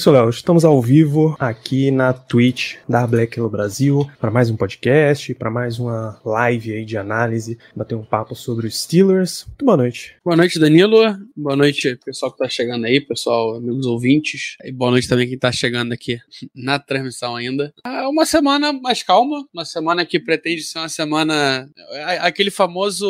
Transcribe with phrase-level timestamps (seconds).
[0.00, 0.30] isso, Léo.
[0.30, 5.50] Estamos ao vivo aqui na Twitch da Black Hello Brasil para mais um podcast, para
[5.50, 9.44] mais uma live aí de análise, bater um papo sobre os Steelers.
[9.46, 10.16] Muito boa noite.
[10.24, 10.96] Boa noite, Danilo.
[11.36, 14.56] Boa noite, pessoal que tá chegando aí, pessoal, amigos ouvintes.
[14.64, 16.18] E boa noite também quem tá chegando aqui
[16.56, 17.70] na transmissão ainda.
[17.84, 21.68] É uma semana mais calma, uma semana que pretende ser uma semana.
[22.20, 23.06] aquele famoso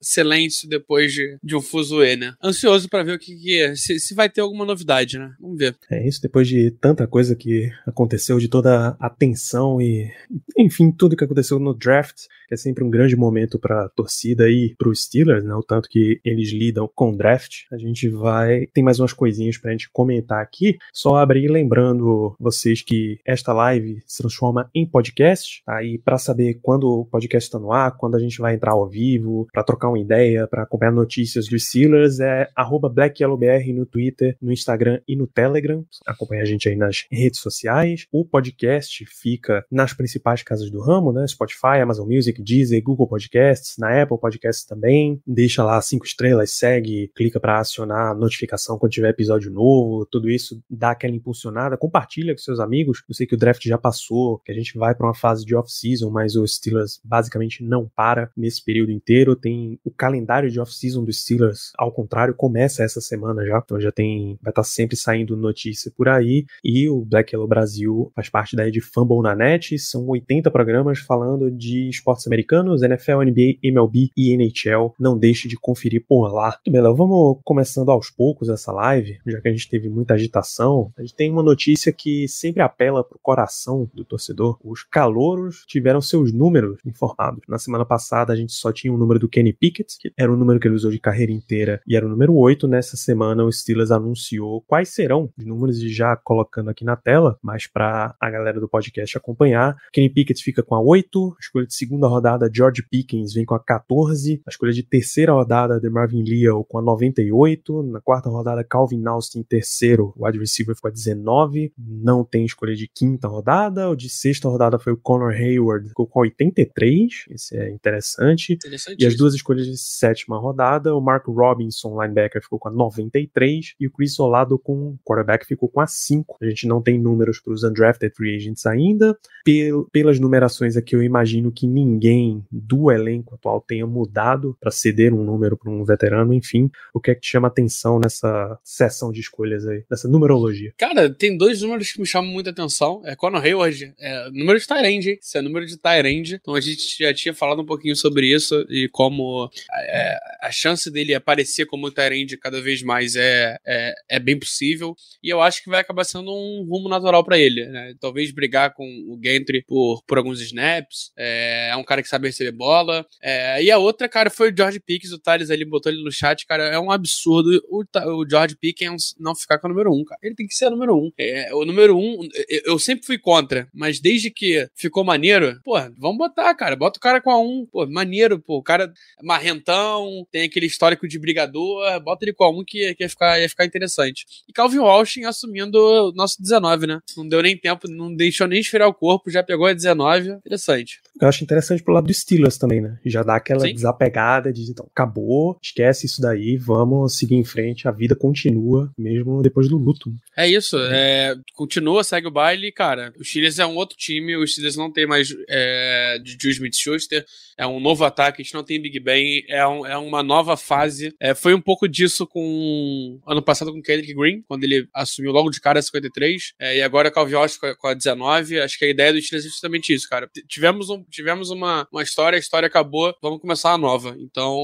[0.00, 2.34] silêncio depois de, de um fuzuê, né?
[2.42, 5.32] Ansioso para ver o que, que é, se, se vai ter alguma novidade, né?
[5.40, 5.76] Vamos ver.
[5.88, 10.10] É isso, depois de tanta coisa que aconteceu, de toda a tensão e,
[10.58, 14.74] enfim, tudo que aconteceu no draft, que é sempre um grande momento para torcida e
[14.78, 15.54] para os Steelers, né?
[15.54, 17.64] O tanto que eles lidam com o draft.
[17.70, 18.66] A gente vai.
[18.72, 20.78] Tem mais umas coisinhas pra gente comentar aqui.
[20.90, 25.62] Só abrir lembrando vocês que esta live se transforma em podcast.
[25.68, 28.88] Aí, para saber quando o podcast está no ar, quando a gente vai entrar ao
[28.88, 32.48] vivo, para trocar uma ideia, para acompanhar notícias dos Steelers, é
[32.94, 35.84] BlackYellowBR no Twitter, no Instagram e no Telegram.
[36.22, 38.06] Acompanha a gente aí nas redes sociais.
[38.12, 41.26] O podcast fica nas principais casas do ramo, né?
[41.26, 45.20] Spotify, Amazon Music, Deezer, Google Podcasts, na Apple Podcasts também.
[45.26, 50.06] Deixa lá cinco estrelas, segue, clica para acionar a notificação quando tiver episódio novo.
[50.06, 51.76] Tudo isso dá aquela impulsionada.
[51.76, 53.02] Compartilha com seus amigos.
[53.08, 55.56] Eu sei que o draft já passou, que a gente vai para uma fase de
[55.56, 59.34] off-season, mas o Steelers basicamente não para nesse período inteiro.
[59.34, 63.60] Tem o calendário de off-season dos Steelers, ao contrário, começa essa semana já.
[63.64, 66.11] Então já tem, vai estar sempre saindo notícia por aí.
[66.20, 69.78] E o Black Yellow Brasil faz parte da rede Fumble na net.
[69.78, 74.94] São 80 programas falando de esportes americanos, NFL, NBA, MLB e NHL.
[74.98, 76.58] Não deixe de conferir por lá.
[76.66, 80.92] Muito bem, vamos começando aos poucos essa live, já que a gente teve muita agitação.
[80.96, 84.58] A gente tem uma notícia que sempre apela pro coração do torcedor.
[84.64, 87.42] Os calouros tiveram seus números informados.
[87.48, 90.36] Na semana passada a gente só tinha o número do Kenny Pickett, que era o
[90.36, 92.66] número que ele usou de carreira inteira, e era o número 8.
[92.68, 97.38] Nessa semana o Steelers anunciou quais serão os números e já colocando aqui na tela,
[97.42, 99.76] mas para a galera do podcast acompanhar.
[99.92, 103.54] Kenny Pickett fica com a 8, a escolha de segunda rodada George Pickens vem com
[103.54, 108.28] a 14, a escolha de terceira rodada de Marvin Leal com a 98, na quarta
[108.28, 113.28] rodada Calvin Austin terceiro, o wide receiver ficou a 19, não tem escolha de quinta
[113.28, 117.70] rodada, o de sexta rodada foi o Connor Hayward, ficou com a 83, esse é
[117.70, 118.54] interessante.
[118.54, 119.02] Interessante.
[119.02, 123.74] E as duas escolhas de sétima rodada, o Mark Robinson, linebacker, ficou com a 93
[123.78, 126.38] e o Chris Olado com quarterback ficou com a 5.
[126.40, 129.16] A gente não tem números para os undrafted free agents ainda.
[129.44, 135.12] Pel pelas numerações aqui, eu imagino que ninguém do elenco atual tenha mudado para ceder
[135.12, 136.32] um número para um veterano.
[136.32, 140.72] Enfim, o que é que te chama atenção nessa sessão de escolhas aí, nessa numerologia?
[140.76, 143.02] Cara, tem dois números que me chamam muita atenção.
[143.04, 145.18] É Conor Hayward, é número de Tyrande?
[145.20, 146.36] Isso é número de Tyrande.
[146.40, 150.90] Então a gente já tinha falado um pouquinho sobre isso e como é, a chance
[150.90, 154.96] dele aparecer como Tyrande cada vez mais é, é, é bem possível.
[155.22, 157.94] E eu acho que vai acabar sendo um rumo natural para ele, né?
[158.00, 161.10] Talvez brigar com o Gentry por, por alguns snaps.
[161.16, 163.04] É, é um cara que sabe receber bola.
[163.20, 165.12] É, e a outra, cara, foi o George Pickens.
[165.12, 166.64] O Thales ali botou ele no chat, cara.
[166.64, 167.84] É um absurdo o,
[168.20, 170.20] o George Pickens não ficar com o número 1, um, cara.
[170.22, 170.98] Ele tem que ser o número 1.
[170.98, 171.12] Um.
[171.18, 172.28] É, o número 1, um,
[172.64, 176.76] eu, sempre fui contra, mas desde que ficou maneiro, pô, vamos botar, cara.
[176.76, 177.42] Bota o cara com a 1.
[177.42, 177.66] Um.
[177.66, 178.58] Pô, maneiro, pô.
[178.58, 182.00] O cara marrentão, tem aquele histórico de brigador.
[182.00, 184.26] Bota ele com a 1 um que, que ia, ficar, ia ficar interessante.
[184.48, 187.00] E Calvin Walsh assumindo o nosso 19, né?
[187.16, 190.30] Não deu nem tempo, não deixou nem esfriar o corpo, já pegou a 19.
[190.30, 191.00] Interessante.
[191.20, 192.98] Eu acho interessante pro lado do Steelers também, né?
[193.04, 193.74] Já dá aquela Sim.
[193.74, 199.42] desapegada de então, acabou, esquece isso daí, vamos seguir em frente, a vida continua, mesmo
[199.42, 200.10] depois do luto.
[200.36, 203.12] É isso, é, continua, segue o baile, cara.
[203.18, 207.24] O Steelers é um outro time, o Steelers não tem mais é, de Juice Smith-Schuster,
[207.58, 210.56] é um novo ataque, a gente não tem Big Ben, é, um- é uma nova
[210.56, 211.14] fase.
[211.20, 215.32] É, foi um pouco disso com ano passado com o Kendrick Green, quando ele assumiu
[215.32, 218.60] logo de cara a 53, é, e agora Calvin com a- com a 19.
[218.60, 220.28] Acho que a ideia do Steelers é justamente isso, cara.
[220.48, 224.16] Tivemos, um, tivemos uma, uma história, a história acabou, vamos começar a nova.
[224.18, 224.56] Então,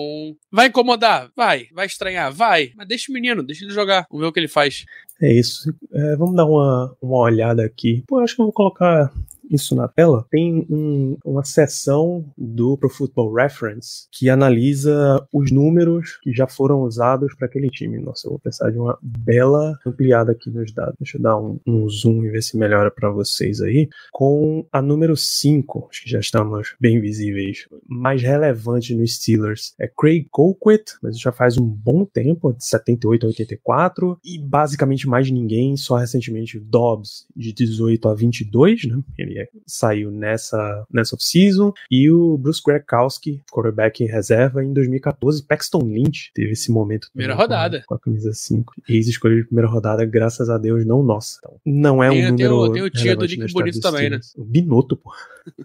[0.50, 1.30] vai incomodar?
[1.36, 1.66] Vai.
[1.72, 2.32] Vai estranhar?
[2.32, 2.72] Vai.
[2.76, 4.84] Mas deixa o menino, deixa ele jogar, vamos ver o que ele faz.
[5.20, 5.74] É isso.
[5.92, 8.04] É, vamos dar uma, uma olhada aqui.
[8.06, 9.12] Pô, acho que eu vou colocar
[9.50, 16.18] isso na tela, tem um- uma seção do Pro Football Reference que analisa os números
[16.22, 17.98] que já foram usados para aquele time.
[17.98, 20.94] Nossa, eu vou precisar de uma bela ampliada aqui nos dados.
[20.98, 23.88] Deixa eu dar um, um zoom e ver se melhora para vocês aí.
[24.12, 29.88] Com a número 5, acho que já estamos bem visíveis, mais relevante nos Steelers é
[29.88, 35.30] Craig Colquitt, mas já faz um bom tempo, de 78 a 84, e basicamente mais
[35.30, 39.00] ninguém, só recentemente Dobbs, de 18 a 22, né?
[39.18, 45.42] Ele saiu nessa, nessa off-season, e o Bruce Grekowski, quarterback em reserva, em 2014.
[45.44, 47.08] Paxton Lynch teve esse momento.
[47.12, 47.84] Primeira também rodada.
[47.86, 48.74] Com a camisa 5.
[48.88, 51.38] Ex-escolha de primeira rodada, graças a Deus, não nossa.
[51.38, 53.80] Então, não é Tem- um tem o- número tem o tio do relevante Nick Bonito
[53.80, 54.20] também, né?
[54.36, 55.12] O Binotto, pô.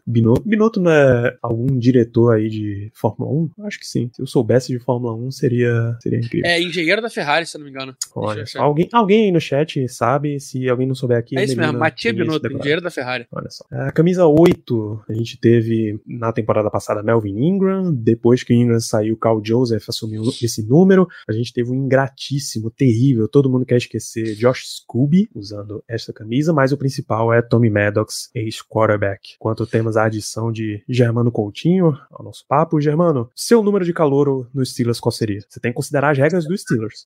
[0.08, 3.66] Binotto, Binotto não é algum diretor aí de Fórmula 1?
[3.66, 4.10] Acho que sim.
[4.14, 6.50] Se eu soubesse de Fórmula 1, seria, seria incrível.
[6.50, 7.94] É engenheiro da Ferrari, se eu não me engano.
[8.16, 11.38] Olha, alguém, alguém aí no chat sabe, se alguém não souber aqui.
[11.38, 13.26] É isso mesmo, Matia tem Binotto, engenheiro da Ferrari.
[13.32, 13.63] Olha só.
[13.72, 17.94] A camisa 8, a gente teve na temporada passada Melvin Ingram.
[17.94, 21.08] Depois que o Ingram saiu, Carl Joseph assumiu esse número.
[21.28, 23.28] A gente teve um ingratíssimo, terrível.
[23.28, 28.30] Todo mundo quer esquecer Josh Scooby usando esta camisa, mas o principal é Tommy Maddox,
[28.36, 29.36] ex-quarterback.
[29.36, 32.80] Enquanto temos a adição de Germano Coutinho ao nosso papo.
[32.80, 35.42] Germano, seu número de calouro no Steelers qual seria?
[35.48, 37.06] Você tem que considerar as regras do Steelers.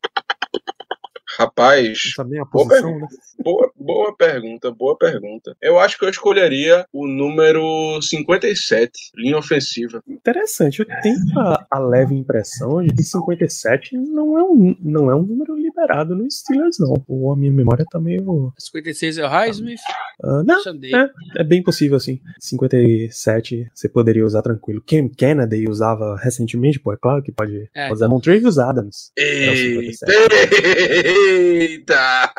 [1.37, 3.07] Rapaz, Não sabe nem a Boa posição, né?
[3.43, 5.55] boa, boa pergunta, boa pergunta.
[5.61, 10.01] Eu acho que eu escolheria o número 57, linha ofensiva.
[10.07, 15.15] Interessante, eu tenho a, a leve impressão de que 57 não é um, não é
[15.15, 16.95] um número liberado no Steelers, não.
[17.07, 18.51] Ou a minha memória tá meio.
[18.57, 19.79] 56 é o Highsmith.
[20.23, 22.19] ah, não, é, é bem possível assim.
[22.39, 24.81] 57 você poderia usar tranquilo.
[24.85, 27.91] Cam Kennedy usava recentemente, pô, é claro que pode É.
[27.91, 29.11] usar Montravius Adams.
[29.17, 30.05] É o Eita!
[30.07, 31.26] 57.
[31.27, 32.31] Eita!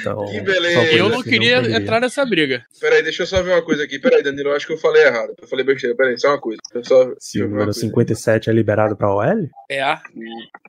[0.00, 0.82] Então, Que beleza.
[0.92, 1.76] Eu isso não que queria poderia.
[1.78, 2.64] entrar nessa briga.
[2.80, 3.98] Peraí, deixa eu só ver uma coisa aqui.
[3.98, 5.32] Peraí, Danilo, eu acho que eu falei errado.
[5.40, 5.96] Eu falei besteira.
[5.96, 6.60] Peraí, só uma coisa.
[6.74, 7.80] Eu só Se eu o número coisa.
[7.80, 9.48] 57 é liberado pra OL?
[9.70, 9.78] É,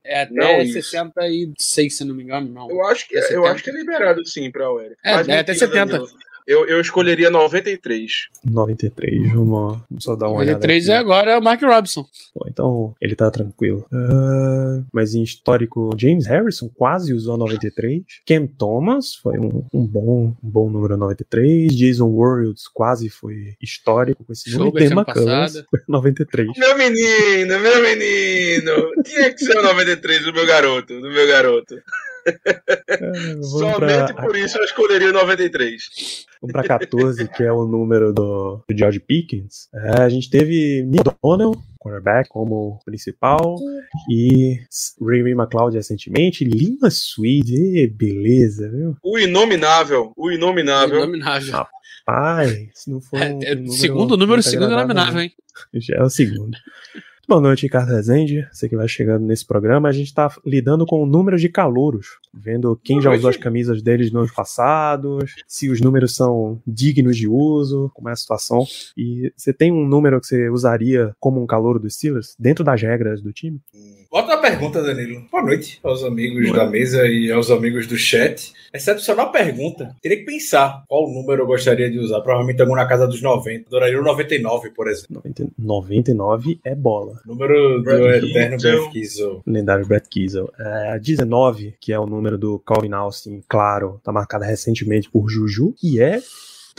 [0.05, 0.73] é até Não, isso.
[0.73, 2.69] 66, se não me engano, não.
[2.69, 3.51] Eu acho que, É eu 70.
[3.51, 4.81] acho que é liberado sim pra UL.
[5.03, 5.85] É, Mas é até mentira, 70.
[5.91, 6.09] Danilo.
[6.49, 8.11] Eu, eu escolheria 93.
[8.43, 10.53] 93, vamos, vamos só dar uma olhada.
[10.53, 10.91] 93 aqui.
[10.91, 12.03] é agora é o Mark Robson.
[12.33, 13.85] Pô, então ele tá tranquilo.
[13.93, 18.01] Ah, mas em histórico, James Harrison quase usou a 93.
[18.25, 21.71] Cam Thomas foi um, um bom, um bom número 93.
[21.77, 25.05] Jason Warriors quase foi histórico com esse número.
[25.05, 25.65] Passado.
[25.69, 26.49] foi 93.
[26.57, 29.03] Meu menino, meu menino.
[29.03, 31.75] Tinha que ser o 93 do meu garoto, do meu garoto.
[33.41, 36.25] Somente pra, por isso eu escolheria o 93.
[36.41, 39.69] vamos pra 14, que é o número do, do George Pickens.
[39.73, 43.55] É, a gente teve Neil Donnell, quarterback, como principal.
[44.09, 44.59] E
[45.01, 46.43] Ray Ray McLeod recentemente.
[46.43, 48.95] Lima Swede, beleza, viu?
[49.03, 51.03] O inominável, o inominável.
[51.03, 51.55] Inominável.
[51.55, 51.67] Ah,
[52.05, 53.19] Pai, se não for.
[53.21, 55.33] É, um é, número segundo número, segundo agradável, inominável, hein?
[55.75, 56.57] Já é o segundo.
[57.29, 58.47] Boa noite, Ricardo Rezende.
[58.51, 59.87] Você que vai chegando nesse programa.
[59.87, 63.37] A gente tá lidando com o número de calouros, vendo quem Boa já usou as
[63.37, 68.15] camisas deles nos anos passados, se os números são dignos de uso, como é a
[68.15, 68.65] situação.
[68.97, 72.81] E você tem um número que você usaria como um calouro dos Steelers, dentro das
[72.81, 73.61] regras do time?
[74.09, 75.23] Outra pergunta, Danilo.
[75.31, 78.51] Boa noite aos amigos da mesa e aos amigos do chat.
[78.73, 79.95] Excepcional pergunta.
[80.01, 82.21] Teria que pensar qual número eu gostaria de usar.
[82.21, 83.67] Provavelmente algum na casa dos 90.
[83.67, 85.21] Adoraria o 99, por exemplo.
[85.23, 87.18] 90 99 é bola.
[87.25, 88.79] Número do Brad eterno Keasel.
[88.81, 89.43] Brad Keasel.
[89.45, 90.51] lendário Brett Kiesel.
[90.59, 95.29] É, a 19, que é o número do Calvin Austin, claro, tá marcada recentemente por
[95.29, 96.19] Juju, e é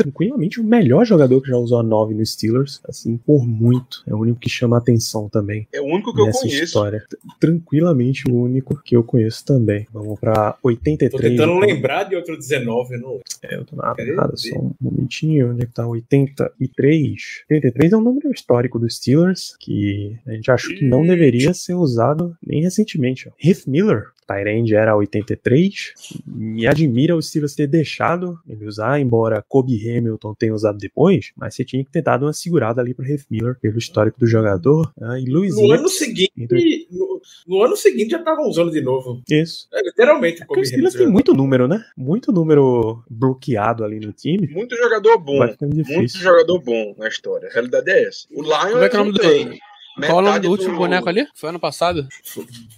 [0.03, 4.03] tranquilamente o melhor jogador que já usou a 9 no Steelers, assim, por muito.
[4.07, 6.65] É o único que chama a atenção também É o único que eu nessa conheço.
[6.65, 7.05] história.
[7.39, 9.87] Tranquilamente o único que eu conheço também.
[9.93, 11.11] Vamos pra 83.
[11.11, 11.59] Tô tentando então.
[11.59, 12.97] lembrar de outro 19.
[12.99, 13.21] Não...
[13.43, 15.51] É, eu tô nada, Quer nada, só um momentinho.
[15.53, 15.87] Onde é que tá?
[15.87, 17.45] 83.
[17.51, 21.75] 83 é um número histórico dos Steelers que a gente achou que não deveria ser
[21.75, 23.29] usado nem recentemente.
[23.29, 23.33] ó.
[23.43, 25.93] Heath Miller, Tyrande era 83.
[26.27, 31.55] Me admira o Steelers ter deixado ele usar, embora Kobe Hamilton tenha usado depois, mas
[31.55, 34.93] você tinha que ter dado uma segurada ali pro Heath Miller, pelo histórico do jogador.
[35.01, 36.33] Ah, e Luiz No ano seguinte.
[36.37, 39.23] entre- No, no ano seguinte já estavam usando de novo.
[39.31, 39.69] Isso.
[39.73, 40.39] É, literalmente.
[40.39, 41.83] Porque Kobe os Steelers tem muito número, né?
[41.97, 44.47] Muito número bloqueado ali no time.
[44.49, 45.39] Muito jogador bom.
[45.39, 47.49] Vai ficando Muito jogador bom na história.
[47.49, 48.27] A realidade é essa.
[48.33, 49.59] O Lions Como é que é o nome do- tem.
[50.07, 51.27] Qual o nome do último boneco ali?
[51.35, 52.07] Foi ano passado?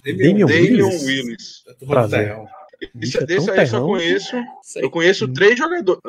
[0.05, 1.03] Damian Damian Willis.
[1.03, 1.63] Willis.
[1.79, 2.27] Do Prazer.
[2.27, 2.47] Terrão.
[2.93, 3.87] Bicho, Esse, é desse tão aí eu só terrão.
[3.87, 4.35] conheço.
[4.61, 4.83] Sei.
[4.83, 6.01] Eu conheço três jogadores.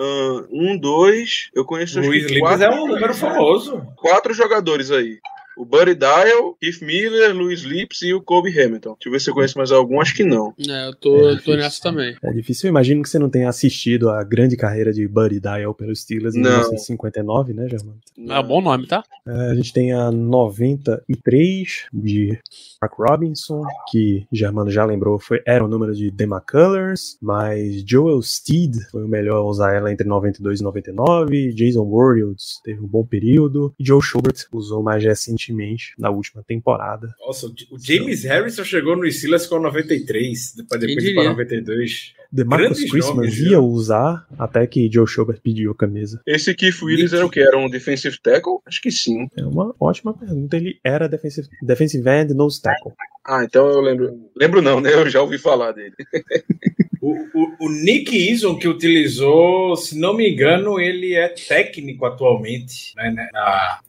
[0.51, 1.51] Um, dois.
[1.55, 2.01] Eu conheço
[2.41, 3.87] quatro, é um número famoso.
[3.97, 5.19] quatro jogadores aí.
[5.57, 8.95] O Buddy Dial, Keith Miller, Louis Lips e o Kobe Hamilton.
[8.95, 10.55] Deixa eu ver se eu conheço mais algum, acho que não.
[10.69, 11.57] É, eu tô, É, tô difícil.
[11.57, 12.17] nessa também.
[12.23, 12.67] É difícil.
[12.67, 16.35] Eu imagino que você não tenha assistido a grande carreira de Buddy Dial pelos Steelers
[16.35, 16.51] em Não.
[16.51, 17.99] 1959, né, Germano?
[18.29, 19.03] É um bom nome, tá?
[19.27, 22.39] É, a gente tem a 93 de
[22.85, 28.21] Mark Robinson, que Germano já lembrou, foi, era o número de The McCullers, mas Joel
[28.21, 32.87] Steed foi o melhor a usar ela entre 92 e 99, Jason Warriors teve um
[32.87, 37.15] bom período, e Joe Schubert usou mais recentemente, na última temporada.
[37.27, 42.15] Nossa, o James Harrison chegou no Steelers com 93, depois, depois para 92.
[42.35, 46.21] The Marcus Grandes Christmas nomes, ia usar até que Joe Schubert pediu a camisa.
[46.27, 47.39] Esse Keith Willis era o que?
[47.39, 48.59] Era um defensive tackle?
[48.67, 49.29] Acho que sim.
[49.37, 50.57] É uma ótima pergunta.
[50.57, 52.74] Ele era defensive, defensive end nose tackle.
[53.27, 54.31] Ah, então eu lembro.
[54.37, 54.93] Lembro não, né?
[54.93, 55.95] Eu já ouvi falar dele.
[57.01, 62.95] O, o, o Nick Eason que utilizou, se não me engano, ele é técnico atualmente.
[62.97, 63.81] Né, né, na-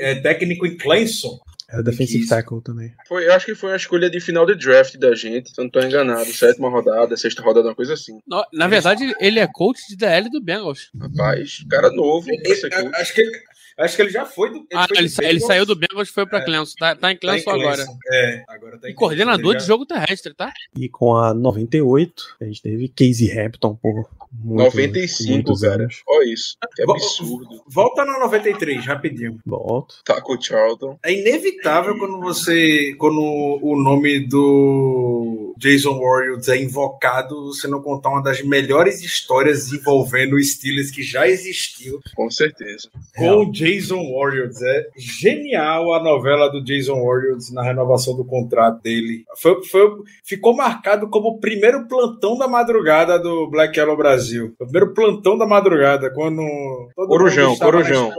[0.00, 1.38] é técnico em Clemson.
[1.72, 2.30] Era defensive Isso.
[2.30, 2.92] tackle também.
[3.06, 5.64] Foi, eu acho que foi a escolha de final de draft da gente, se eu
[5.64, 6.24] não tô enganado.
[6.32, 8.18] Sétima rodada, sexta rodada, uma coisa assim.
[8.26, 10.90] No- Na verdade, ele é coach de DL do Bengals.
[11.00, 12.26] Rapaz, cara novo.
[12.26, 12.94] pra ser Ele- coach.
[12.96, 13.22] acho, que,
[13.84, 14.66] acho que ele já foi do.
[14.72, 16.74] Ah, foi ele, sa- ele saiu do Bengals e foi pra Clemson.
[16.78, 17.76] Tá, tá em Tá em Clemson agora.
[17.76, 17.98] Clemson.
[18.12, 20.52] É, agora tá em E coordenador de jogo terrestre, tá?
[20.78, 25.74] E com a 98, a gente teve Casey Hampton por muito, 95, muitos cara.
[25.82, 26.02] anos.
[26.06, 26.56] Olha isso.
[26.76, 27.62] Que absurdo.
[27.68, 29.38] Volta no 93, rapidinho.
[29.44, 29.96] Volto.
[30.04, 30.98] Tá com o Charlton.
[31.04, 32.94] É inevitável quando você.
[32.98, 39.72] Quando o nome do Jason Warriors é invocado, você não contar uma das melhores histórias
[39.72, 42.88] envolvendo o Steelers que já existiu Com certeza.
[43.16, 44.60] com o Jason Warriors.
[44.62, 49.24] É genial a novela do Jason Warriors na renovação do contrato dele.
[49.38, 49.90] Foi, foi-
[50.24, 54.54] ficou marcado como o primeiro plantão da madrugada do Black Yellow Brasil.
[54.58, 56.42] O primeiro plantão da madrugada, quando
[56.96, 58.10] todo Corujão, Corujão.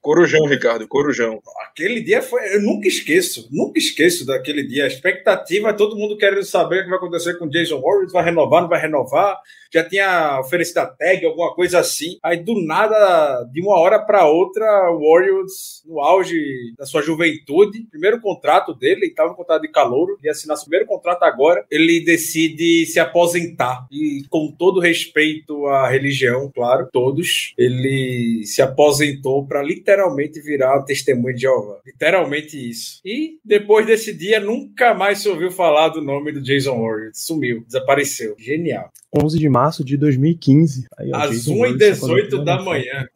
[0.00, 1.40] Corujão, Ricardo, Corujão.
[1.68, 2.54] Aquele dia foi.
[2.54, 4.84] Eu nunca esqueço, nunca esqueço daquele dia.
[4.84, 8.24] A expectativa, todo mundo querendo saber o que vai acontecer com o Jason Warriors, vai
[8.24, 9.38] renovar, não vai renovar.
[9.72, 12.18] Já tinha oferecido a tag, alguma coisa assim.
[12.24, 17.86] Aí do nada, de uma hora para outra, o Warriors, no auge da sua juventude,
[17.90, 21.64] primeiro contrato dele, ele estava em contrato de calouro, ia assinar seu primeiro contrato agora,
[21.70, 23.86] ele decide se aposentar.
[23.90, 31.34] E com todo respeito à religião, claro, todos, ele se aposentou para literalmente virar testemunho
[31.34, 31.78] de Jeová.
[31.86, 33.00] Literalmente isso.
[33.04, 37.18] E depois desse dia, nunca mais se ouviu falar do nome do Jason Warriors.
[37.18, 38.34] Sumiu, desapareceu.
[38.38, 38.90] Genial.
[39.12, 40.86] 11 de março de 2015.
[40.96, 43.08] Aí, Às Jason 1h18 Warriors da manhã.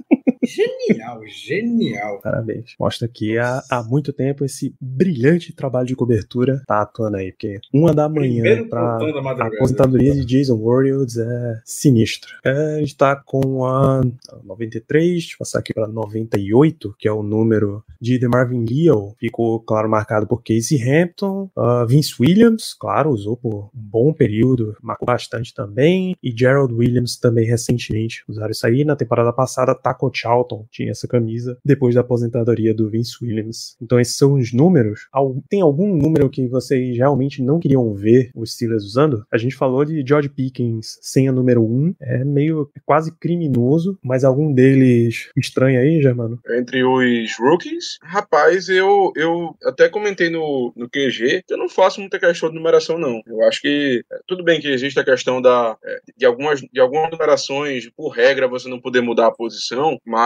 [0.44, 2.20] Genial, genial.
[2.22, 2.74] Parabéns.
[2.78, 7.60] Mostra que há, há muito tempo esse brilhante trabalho de cobertura tá atuando aí, porque
[7.72, 12.30] uma da manhã da a aposentadoria de Jason Warriors é sinistra.
[12.44, 14.02] É, a gente tá com a
[14.42, 19.14] 93, deixa eu passar aqui pra 98, que é o número de The Marvin Leal.
[19.18, 24.76] Ficou, claro, marcado por Casey Hampton, ah, Vince Williams, claro, usou por um bom período,
[24.82, 28.84] marcou bastante também, e Gerald Williams também recentemente usaram isso aí.
[28.84, 33.76] Na temporada passada, Taco Charlton tinha essa camisa depois da aposentadoria do Vince Williams.
[33.80, 35.06] Então esses são os números.
[35.48, 39.24] Tem algum número que vocês realmente não queriam ver os Steelers usando?
[39.30, 43.98] A gente falou de George Pickens sem a número 1, é meio é quase criminoso,
[44.02, 46.40] mas algum deles estranho aí, Germano?
[46.58, 52.00] Entre os rookies, rapaz, eu, eu até comentei no, no QG que eu não faço
[52.00, 53.20] muita questão de numeração, não.
[53.26, 56.80] Eu acho que é, tudo bem que existe a questão da, é, de, algumas, de
[56.80, 60.23] algumas numerações, por regra, você não poder mudar a posição, mas,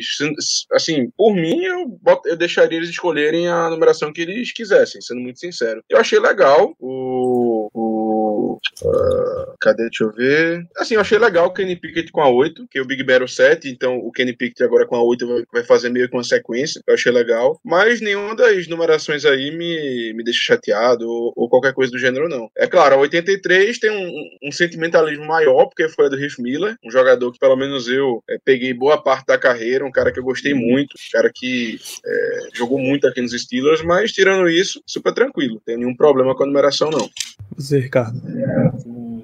[0.00, 5.20] se- assim, por mim, eu, eu deixaria eles escolherem a numeração que eles quisessem, sendo
[5.20, 5.82] muito sincero.
[5.88, 7.68] Eu achei legal o.
[7.72, 7.85] o
[8.84, 9.84] ah, cadê?
[9.84, 10.66] Deixa eu ver.
[10.76, 13.24] Assim, eu achei legal o Kenny Pickett com a 8, que o Big Bear é
[13.24, 16.16] o 7, então o Kenny Pickett agora com a 8 vai- vai fazer meio que
[16.16, 16.80] uma sequência.
[16.86, 17.58] Eu achei legal.
[17.64, 22.28] Mas nenhuma das numerações aí me, me deixa chateado ou, ou qualquer coisa do gênero,
[22.28, 22.50] não.
[22.56, 26.76] É claro, a 83 tem um, um sentimentalismo maior, porque foi a do Heath Miller,
[26.84, 30.18] um jogador que pelo menos eu é, peguei boa parte da carreira, um cara que
[30.18, 34.82] eu gostei muito, um cara que é, jogou muito aqui nos Steelers, mas tirando isso,
[34.86, 35.54] super tranquilo.
[35.54, 37.08] Não tem nenhum problema com a numeração, não.
[37.56, 38.20] Você, Ricardo.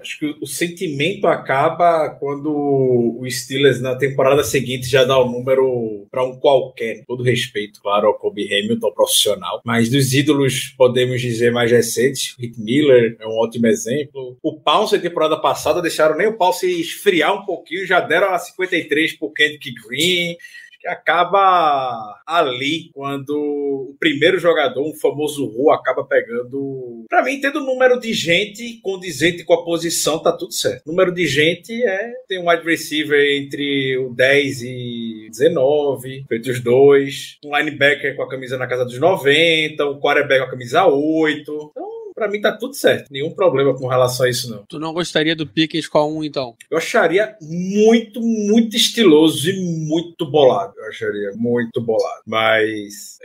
[0.00, 6.06] Acho que o sentimento acaba quando o Steelers na temporada seguinte já dá o número
[6.10, 7.04] para um qualquer.
[7.06, 9.62] Todo respeito, claro, ao Kobe Hamilton, profissional.
[9.64, 14.36] Mas dos ídolos, podemos dizer mais recentes, Rick Miller é um ótimo exemplo.
[14.42, 18.38] O Pounce, na temporada passada, deixaram nem o Pounce esfriar um pouquinho, já deram a
[18.38, 20.36] 53 pro Kendrick Green.
[20.82, 27.06] Que acaba ali quando o primeiro jogador, um famoso Ru, acaba pegando.
[27.08, 30.86] Pra mim, tendo número de gente condizente com a posição, tá tudo certo.
[30.86, 32.12] Número de gente é.
[32.26, 37.38] Tem um wide receiver entre o 10 e 19, feito os dois.
[37.44, 41.70] Um linebacker com a camisa na casa dos 90, um quarterback com a camisa 8.
[41.70, 41.91] Então,
[42.22, 43.08] pra mim tá tudo certo.
[43.10, 44.64] Nenhum problema com relação a isso, não.
[44.66, 46.54] Tu não gostaria do Pickens com a 1, então?
[46.70, 50.72] Eu acharia muito, muito estiloso e muito bolado.
[50.78, 52.22] Eu acharia muito bolado.
[52.24, 53.18] Mas.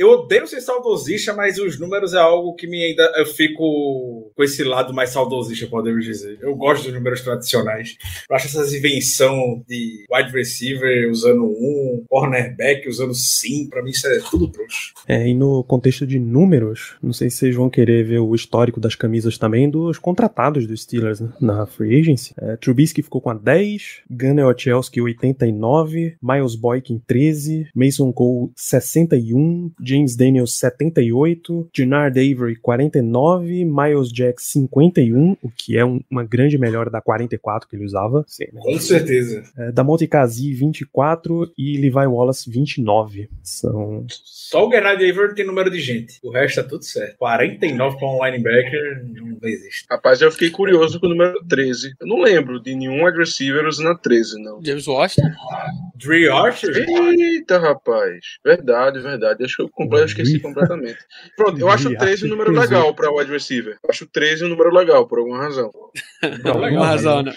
[0.00, 3.12] Eu odeio ser saudosista, mas os números é algo que me ainda.
[3.16, 6.38] Eu fico com esse lado mais saudosista, podemos dizer.
[6.40, 7.98] Eu gosto dos números tradicionais.
[8.30, 14.06] Eu acho essas invenção de wide receiver usando um, cornerback usando sim, pra mim isso
[14.06, 14.94] é tudo trouxa.
[15.06, 18.80] É, e no contexto de números, não sei se vocês vão querer ver o histórico
[18.80, 22.32] das camisas também dos contratados dos Steelers né, na Free Agency.
[22.40, 29.70] É, Trubisky ficou com a 10, Gunnar Ochelski 89, Miles Boykin 13, Mason Cole 61,
[29.90, 36.56] James Daniels 78, Junard Avery 49, Miles Jack 51, o que é um- uma grande
[36.58, 38.24] melhora da 44 que ele usava.
[38.28, 38.60] Sim, né?
[38.62, 39.42] Com certeza.
[39.58, 43.28] É, Damonte Kazi 24 e Levi Wallace 29.
[43.42, 46.18] São Só o Gennady Avery tem número de gente.
[46.22, 47.16] O resto tá tudo certo.
[47.18, 49.04] 49 pra um linebacker
[49.40, 49.86] não existe.
[49.90, 51.92] Rapaz, eu fiquei curioso com o número 13.
[52.00, 54.62] Eu não lembro de nenhum wide receiver usando a 13, não.
[54.64, 55.30] James Washington?
[55.96, 56.70] Dre Archer?
[56.88, 58.18] Eita, rapaz.
[58.44, 59.44] Verdade, verdade.
[59.44, 60.40] Acho que eu, compre- eu esqueci Ui.
[60.40, 60.98] completamente.
[61.36, 63.78] Pronto, eu acho o 13 um número legal pra wide receiver.
[63.82, 65.70] Eu acho o 13 um número legal, por alguma razão.
[66.44, 67.34] Não, Uma legal, razão, né?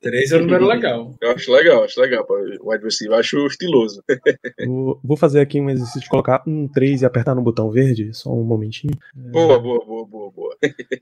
[0.00, 1.14] 3 é um número legal.
[1.20, 2.26] Eu acho legal, acho legal
[2.62, 3.14] wide receiver.
[3.16, 4.02] Eu acho estiloso.
[4.66, 8.12] Vou, vou fazer aqui um exercício de colocar um 3 e apertar no botão verde,
[8.12, 8.92] só um momentinho.
[9.14, 10.56] Boa, boa, boa, boa, boa.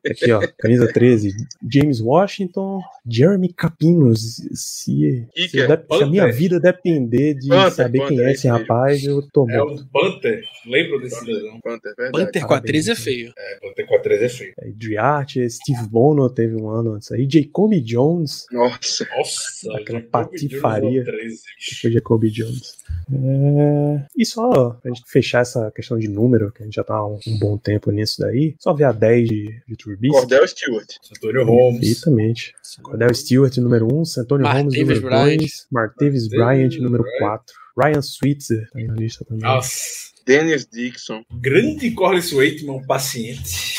[0.08, 1.32] Aqui, ó, camisa 13,
[1.70, 4.36] James Washington, Jeremy Capinos.
[4.54, 8.32] Se, se, de- se a minha vida depender de Panther, saber quem Panther, é é
[8.32, 9.82] esse rapaz, eu tô É morto.
[9.82, 10.42] um Panther.
[10.66, 11.60] Lembro desse cidadão.
[11.62, 12.24] Panther, verdade.
[12.24, 13.32] Panther com a parabéns, 13 é feio.
[13.36, 14.52] É, Panther com a 3 é feio.
[14.58, 19.06] É, Driart, Steve Bono teve um ano antes aí, Jacoby Jones, Nossa.
[19.16, 21.04] Nossa, Aquela patifaria.
[21.04, 21.38] 13.
[21.80, 22.74] foi Jacoby Jones.
[23.12, 26.94] É, E só pra gente fechar essa questão de número, que a gente já tá
[26.94, 30.16] há um, um bom tempo nisso daí, só ver a 10 de, de Trubisky.
[30.16, 30.88] Cordell Stewart.
[31.16, 31.80] Antônio Holmes.
[31.80, 32.54] Perfeitamente.
[32.82, 35.38] Cordell Stewart, número 1, um, Santonio Holmes, número Bryant.
[35.38, 37.18] 2, Martavis Bryant, número Bryant.
[37.18, 37.54] 4.
[37.82, 39.42] Ryan Switzer, tá aí na lista também.
[39.42, 40.10] Nossa.
[40.26, 41.22] Dennis Dixon.
[41.40, 43.76] Grande Corliss Waitman, paciente.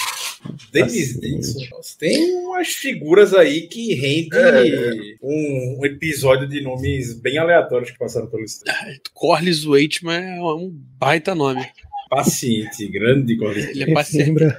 [0.71, 1.19] Dennis.
[1.19, 1.59] Dixon.
[1.71, 5.15] Nossa, Tem umas figuras aí que rende É.
[5.21, 8.99] um, um episódio de nomes bem aleatórios que passaram pelo estado.
[9.13, 11.65] Corliss Waitman é um baita nome.
[12.09, 14.25] Paciente, grande Corliss Ele é paciente.
[14.27, 14.57] lembra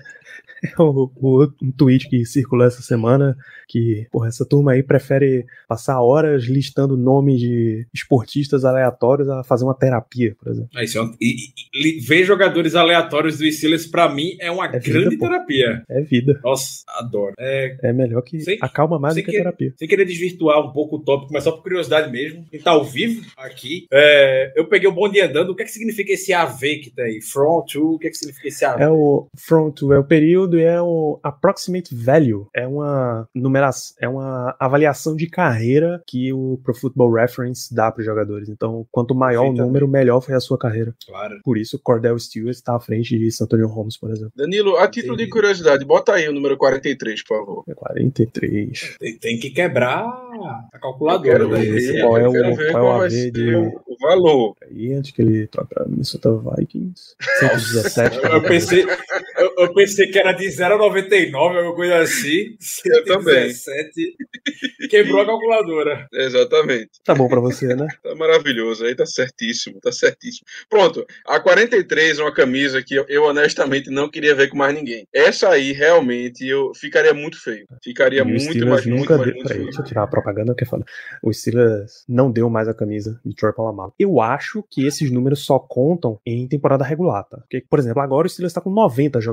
[0.78, 3.36] o, o- um tweet que circulou essa semana
[3.68, 9.64] que, porra, essa turma aí prefere passar horas listando nomes de esportistas aleatórios a fazer
[9.64, 10.70] uma terapia, por exemplo.
[10.74, 11.36] Ah, isso é um- e,
[11.74, 15.26] e- ver jogadores aleatórios do Steelers, pra mim, é uma É vida, grande pô.
[15.26, 15.82] terapia.
[15.88, 16.38] É vida.
[16.44, 17.32] Nossa, adoro.
[17.38, 18.40] É, É melhor que.
[18.40, 19.72] Sem- acalma mais do que que- a terapia.
[19.76, 22.44] sem querer desvirtuar um pouco o tópico, mas só por curiosidade mesmo.
[22.50, 25.50] Quem tá ao vivo aqui, é, eu peguei o bonde andando.
[25.50, 27.20] O que é que significa esse AV que tá aí?
[27.22, 28.80] Front to, o que é que significa esse AV?
[28.82, 32.46] É o front, é o período e é o approximate value.
[32.54, 38.00] É uma numeração, é uma avaliação de carreira que o Pro Football Reference dá para
[38.00, 38.48] os jogadores.
[38.48, 39.66] Então, quanto maior o Perfeitamente.
[39.66, 40.94] número, melhor foi a sua carreira.
[41.06, 41.38] Claro.
[41.44, 44.32] Por isso, Cordell Stewart está à frente de Santonio Holmes, por exemplo.
[44.36, 45.30] Danilo, a título de Entendi.
[45.30, 47.64] curiosidade, bota aí o número 43, por favor.
[47.68, 48.96] É 43.
[48.98, 50.04] Tem, tem que quebrar
[50.72, 51.46] a calculadora.
[51.48, 54.54] ver, Esse qual é o- qual é o AV de- o valor.
[54.62, 57.14] Aí, antes que ele troque para Minnesota Vikings.
[57.40, 58.16] 117.
[58.24, 58.84] Eu, eu pensei,
[59.42, 62.56] eu, eu pensei que era de 0 a 99, alguma coisa assim.
[62.86, 63.50] Eu também.
[63.50, 64.16] 117.
[64.88, 66.06] Quebrou a calculadora.
[66.12, 66.90] Exatamente.
[67.04, 67.86] Tá bom pra você, né?
[68.02, 70.44] Tá maravilhoso, aí tá certíssimo, tá certíssimo.
[70.68, 74.74] Pronto, a 43 é uma camisa que eu, eu honestamente não queria ver com mais
[74.74, 75.06] ninguém.
[75.14, 77.66] Essa aí realmente eu ficaria muito feio.
[77.82, 79.34] Ficaria muito, Steelers mas muito, nunca mas deu.
[79.34, 79.66] muito Peraí, feio.
[79.66, 80.84] deixa eu tirar a propaganda que é foda.
[81.22, 83.94] O Steelers não deu mais a camisa de Troy Polamalu.
[83.98, 87.38] Eu acho que esses números só contam em temporada regular, tá?
[87.38, 89.31] Porque, por exemplo, agora o Steelers tá com 90 jogadores.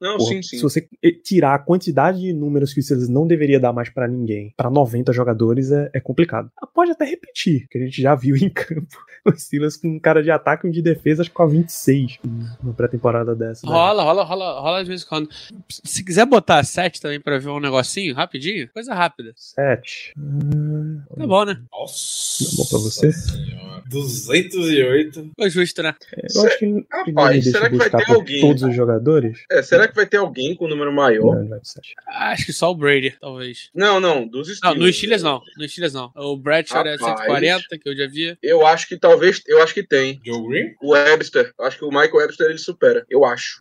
[0.00, 0.56] Não, Porra, sim, sim.
[0.56, 0.88] Se você
[1.24, 4.70] tirar a quantidade de números que o Steelers não deveria dar mais pra ninguém pra
[4.70, 6.50] 90 jogadores é, é complicado.
[6.60, 8.86] Ah, Pode até repetir, que a gente já viu em campo.
[9.26, 11.46] O Steelers com um cara de ataque e um de defesa, acho que com a
[11.48, 12.18] 26
[12.62, 13.66] numa pré-temporada dessa.
[13.66, 13.72] né?
[13.72, 15.28] Rola, rola, rola, rola de vez em quando.
[15.68, 19.32] Se quiser botar 7 também pra ver um negocinho, rapidinho, coisa rápida.
[19.36, 20.14] 7.
[20.16, 21.60] Hum, Tá bom, né?
[21.72, 22.44] Nossa.
[22.44, 23.12] Tá bom pra você?
[23.12, 23.82] Senhora.
[23.90, 25.30] 208.
[25.36, 25.94] Foi justo, né?
[26.34, 28.40] Eu acho que Rapaz, será que vai ter alguém?
[28.40, 29.37] todos os jogadores.
[29.50, 31.36] É, será que vai ter alguém com número maior?
[31.44, 31.94] Não, sete.
[32.06, 33.70] Acho que só o Brady, talvez.
[33.74, 34.78] Não, não, dos Não, Steelers.
[34.80, 35.42] no Steelers não.
[35.56, 36.12] No Steelers não.
[36.14, 37.16] O Bradshaw é Rapaz.
[37.16, 38.36] 140, que eu já vi.
[38.42, 40.20] Eu acho que talvez, eu acho que tem.
[40.24, 40.74] Joe Green?
[40.82, 43.60] O Webster, acho que o Michael Webster ele supera, eu acho.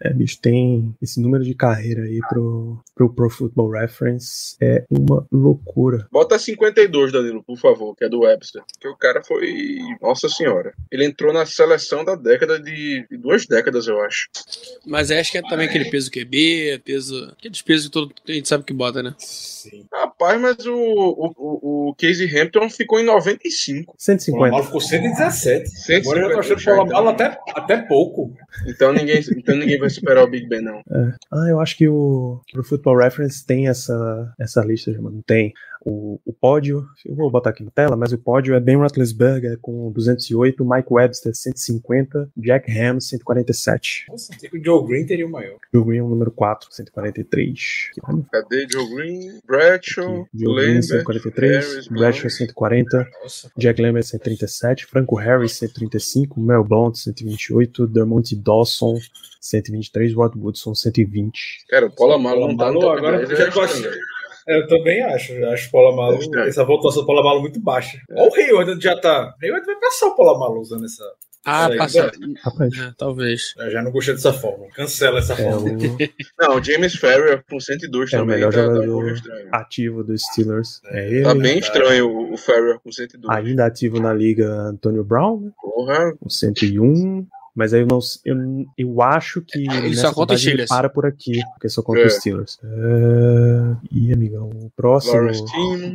[0.00, 4.56] É, bicho, tem esse número de carreira aí pro, pro Pro Football Reference.
[4.60, 6.06] É uma loucura.
[6.12, 8.62] Bota 52, Danilo, por favor, que é do Webster.
[8.80, 9.78] Que o cara foi.
[10.00, 10.72] Nossa senhora.
[10.90, 13.06] Ele entrou na seleção da década de.
[13.10, 14.28] de duas décadas, eu acho.
[14.86, 17.32] Mas acho que é também aquele peso QB, peso.
[17.38, 19.14] Aqueles pesos que todo a gente sabe que bota, né?
[19.18, 19.84] Sim.
[19.92, 23.92] Rapaz, mas o, o, o, o Casey Hampton ficou em 95.
[23.92, 24.38] O 150.
[24.38, 25.68] Polamalu ficou 117.
[25.68, 27.26] 150 Agora eu tô achando o já, Polamalu então.
[27.26, 28.32] até, até pouco.
[28.66, 30.82] Então ninguém, então ninguém vai superar o Big Ben, não.
[31.32, 35.22] Ah, eu acho que o Pro Football Reference tem essa, essa lista, mano.
[35.26, 35.52] Tem
[35.84, 39.58] o, o pódio, eu vou botar aqui na tela, mas o pódio é Ben Roethlisberger
[39.60, 44.06] com 208, Mike Webster 150, Jack Ham 147.
[44.08, 45.58] Nossa, achei que o Joe Green teria o maior.
[45.72, 47.90] Joe Green é o número 4, 143.
[48.30, 53.52] Cadê Joe Green, Bradshaw, Aqui, Joe Green Lambert, 143, Harris, Bradshaw 140, Nossa.
[53.56, 58.98] Jack Lambert 137, Franco Harris 135, Mel Blount 128, Dermont Dawson
[59.40, 61.64] 123, Rod Woodson 120.
[61.68, 63.50] Cara, o Polamalu não tá no Agora 10, já é
[64.48, 65.32] eu também acho.
[65.32, 67.98] Eu acho o Polamalu, É essa voltação do Polamalu muito baixa.
[68.10, 69.34] Olha o Hayward já tá.
[69.40, 71.04] O Hayward vai passar o Polamalu usando essa.
[71.44, 72.00] Ah, passa.
[72.10, 73.54] É, talvez.
[73.56, 74.66] Eu já não gostei dessa forma.
[74.74, 75.70] Cancela essa é forma.
[75.70, 75.72] o
[76.38, 78.34] Não, o James Ferrier com 102 É o também.
[78.36, 79.12] melhor tá, tá jogador.
[79.12, 79.48] estranho.
[79.52, 80.80] ativo dos Steelers.
[80.90, 81.22] É ele.
[81.22, 83.34] Tá bem estranho o- o Ferrier com 102.
[83.38, 87.26] Ainda ativo na liga Antonio Brown, né, Porra, com 101.
[87.54, 88.36] Mas aí eu não eu,
[88.76, 90.68] eu acho que Ele nessa só conta os contagem ele Steelers.
[90.68, 92.06] para por aqui, porque só conta É.
[92.06, 92.58] os Steelers.
[92.62, 93.76] É...
[93.90, 95.14] Ih, amigão, o próximo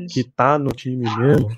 [0.10, 1.50] que tá no time mesmo.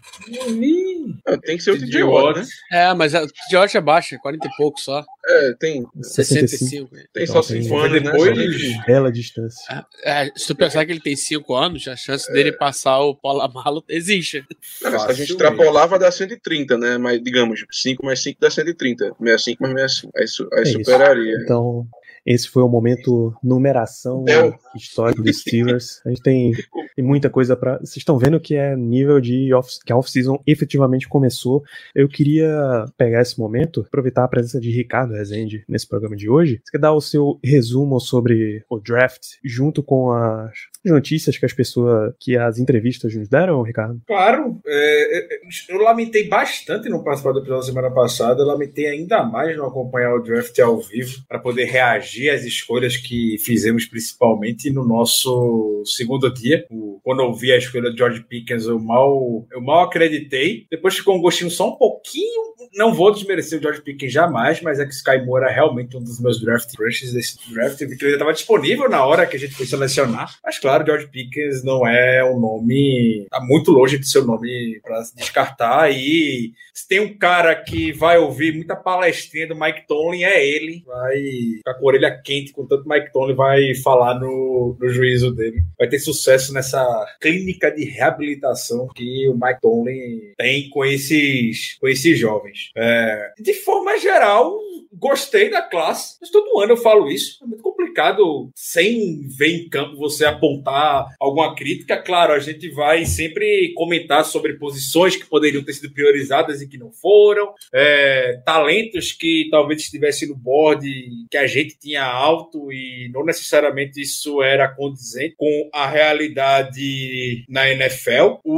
[1.25, 2.41] Ah, tem que ser o TJ TJ Watt, né?
[2.41, 2.51] Watt.
[2.71, 5.03] É, mas a George é baixa, 40 e pouco só.
[5.27, 6.47] É, tem, 65.
[6.47, 6.95] 65.
[7.13, 7.99] tem Então, só tem- 5 anos, né?
[8.11, 8.43] depois- Só
[8.75, 9.85] tem- Bela distância.
[10.03, 13.83] É, se tu pensar que ele tem 5 anos, a chance dele passar o Polamalo
[13.89, 14.43] existe.
[14.81, 16.97] Não, se a gente extrapolar, vai dar 130, né?
[16.97, 19.05] Mas, digamos, 5 mais 5 dá 130.
[19.19, 20.49] 65 mais 65.
[20.53, 20.79] Aí, aí É isso.
[20.83, 21.37] superaria.
[21.43, 21.87] Então,
[22.25, 24.53] esse foi o momento numeração É.
[24.75, 26.01] histórico dos Steelers.
[26.05, 26.51] A gente tem,
[26.95, 27.77] tem muita coisa pra.
[27.77, 31.63] Vocês estão vendo que é nível de off, que a off-season efetivamente começou.
[31.93, 36.61] Eu queria pegar esse momento, aproveitar a presença de Ricardo Rezende nesse programa de hoje.
[36.63, 40.51] Você quer dar o seu resumo sobre o draft, junto com as
[40.83, 44.01] notícias que as pessoas, que as entrevistas nos deram, Ricardo?
[44.07, 48.87] Claro, é, é, eu lamentei bastante não participar do episódio da semana passada, eu lamentei
[48.87, 53.85] ainda mais não acompanhar o draft ao vivo para poder reagir às escolhas que fizemos,
[53.85, 56.65] principalmente no nosso segundo dia.
[57.03, 60.65] Quando eu vi a escolha de George Pickens, eu mal, eu mal acreditei.
[60.69, 62.55] Depois ficou um gostinho só um pouquinho.
[62.73, 66.03] Não vou desmerecer o George Pickens jamais, mas é que Sky Moore é realmente um
[66.03, 67.77] dos meus draft crushes desse draft.
[67.77, 70.35] Que ele estava disponível na hora que a gente foi selecionar.
[70.43, 73.27] Mas claro, George Pickens não é um nome.
[73.29, 75.91] Tá muito longe de ser um nome para descartar.
[75.91, 80.83] E se tem um cara que vai ouvir muita palestrinha do Mike Tomlin, é ele.
[80.85, 81.15] Vai
[81.57, 85.63] ficar com a orelha quente com tanto Mike Tomlin vai falar no, no juízo dele.
[85.77, 86.83] Vai ter sucesso nessa
[87.21, 92.71] clínica de reabilitação que o Mike Tomlin tem com esses, com esses jovens.
[92.75, 94.57] É, de forma geral,
[94.97, 96.17] gostei da classe.
[96.19, 97.43] Mas todo ano eu falo isso.
[97.43, 101.97] É muito complicado, sem ver em campo, você apontar alguma crítica.
[101.97, 106.77] Claro, a gente vai sempre comentar sobre posições que poderiam ter sido priorizadas e que
[106.77, 107.53] não foram.
[107.73, 110.87] É, talentos que talvez estivessem no board
[111.29, 117.69] que a gente tinha alto e não necessariamente isso era condizente com a realidade na
[117.69, 118.39] NFL.
[118.43, 118.55] O,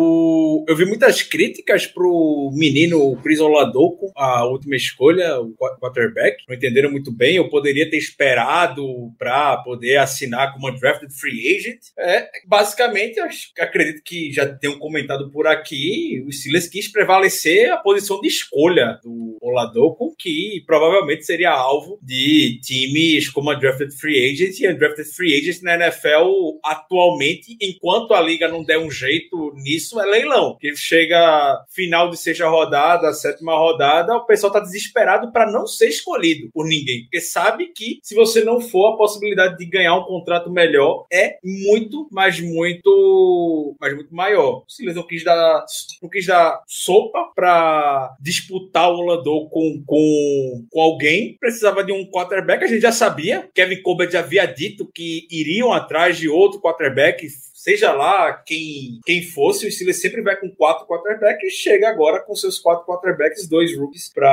[0.67, 6.37] eu vi muitas críticas pro menino Chris Oladoco, a última escolha, o qu- quarterback.
[6.47, 7.35] Não entenderam muito bem.
[7.35, 8.83] Eu poderia ter esperado
[9.17, 11.79] para poder assinar como drafted free agent.
[11.99, 13.19] É, basicamente,
[13.59, 18.99] acredito que já tenham comentado por aqui, o Steelers quis prevalecer a posição de escolha
[19.03, 24.73] do Oladoco, que provavelmente seria alvo de times como a drafted free agent e a
[24.73, 30.05] drafted free agent na NFL atualmente, enquanto a liga não der um jeito nisso, é
[30.05, 30.46] leilão.
[30.55, 35.89] Que chega final de sexta rodada, sétima rodada, o pessoal tá desesperado para não ser
[35.89, 40.03] escolhido por ninguém, porque sabe que se você não for, a possibilidade de ganhar um
[40.03, 44.63] contrato melhor é muito, mas muito, mas muito maior.
[44.67, 45.65] O Steelers não quis dar,
[46.01, 52.09] não quis dar sopa para disputar o Landau com, com, com alguém, precisava de um
[52.09, 53.49] quarterback, a gente já sabia.
[53.53, 57.27] Kevin Colbert já havia dito que iriam atrás de outro quarterback
[57.67, 62.23] seja lá quem, quem fosse, o Steelers sempre vai com quatro quarterbacks e chega agora
[62.23, 64.29] com seus quatro quarterbacks, dois rookies para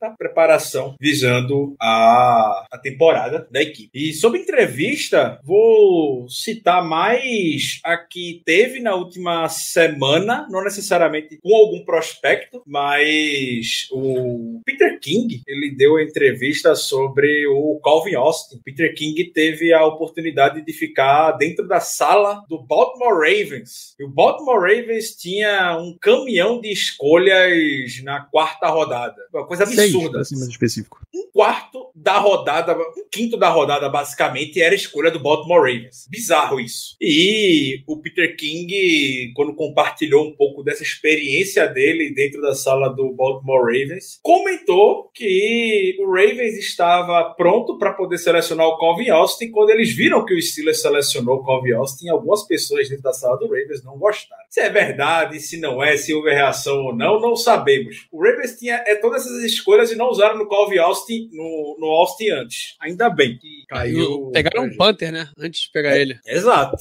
[0.00, 3.90] a preparação visando a, a temporada da equipe.
[3.92, 11.54] E sobre entrevista, vou citar mais a que teve na última semana, não necessariamente com
[11.54, 18.62] algum prospecto, mas o Peter King, ele deu a entrevista sobre o Calvin Austin.
[18.64, 23.94] Peter King teve a oportunidade de ficar dentro da sala do Baltimore Ravens.
[23.98, 29.16] E o Baltimore Ravens tinha um caminhão de escolhas na quarta rodada.
[29.32, 30.10] Uma coisa Seis, absurda.
[30.18, 31.00] pra ser mais específico.
[31.14, 36.06] Um quarto da rodada, um quinto da rodada, basicamente, era a escolha do Baltimore Ravens.
[36.10, 36.94] Bizarro isso.
[37.00, 43.14] E o Peter King, quando compartilhou um pouco dessa experiência dele dentro da sala do
[43.14, 49.50] Baltimore Ravens, comentou que o Ravens estava pronto para poder selecionar o Calvin Austin.
[49.50, 53.38] Quando eles viram que o Steelers selecionou o Calvin Austin, algumas pessoas dentro da sala
[53.38, 54.44] do Ravens não gostaram.
[54.48, 58.06] Se é verdade, se não é, se houve reação ou não, não sabemos.
[58.10, 61.86] O Ravens tinha é, todas essas escolhas e não usaram no Calvin Austin, no, no
[61.86, 62.76] Austin antes.
[62.80, 64.30] Ainda bem que caiu.
[64.32, 65.28] Pegaram um Panther, né?
[65.38, 66.18] Antes de pegar ele.
[66.26, 66.76] Exato.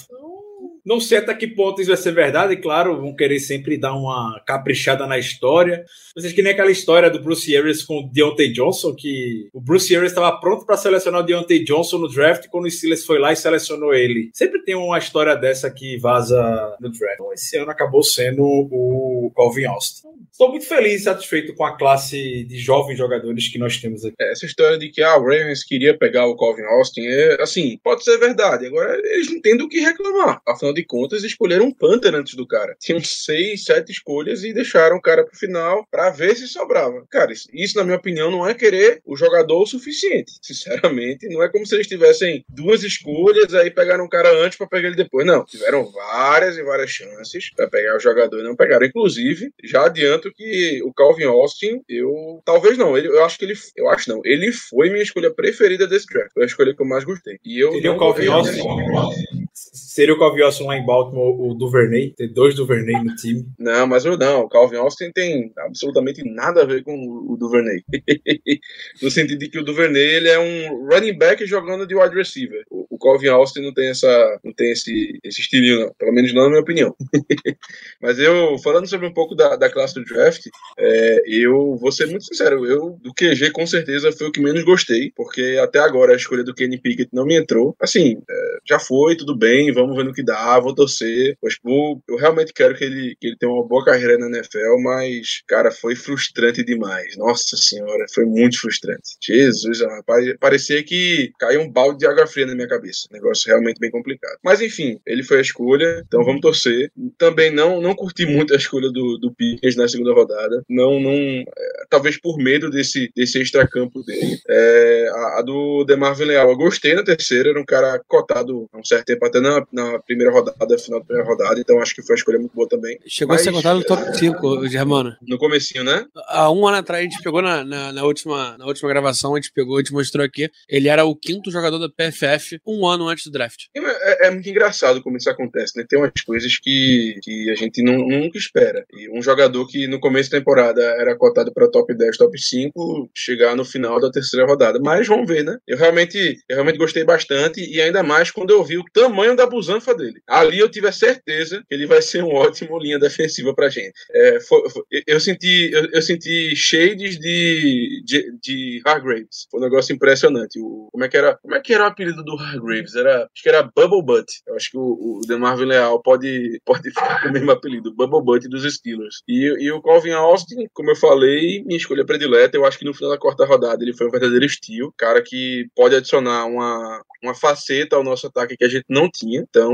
[0.85, 4.39] Não sei até que ponto isso vai ser verdade, claro, vão querer sempre dar uma
[4.45, 5.83] caprichada na história.
[6.15, 9.95] Vocês que nem aquela história do Bruce Arians com o Deontay Johnson, que o Bruce
[9.95, 13.33] Arians estava pronto para selecionar o Deontay Johnson no draft quando o Steelers foi lá
[13.33, 14.29] e selecionou ele.
[14.33, 16.37] Sempre tem uma história dessa que vaza
[16.79, 17.15] no draft.
[17.15, 20.07] Então, esse ano acabou sendo o Calvin Austin.
[20.35, 24.17] Estou muito feliz e satisfeito com a classe de jovens jogadores que nós temos aqui.
[24.19, 28.03] Essa história de que ah, o Ravens queria pegar o Calvin Austin é assim, pode
[28.03, 28.65] ser verdade.
[28.65, 30.41] Agora eles não têm do que reclamar.
[30.45, 32.75] Afinal de contas, escolheram um Panther antes do cara.
[32.81, 37.05] Tinham seis, sete escolhas e deixaram o cara pro final para ver se sobrava.
[37.09, 40.33] Cara, isso, isso, na minha opinião, não é querer o jogador o suficiente.
[40.41, 44.67] Sinceramente, não é como se eles tivessem duas escolhas aí pegaram um cara antes para
[44.67, 45.25] pegar ele depois.
[45.25, 48.85] Não, tiveram várias e várias chances para pegar o jogador e não pegaram.
[48.85, 53.53] Inclusive, já adianto que o Calvin Austin, eu talvez não, ele, eu acho que ele,
[53.75, 56.31] eu acho não, ele foi minha escolha preferida desse draft.
[56.33, 57.39] Foi a escolha que eu mais gostei.
[57.43, 59.44] E eu Seria não o Calvin Austin?
[59.55, 63.45] Seria o Calvin Austin lá em Baltimore, o Duvernay, ter dois Duvernay no time.
[63.57, 64.41] Não, mas eu não.
[64.41, 67.81] O Calvin Austin tem absolutamente nada a ver com o Duvernay.
[69.01, 72.65] no sentido de que o Duvernay ele é um running back jogando de wide receiver.
[72.69, 75.93] O Calvin Austin não tem essa, não tem esse, esse estilinho, não.
[75.97, 76.93] Pelo menos não na minha opinião.
[78.01, 82.07] mas eu, falando sobre um pouco da, da classe do draft, é, eu vou ser
[82.07, 82.65] muito sincero.
[82.65, 86.43] Eu, do QG, com certeza, foi o que menos gostei, porque até agora a escolha
[86.43, 87.73] do Kenny Pickett não me entrou.
[87.79, 91.37] Assim, é, já foi, tudo bem, vamos ver no que dá, vou torcer.
[91.41, 94.79] Pois, pô, eu realmente quero que ele, que ele tenha uma boa carreira na NFL,
[94.81, 97.15] mas, cara, foi frustrante demais.
[97.17, 99.17] Nossa senhora, foi muito frustrante.
[99.21, 103.07] Jesus, rapaz, parecia que caiu um balde de água fria na minha cabeça.
[103.11, 104.37] Negócio realmente bem complicado.
[104.43, 106.91] Mas enfim, ele foi a escolha, então vamos torcer.
[107.17, 109.35] Também não, não curti muito a escolha do, do
[109.75, 110.63] na segunda rodada.
[110.69, 111.11] Não, não.
[111.11, 111.45] é,
[111.89, 114.37] talvez por medo desse, desse extracampo dele.
[114.49, 118.77] É, a, a do Demarvin Leal, eu gostei na terceira, era um cara cotado há
[118.77, 122.01] um certo tempo, até na, na primeira rodada, final da primeira rodada, então acho que
[122.01, 122.97] foi uma escolha muito boa também.
[123.07, 125.15] Chegou Mas, a ser contado no top 5, Germano.
[125.27, 126.05] No comecinho, né?
[126.27, 129.37] Há um ano atrás, a gente pegou na, na, na última, na última gravação, a
[129.37, 130.49] gente pegou, a gente mostrou aqui.
[130.69, 133.65] Ele era o quinto jogador da PFF um ano antes do draft.
[133.75, 135.85] É, é muito engraçado como isso acontece, né?
[135.87, 138.85] Tem umas coisas que, que a gente não, nunca espera.
[138.93, 143.09] E um jogador que no começo da temporada era cotado para top 10, top 5,
[143.13, 144.79] chegar no final da terceira rodada.
[144.81, 145.57] Mas vamos ver, né?
[145.67, 149.47] Eu realmente, eu realmente gostei bastante e ainda mais quando eu vi o tamanho da
[149.47, 150.21] busanfa dele.
[150.27, 153.93] Ali eu tive a certeza que ele vai ser um ótimo linha defensiva pra gente.
[154.11, 159.47] É, foi- foi- eu senti, eu, eu senti shades de, de, de Hargraves.
[159.49, 160.59] Foi um negócio impressionante.
[160.59, 162.95] O, como, é que era, como é que era o apelido do Hargraves?
[162.95, 164.41] Era, acho que era Bubble Butt.
[164.45, 168.21] Eu acho que o, o DeMarvin Leal pode, pode ficar com o mesmo apelido, Bubble
[168.23, 169.21] Butt dos Steelers.
[169.27, 172.57] E, e o Calvin Austin, como eu falei, minha escolha predileta.
[172.57, 174.93] Eu acho que no final da quarta rodada ele foi um verdadeiro estilo.
[174.97, 179.39] Cara que pode adicionar uma, uma faceta ao nosso ataque que a gente não tinha.
[179.47, 179.73] Então,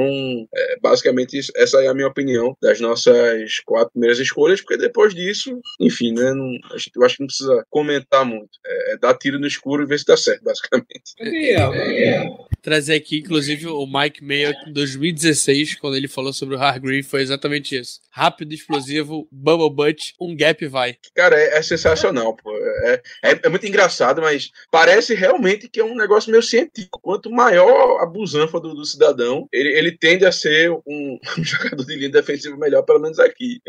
[0.53, 5.13] é, basicamente, isso- essa é a minha opinião das nossas quatro primeiras escolhas, porque depois
[5.13, 6.33] disso, enfim, né?
[6.33, 8.49] Não, a gente, eu acho que não precisa comentar muito.
[8.65, 11.13] É, é dar tiro no escuro e ver se dá certo, basicamente.
[12.61, 17.21] Trazer aqui, inclusive, o Mike Mayer em 2016, quando ele falou sobre o Hargrave, foi
[17.21, 17.99] exatamente isso.
[18.11, 20.95] Rápido, explosivo, bubble butt, um gap vai.
[21.15, 22.51] Cara, é, é sensacional, pô.
[22.83, 26.99] É, é, é muito engraçado, mas parece realmente que é um negócio meio científico.
[27.01, 31.85] Quanto maior a busanfa do, do cidadão, ele, ele tende a ser um, um jogador
[31.85, 33.61] de linha defensiva melhor, pelo menos aqui.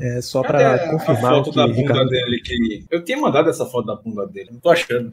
[0.00, 2.84] É só Cadê pra a- confirmar a foto que da bunda Ricardo dele que.
[2.90, 5.12] Eu tinha mandado essa foto da bunda dele, não tô achando.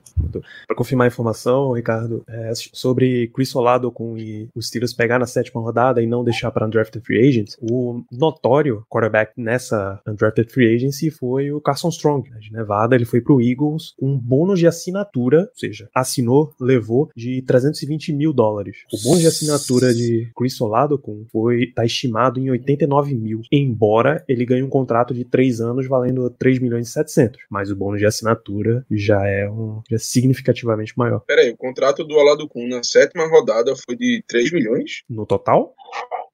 [0.67, 5.61] Para confirmar a informação, Ricardo, é, sobre Chris Olado e os Steelers pegar na sétima
[5.61, 11.09] rodada e não deixar para undrafted free agents, o notório quarterback nessa undrafted free agency
[11.11, 12.95] foi o Carson Strong, né, de Nevada.
[12.95, 18.13] Ele foi pro Eagles com um bônus de assinatura, ou seja, assinou, levou de 320
[18.13, 18.77] mil dólares.
[18.91, 24.45] O bônus de assinatura de Chris Olado foi tá estimado em 89 mil, embora ele
[24.45, 28.05] ganhe um contrato de 3 anos valendo 3 milhões e 700, mas o bônus de
[28.05, 31.19] assinatura já é um já é significativamente maior.
[31.21, 35.03] Peraí, o contrato do Olado Kun na sétima rodada foi de 3 milhões?
[35.09, 35.73] No total,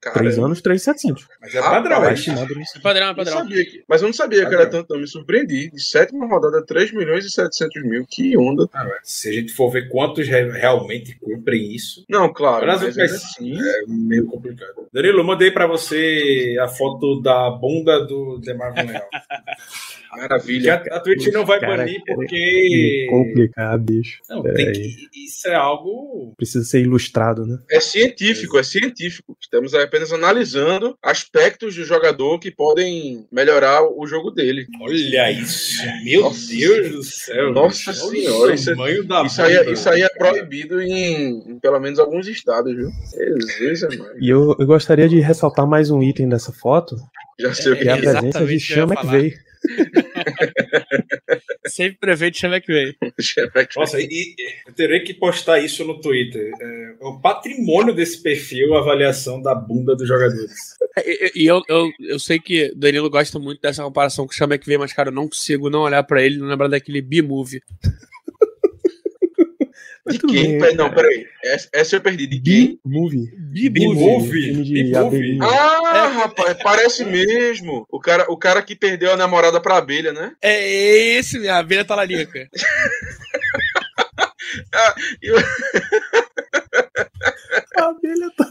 [0.04, 1.26] Cara, 3 anos, 3,700.
[1.40, 2.52] Mas é padrão, Tá é estimado.
[2.76, 3.38] É padrão, é Eu padrão.
[3.38, 5.00] sabia que- mas eu não sabia que era tanto, não.
[5.00, 5.70] Me surpreendi.
[5.70, 8.04] De sétima rodada, 3 milhões e 700 mil.
[8.08, 8.68] Que onda.
[8.74, 8.86] Ah.
[9.02, 12.66] Se a gente for ver quantos re- realmente cumprem isso, Não, claro.
[12.66, 14.86] Mas Mas, vai- ainda assim, é meio complicado.
[14.92, 19.08] Danilo, eu mandei pra você a foto da bunda do DeMarvin Leal.
[20.14, 20.74] Que maravilha.
[20.92, 23.06] a, a Twitch não vai Cara, banir Me porque.
[23.10, 24.20] complicar, bicho.
[24.28, 24.72] Não, tem aí.
[24.72, 25.24] que.
[25.26, 26.32] Isso é algo.
[26.36, 27.58] Precisa ser ilustrado, né?
[27.70, 29.36] É científico, é científico.
[29.40, 34.66] Estamos apenas analisando aspectos do jogador que podem melhorar o jogo dele.
[34.80, 35.80] Olha isso.
[36.02, 36.48] Meu Nossa.
[36.48, 37.52] Deus do céu.
[37.52, 41.60] Nossa senhora, isso é- tamanho da Isso aí, é- isso aí é proibido em, em
[41.60, 42.90] pelo menos alguns estados, viu?
[43.16, 44.16] Jesus, é mais.
[44.20, 46.96] E eu, eu gostaria de ressaltar mais um item dessa foto,
[47.38, 48.00] Já sei o que que é a é.
[48.00, 49.54] presença de exatamente o
[51.64, 52.48] eu ia Sean.
[52.50, 52.94] McVay.
[53.20, 53.68] Sempre.
[53.76, 54.34] Nossa, e, e
[54.66, 56.52] eu terei que postar isso no Twitter.
[56.60, 60.52] É, é o patrimônio desse perfil, a avaliação da bunda dos jogadores.
[60.98, 64.58] E, e eu, eu, eu sei que o Danilo gosta muito dessa comparação com o
[64.58, 67.00] que veio, mas, cara, eu não consigo não olhar pra ele e não lembrar daquele
[67.00, 67.62] B-movie.
[70.06, 70.58] De quem?
[70.58, 71.26] bem, Não, peraí.
[71.42, 72.26] Essa, essa eu perdi.
[72.26, 72.78] De quem?
[72.84, 73.26] B-movie.
[73.26, 74.94] Filme de B-movie.
[74.96, 75.44] abelhinha.
[75.44, 77.86] Ah, rapaz, parece mesmo.
[77.90, 80.32] O cara, o cara que perdeu a namorada pra abelha, né?
[80.42, 80.62] É
[81.16, 82.48] esse, minha abelha talarica.
[85.22, 85.36] Eu-
[87.76, 88.50] A abelha tá...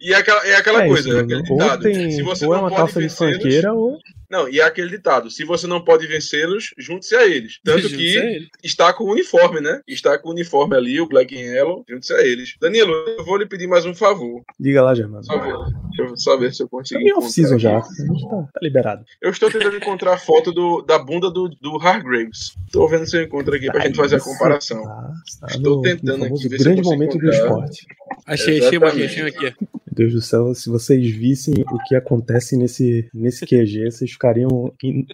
[0.00, 1.82] E é aquela, é aquela é coisa, isso, é aquele ou, ditado.
[1.82, 3.98] tem, se você ou é não uma pode calça de funkeira ou...
[4.30, 7.58] Não, e é aquele ditado: se você não pode vencê-los, junte-se a eles.
[7.64, 8.48] Tanto que ele.
[8.62, 9.80] está com o uniforme, né?
[9.86, 12.54] Está com o uniforme ali, o Black and Yellow, junte-se a eles.
[12.60, 14.42] Danilo, eu vou lhe pedir mais um favor.
[14.58, 15.26] Diga lá, Germano.
[15.26, 15.66] Por favor.
[15.96, 17.00] Deixa eu só ver se eu Tá consigo.
[17.00, 17.78] em off-season já.
[17.78, 17.88] aqui.
[18.02, 19.04] A gente tá, tá liberado.
[19.22, 22.54] Eu estou tentando encontrar a foto do, da bunda do, do Hargraves.
[22.66, 24.82] Estou vendo se eu encontro aqui pra gente fazer a comparação.
[24.82, 27.44] Tá, tá Estou no, tentando no aqui ver se eu grande consigo momento do encontrar.
[27.46, 27.86] esporte.
[28.26, 29.04] Achei, achei uma aqui, Exatamente.
[29.38, 29.66] achei uma aqui.
[29.96, 34.70] Meu Deus do céu, se vocês vissem o que acontece nesse, nesse QG, vocês ficariam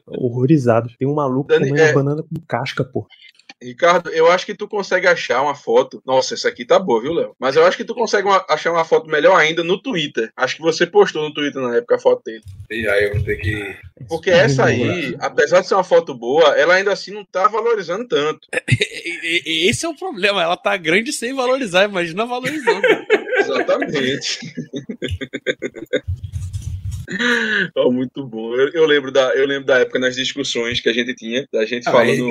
[0.09, 0.97] horrorizados.
[0.99, 3.07] Tem um maluco Dani, comendo é- banana com casca, pô.
[3.63, 6.03] Ricardo, eu acho que tu consegue achar uma foto.
[6.05, 7.37] Nossa, essa aqui tá boa, viu, Léo?
[7.39, 10.33] Mas eu acho que tu consegue uma- achar uma foto melhor ainda no Twitter.
[10.37, 12.43] Acho que você postou no Twitter na época a foto dele.
[12.69, 13.77] E aí eu vou ter que.
[14.09, 18.05] Porque essa aí, apesar de ser uma foto boa, ela ainda assim não tá valorizando
[18.09, 18.49] tanto.
[19.47, 22.83] Esse é o problema, ela tá grande sem valorizar, imagina valorizando.
[23.43, 24.41] Exatamente.
[27.77, 28.55] Oh, muito bom.
[28.55, 31.65] Eu, eu lembro da, eu lembro da época nas discussões que a gente tinha, da
[31.65, 32.29] gente Ah, falando.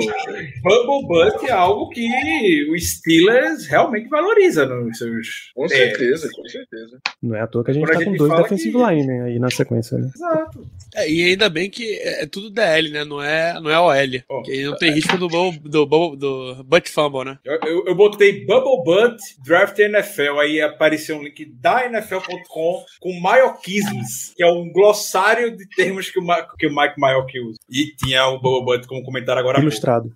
[0.62, 5.50] Bubble Butt é algo que o Steelers realmente valoriza nos seus.
[5.54, 6.98] Com É, certeza, com certeza.
[7.22, 8.78] Não é à toa que a gente a tá com gente dois fala defensive que-
[8.84, 10.10] linemen aí na sequência, né?
[10.14, 10.66] Exato.
[10.94, 13.04] É, e ainda bem que é tudo DL, né?
[13.04, 14.22] Não é, não é OL.
[14.28, 17.38] Pô, que aí não tem risco do, bubble- do, bubble- do butt fumble, né?
[17.44, 23.20] Eu, eu, eu botei Bubble Butt Draft NFL, aí apareceu um link da NFL.com com
[23.20, 27.58] Maioquisms, que é um glossário de termos que o, Ma- que o Mike Maioki usa.
[27.70, 29.60] E tinha o Bubble Butt como comentário agora.
[29.60, 30.10] Ilustrado.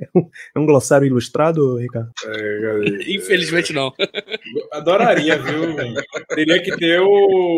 [0.00, 2.10] É um, é um glossário ilustrado, Ricardo?
[2.24, 2.80] É,
[3.14, 3.92] Infelizmente não.
[4.72, 5.76] Adoraria, viu?
[6.34, 7.06] Teria que ter o,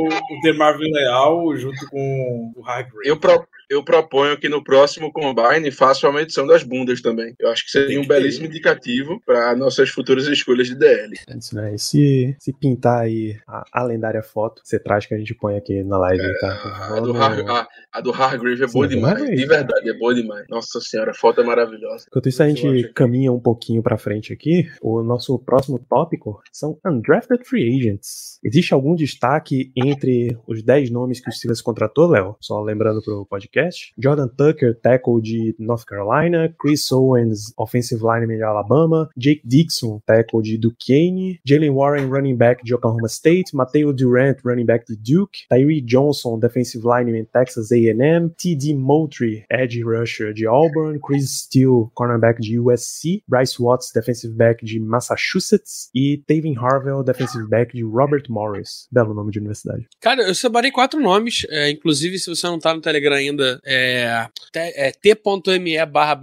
[0.09, 3.07] o DeMarvin Leal junto com o Hargrave.
[3.09, 7.35] Eu, pro- eu proponho que no próximo Combine faça uma medição das bundas também.
[7.41, 11.15] Eu acho que seria um belíssimo indicativo para nossas futuras escolhas de DL.
[11.39, 11.75] Isso, né?
[11.75, 15.57] E se, se pintar aí a, a lendária foto, você traz que a gente põe
[15.57, 16.97] aqui na live, tá?
[16.97, 19.15] A do, Har a, a do Hargrave é Sim, boa é demais.
[19.15, 19.37] Hargrave.
[19.37, 20.47] De verdade, é boa demais.
[20.51, 22.05] Nossa senhora, a foto é maravilhosa.
[22.09, 24.69] Enquanto isso, a gente caminha um pouquinho pra frente aqui.
[24.83, 28.39] O nosso próximo tópico são undrafted free agents.
[28.45, 32.37] Existe algum destaque entre os 10 nomes que o Steelers contratou, Léo?
[32.39, 33.62] Só lembrando pro podcast.
[33.99, 36.49] Jordan Tucker, tackle de North Carolina.
[36.59, 39.09] Chris Owens, offensive lineman de Alabama.
[39.17, 41.39] Jake Dixon, tackle de Duquesne.
[41.47, 43.53] Jalen Warren, running back de Oklahoma State.
[43.53, 45.37] Mateo Durant, running back de Duke.
[45.51, 48.31] Tyree Johnson, defensive lineman Texas A&M.
[48.39, 48.75] T.D.
[48.75, 50.99] Moultrie, edge rusher de Auburn.
[51.01, 57.47] Chris Steele, cornerback de USC, Bryce Watts, defensive back de Massachusetts e Tavin Harvell, defensive
[57.49, 58.89] back de Robert Morris.
[58.91, 59.87] Belo nome de universidade.
[60.01, 64.29] Cara, eu separei quatro nomes, é, inclusive se você não tá no Telegram ainda, é,
[64.55, 66.21] é t.me barra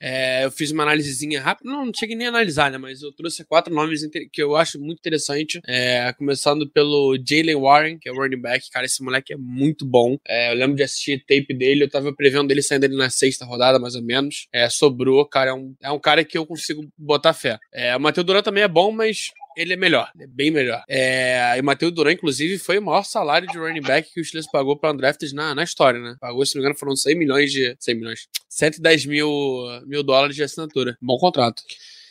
[0.00, 3.12] é, eu fiz uma análisezinha rápida, não, não cheguei nem a analisar, né, mas eu
[3.12, 8.12] trouxe quatro nomes que eu acho muito interessante, é, começando pelo Jalen Warren, que é
[8.12, 11.54] o running back, cara, esse moleque é muito bom, é, eu lembro de assistir tape
[11.54, 15.24] dele, eu tava prevendo ele saindo ali na sexta rodada, mais ou menos, é, sobrou,
[15.26, 17.58] cara, é um, é um cara que eu consigo botar fé.
[17.72, 20.84] É, o Matheus Duran também é bom, mas ele é melhor, é bem melhor.
[20.88, 24.24] É, e o Matheus Duran, inclusive, foi o maior salário de running back que o
[24.24, 26.16] Steelers pagou para undrafted na, na história, né?
[26.20, 27.76] Pagou, se não me engano, foram 100 milhões de...
[27.80, 28.28] 100 milhões.
[28.48, 29.28] 110 mil,
[29.84, 30.96] mil dólares de assinatura.
[31.02, 31.62] Bom contrato.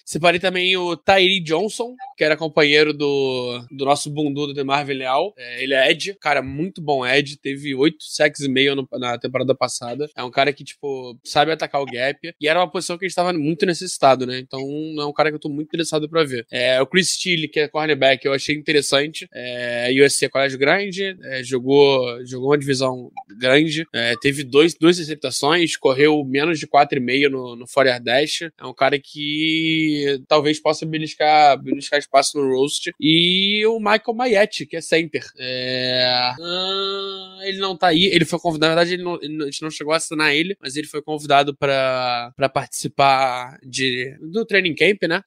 [0.08, 5.34] Separei também o Tyree Johnson, que era companheiro do, do nosso bundu do DeMar Leal.
[5.38, 7.36] É, ele é Ed, cara, muito bom Ed.
[7.42, 10.10] Teve 8 sacks e meio no- na temporada passada.
[10.16, 12.34] É um cara que, tipo, sabe atacar o gap.
[12.40, 14.40] E era uma posição que a gente tava muito necessitado, né?
[14.40, 14.62] Então
[14.98, 16.48] é um cara que eu tô muito interessado pra ver.
[16.50, 19.28] É, o Chris Steele, que é cornerback, eu achei interessante.
[19.34, 23.86] É, USC é colégio grande, é, jogou, jogou uma divisão grande.
[23.94, 28.44] É, teve dois, duas interceptações, correu menos de 4,5 no, no 4 Dash.
[28.58, 29.97] É um cara que
[30.28, 32.92] talvez possa beliscar, beliscar espaço no roast.
[33.00, 35.24] E o Michael Maietti, que é center.
[35.38, 39.46] É, ah, ele não tá aí, ele foi convidado, na verdade ele não- ele a
[39.46, 44.76] gente não chegou a assinar ele, mas ele foi convidado pra participar de, do training
[44.76, 45.22] camp, né?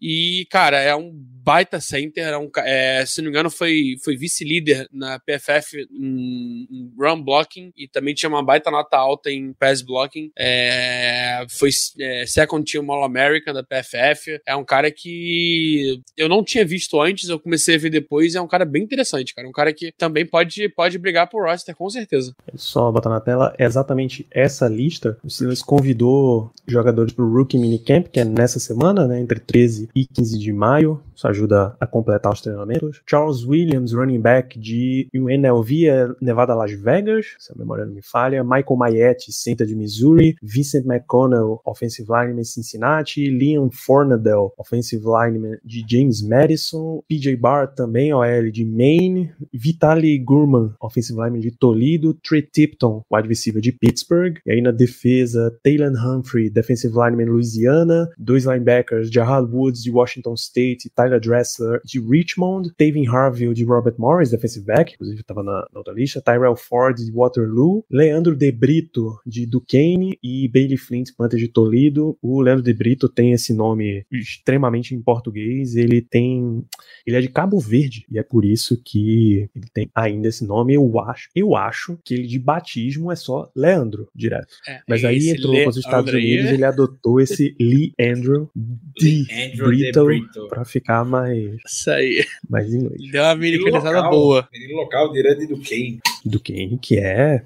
[0.00, 1.12] E, cara, é um
[1.46, 2.26] baita center.
[2.26, 7.22] É um, é, se não me engano, foi, foi vice-líder na PFF em, em run
[7.22, 10.32] blocking e também tinha uma baita nota alta em pass blocking.
[10.36, 11.70] É, foi
[12.00, 14.40] é, second team All-American da PFF.
[14.44, 18.34] É um cara que eu não tinha visto antes, eu comecei a ver depois.
[18.34, 19.48] É um cara bem interessante, cara.
[19.48, 22.34] Um cara que também pode, pode brigar pro roster, com certeza.
[22.56, 25.16] Só botar na tela é exatamente essa lista.
[25.22, 29.85] O Steelers convidou jogadores para o Rookie Minicamp, que é nessa semana, né, entre 13
[29.94, 31.02] e 15 de maio.
[31.14, 33.00] Isso ajuda a completar os treinamentos.
[33.08, 38.02] Charles Williams, running back de UNLV, é Nevada Las Vegas, se a memória não me
[38.02, 38.44] falha.
[38.44, 40.36] Michael Maietti, center de Missouri.
[40.42, 43.30] Vincent McConnell, offensive lineman de Cincinnati.
[43.30, 47.02] Liam Fornadell, offensive lineman de James Madison.
[47.08, 49.32] PJ Barr, também OL de Maine.
[49.52, 52.14] Vitaly Gurman, offensive lineman de Toledo.
[52.14, 54.38] Trey Tipton, wide receiver de Pittsburgh.
[54.46, 58.08] E aí na defesa, Taylor Humphrey, defensive lineman Louisiana.
[58.18, 59.46] Dois linebackers, Jahal
[59.82, 62.72] De Washington State Tyler Dressler de Richmond.
[62.76, 66.20] Tavin Harville de Robert Morris, defensive back, inclusive estava na, na outra lista.
[66.20, 67.84] Tyrell Ford de Waterloo.
[67.90, 72.16] Leandro De Brito de Duquesne e Bailey Flint, Panther de Toledo.
[72.22, 75.76] O Leandro De Brito tem esse nome extremamente em português.
[75.76, 76.64] Ele tem
[77.06, 80.74] ele é de Cabo Verde e é por isso que ele tem ainda esse nome.
[80.74, 84.54] Eu acho, eu acho que ele de batismo é só Leandro direto.
[84.68, 88.50] É, Mas aí entrou para os Estados aí- Unidos, ele adotou esse Lee Andrew
[88.98, 90.48] de Andrew Brito.
[90.48, 92.24] para ficar mais Isso aí.
[92.48, 93.10] mais inglês.
[93.10, 94.48] Deu uma americanizada boa.
[94.52, 96.00] Menino local, direto do Kane.
[96.24, 97.42] do Kane, que é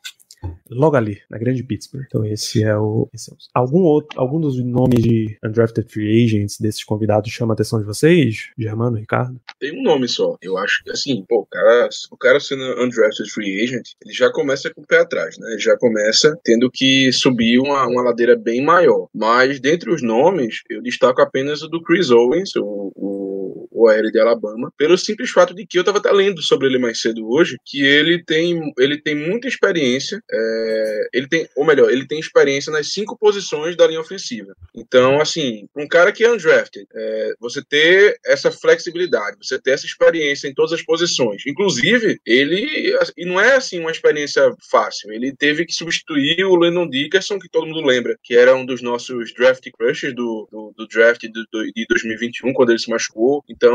[0.70, 2.04] logo ali, na grande Pittsburgh.
[2.06, 3.08] Então esse é o.
[3.12, 7.52] Esse é o algum outro, algum dos nomes de undrafted free agents desses convidados chama
[7.52, 8.50] a atenção de vocês?
[8.58, 9.40] Germano, Ricardo?
[9.58, 10.36] Tem um nome só.
[10.40, 14.30] Eu acho que, assim, pô, o cara, o cara sendo undrafted free agent, ele já
[14.30, 15.50] começa com o pé atrás, né?
[15.52, 19.08] Ele já começa tendo que subir uma, uma ladeira bem maior.
[19.14, 24.10] Mas, dentre os nomes, eu destaco apenas o do Chris Owens, o, o, o AL
[24.10, 27.28] de Alabama, pelo simples fato de que eu tava até lendo sobre ele mais cedo
[27.30, 32.18] hoje, que ele tem, ele tem muita experiência, é, ele tem, ou melhor, ele tem
[32.18, 34.54] experiência nas cinco posições da linha ofensiva.
[34.74, 39.86] Então, assim, um cara que é undrafted, é, você ter essa flexibilidade, você ter essa
[39.86, 41.42] experiência em todas as posições.
[41.46, 42.94] Inclusive, ele.
[43.16, 45.12] E não é assim uma experiência fácil.
[45.12, 48.82] Ele teve que substituir o Lennon Dickerson, que todo mundo lembra, que era um dos
[48.82, 53.42] nossos draft crushes do, do, do draft de 2021, quando ele se machucou.
[53.48, 53.69] Então,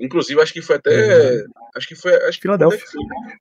[0.00, 1.44] inclusive, acho que foi até.
[1.76, 2.14] Acho que foi.
[2.24, 2.80] Acho que Filadélfia.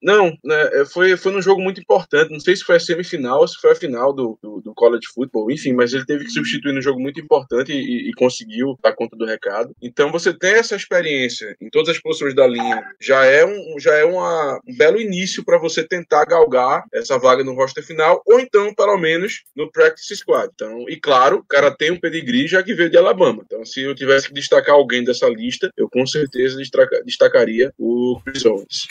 [0.02, 2.32] não, né, foi, foi num jogo muito importante.
[2.32, 5.08] Não sei se foi a semifinal ou se foi a final do, do, do college
[5.14, 8.94] football, enfim, mas ele teve que substituir num jogo muito importante e, e conseguiu dar
[8.94, 9.76] conta do recado.
[9.82, 13.96] Então você ter essa experiência em todas as posições da linha já é um, já
[13.96, 18.40] é uma, um belo início para você tentar galgar essa vaga no roster final, ou
[18.40, 20.50] então, pelo menos, no practice squad.
[20.54, 23.44] Então, e claro, o cara tem um pedigree já que veio de Alabama.
[23.46, 28.20] Então, se eu tivesse que destacar alguém dessa lista, eu com certeza destaca- destacaria o
[28.26, 28.88] Chris Owens.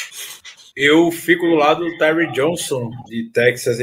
[0.80, 3.80] Eu fico do lado do Terry Johnson, de Texas.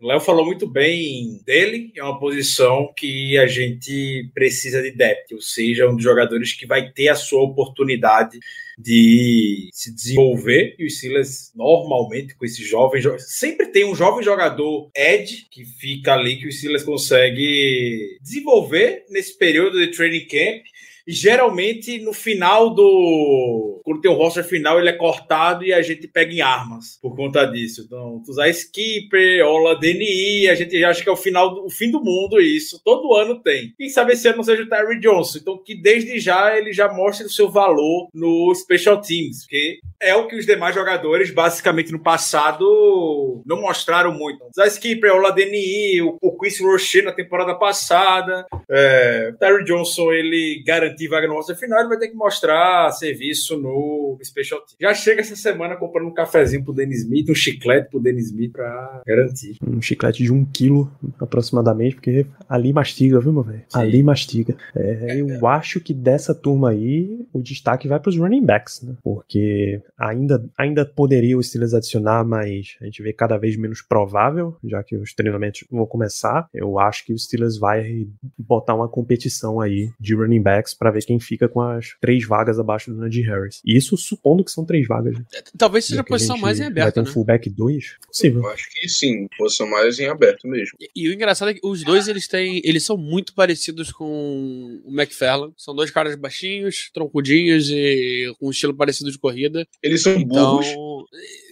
[0.00, 1.92] O Léo falou muito bem dele.
[1.94, 6.66] É uma posição que a gente precisa de depth, ou seja, um dos jogadores que
[6.66, 8.40] vai ter a sua oportunidade
[8.76, 10.74] de se desenvolver.
[10.76, 16.14] E o Silas, normalmente, com esses jovens, sempre tem um jovem jogador Ed que fica
[16.14, 20.64] ali que o Silas consegue desenvolver nesse período de training camp.
[21.06, 23.80] E geralmente no final do.
[23.84, 27.14] Quando tem o roster final, ele é cortado e a gente pega em armas por
[27.14, 27.82] conta disso.
[27.84, 31.68] Então, tu usar Skipper, Ola DNI, a gente já acha que é o final o
[31.68, 32.80] fim do mundo isso.
[32.82, 33.74] Todo ano tem.
[33.76, 35.38] Quem sabe esse ano não seja o Terry Johnson.
[35.38, 40.14] Então, que desde já ele já mostre o seu valor no Special Teams, porque é
[40.14, 44.42] o que os demais jogadores, basicamente no passado, não mostraram muito.
[44.50, 48.46] Usar Skipper, Ola DNI, o, o Chris Rocher na temporada passada.
[48.70, 52.16] É, o Terry Johnson, ele garantiu garantir vaga no roster final, ele vai ter que
[52.16, 54.76] mostrar serviço no Special Team.
[54.80, 58.52] Já chega essa semana comprando um cafezinho pro Dennis Smith, um chiclete pro Dennis Smith
[58.52, 59.58] pra garantir.
[59.66, 63.64] Um chiclete de um quilo aproximadamente, porque ali mastiga, viu, meu velho?
[63.72, 64.56] Ali mastiga.
[64.74, 68.94] É, eu acho que dessa turma aí, o destaque vai pros running backs, né?
[69.02, 74.56] Porque ainda, ainda poderia o Steelers adicionar, mas a gente vê cada vez menos provável,
[74.64, 76.48] já que os treinamentos vão começar.
[76.52, 78.06] Eu acho que o Steelers vai
[78.38, 82.58] botar uma competição aí de running backs para ver quem fica com as três vagas
[82.58, 83.62] abaixo do Najee Harris.
[83.64, 85.16] Isso supondo que são três vagas.
[85.18, 85.24] Né?
[85.56, 87.10] Talvez seja Já a a posição gente mais em Vai aberto, ter um né?
[87.10, 87.96] fullback 2?
[88.06, 88.42] Possível.
[88.42, 90.76] Eu acho que sim, posição mais em aberto mesmo.
[90.78, 94.78] E, e o engraçado é que os dois eles têm, eles são muito parecidos com
[94.84, 95.54] o McFarland.
[95.56, 99.66] São dois caras baixinhos, troncudinhos e com um estilo parecido de corrida.
[99.82, 100.66] Eles são Então, burros.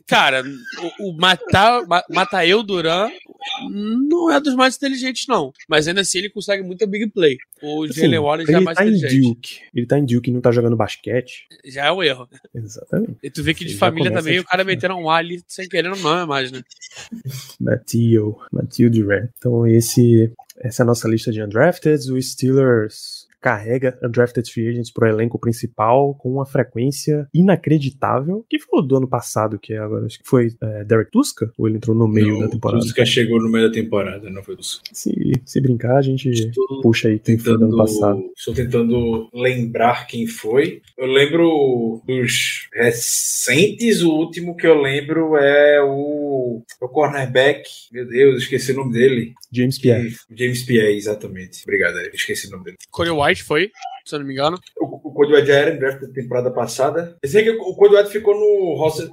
[0.07, 0.43] Cara,
[1.01, 3.09] o, o Mata, Ma- Matael Duran
[4.09, 5.53] não é dos mais inteligentes, não.
[5.69, 7.37] Mas ainda assim ele consegue muita big play.
[7.63, 9.23] O Assim, Jalen Wallace já é ele mais tá em inteligente.
[9.23, 9.61] Duke.
[9.75, 11.47] Ele tá em Duke e não tá jogando basquete.
[11.65, 12.29] Já é o erro.
[12.55, 13.17] Exatamente.
[13.23, 15.69] E tu vê que de Já família também o cara meteram um A ali sem
[15.69, 16.63] querer não é mais, né?
[17.61, 19.31] Matthew, Matthew Durant.
[19.39, 22.11] Então esse, essa é a nossa lista de undrafted.
[22.13, 28.47] O Steelers carrega undrafted free agents pro elenco principal com uma frequência inacreditável.
[28.49, 31.53] Que foi o do ano passado, que é agora, acho que foi é, Derek Tuska?
[31.59, 32.79] Ou ele entrou no meio da temporada?
[32.79, 34.83] O Tuska chegou no meio da temporada, não foi o Tuska.
[34.93, 35.13] Se,
[35.45, 38.23] se brincar, a gente Estou puxa aí quem foi do ano passado.
[38.37, 40.81] Estou tentando lembrar quem foi.
[40.97, 47.69] Eu lembro dos recentes, o último que eu lembro é o, o cornerback.
[47.91, 49.33] Meu Deus, esqueci o nome dele.
[49.51, 50.15] James Pierre.
[50.31, 51.63] James Pierre, exatamente.
[51.65, 52.77] Obrigado, esqueci o nome dele.
[52.91, 53.71] Corey White foi,
[54.05, 54.59] se eu não me engano.
[54.81, 57.17] O, o Cody White já era em draft da temporada passada.
[57.23, 59.09] Eu sei que o Cody White ficou no roster,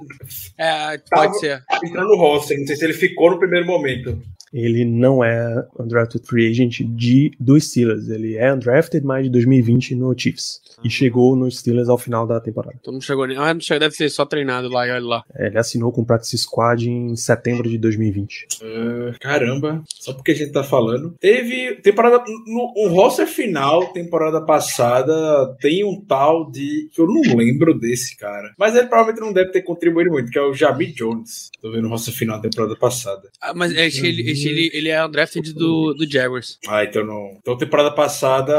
[0.58, 1.62] É, Tava- pode ser.
[1.84, 2.58] entrando no roster.
[2.58, 4.20] Não sei se ele ficou no primeiro momento.
[4.52, 8.08] Ele não é undrafted free agent de, do Steelers.
[8.08, 10.60] Ele é undrafted, mas de 2020 no Chiefs.
[10.82, 12.74] E chegou nos Steelers ao final da temporada.
[12.80, 13.36] Então não chegou nem.
[13.36, 15.24] Ah, não chegou, deve ser só treinado lá e olha lá.
[15.34, 18.46] É, Ele assinou com o Practice Squad em setembro de 2020.
[18.62, 21.14] Ah, caramba, só porque a gente tá falando.
[21.20, 22.24] Teve temporada.
[22.46, 26.88] No, o roster final, temporada passada, tem um tal de.
[26.92, 28.52] que eu não lembro desse cara.
[28.58, 31.50] Mas ele provavelmente não deve ter contribuído muito, que é o Jamie Jones.
[31.60, 33.28] Tô vendo o roster final da temporada passada.
[33.40, 36.58] Ah, mas acho que ele, ele, ele é undrafted do, do Jaguars.
[36.68, 37.36] Ah, então não.
[37.38, 38.54] Então, temporada passada,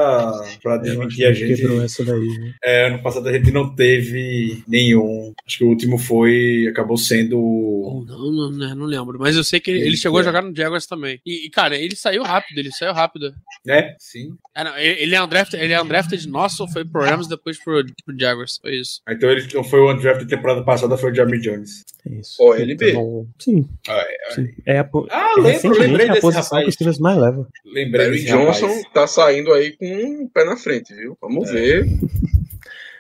[0.62, 1.62] pra desmentir a gente.
[1.62, 2.28] Quebrou essa daí.
[2.40, 2.54] né?
[2.64, 5.34] É, ano passado a gente não teve nenhum.
[5.46, 6.68] Acho que o último foi.
[6.70, 7.40] acabou sendo.
[7.40, 9.20] Ou não, não, não, não lembro.
[9.20, 11.20] Mas eu sei que ele, ele chegou a jogar no Jaguars também.
[11.26, 13.34] E, e, cara, ele saiu rápido, ele saiu rápido.
[13.68, 14.36] É, sim.
[14.56, 18.20] Ah, não, ele, é undrafted, ele é undrafted nosso, foi pro Rams, depois pro, pro
[18.20, 18.60] Jaguars.
[18.62, 19.02] Foi isso.
[19.10, 21.84] Então ele não foi o undrafted da temporada passada, foi o Jamie Jones.
[22.10, 22.42] É isso.
[22.44, 22.90] OLB.
[22.92, 24.48] Então, sim, Ah, é, sim.
[24.66, 26.64] É a, Ah, é lembro, recentemente lembrei a desse posição rapaz.
[26.64, 27.48] que os Steelers mais leva.
[27.66, 28.90] Lembrei Barry Johnson rapaz.
[28.94, 31.18] tá saindo aí com um pé na frente, viu?
[31.22, 31.86] Vamos ver.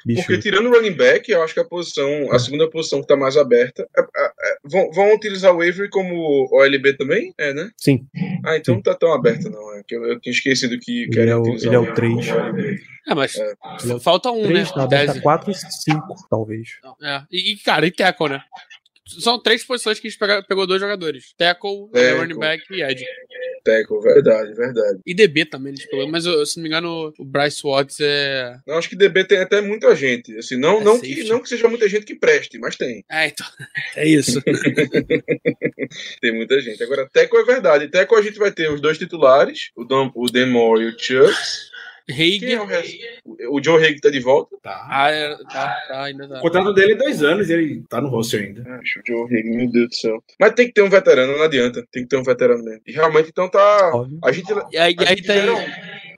[0.04, 3.08] Bicho, Porque tirando o running back, eu acho que a posição, a segunda posição que
[3.08, 3.88] tá mais aberta.
[3.96, 7.32] é- é- é- vão, vão utilizar o Avery como OLB também?
[7.38, 7.70] É, né?
[7.78, 8.08] sim,
[8.44, 9.76] Ah, então não tá tão aberto, não.
[9.78, 11.94] É que eu, eu tinha esquecido que Ele querem é o- utilizar ele é o
[11.94, 12.32] três.
[12.32, 12.80] como OLB.
[13.10, 14.00] É, mas É.
[14.00, 14.74] falta um, três né?
[14.78, 15.22] na aberta, Tese.
[15.22, 16.70] quatro e cinco, talvez.
[17.04, 17.22] É.
[17.32, 18.42] E, cara, e tackle, né?
[19.20, 22.20] São três posições que a gente pega- pegou dois jogadores: tackle, Tackle.
[22.20, 23.06] running back e edge.
[23.64, 25.00] Tackle, verdade, verdade.
[25.06, 26.08] E DB também, eles pegou.
[26.08, 28.58] Mas se não me engano, o Bryce Watts é.
[28.66, 30.36] Não, acho que DB tem até muita gente.
[30.38, 31.16] Assim, não, É não, safety.
[31.16, 33.04] que, não que seja muita gente que preste, mas tem.
[33.12, 33.46] É, então.
[33.96, 34.42] É isso.
[36.22, 36.82] Tem muita gente.
[36.84, 37.88] Agora, Teco é verdade.
[37.90, 41.71] Teco a gente vai ter os dois titulares, o, Dom, o Demore e o Chucks.
[42.40, 43.00] Quem é o Haig.
[43.64, 44.56] Joe Haig tá de volta.
[44.62, 44.88] Tá.
[44.90, 46.38] Ah, é, tá, tá, ainda tá.
[46.40, 48.62] O contrato dele é dois anos e ele tá no roster ainda.
[48.80, 50.24] Acho o Joe Haig, meu Deus do céu.
[50.40, 51.86] Mas tem que ter um veterano, não adianta.
[51.92, 52.82] Tem que ter um veterano mesmo.
[52.88, 53.92] E realmente, então tá.
[53.94, 54.20] Óbvio.
[54.24, 54.52] A gente.
[54.72, 55.40] E aí, A e aí gente tem.
[55.42, 55.58] geral-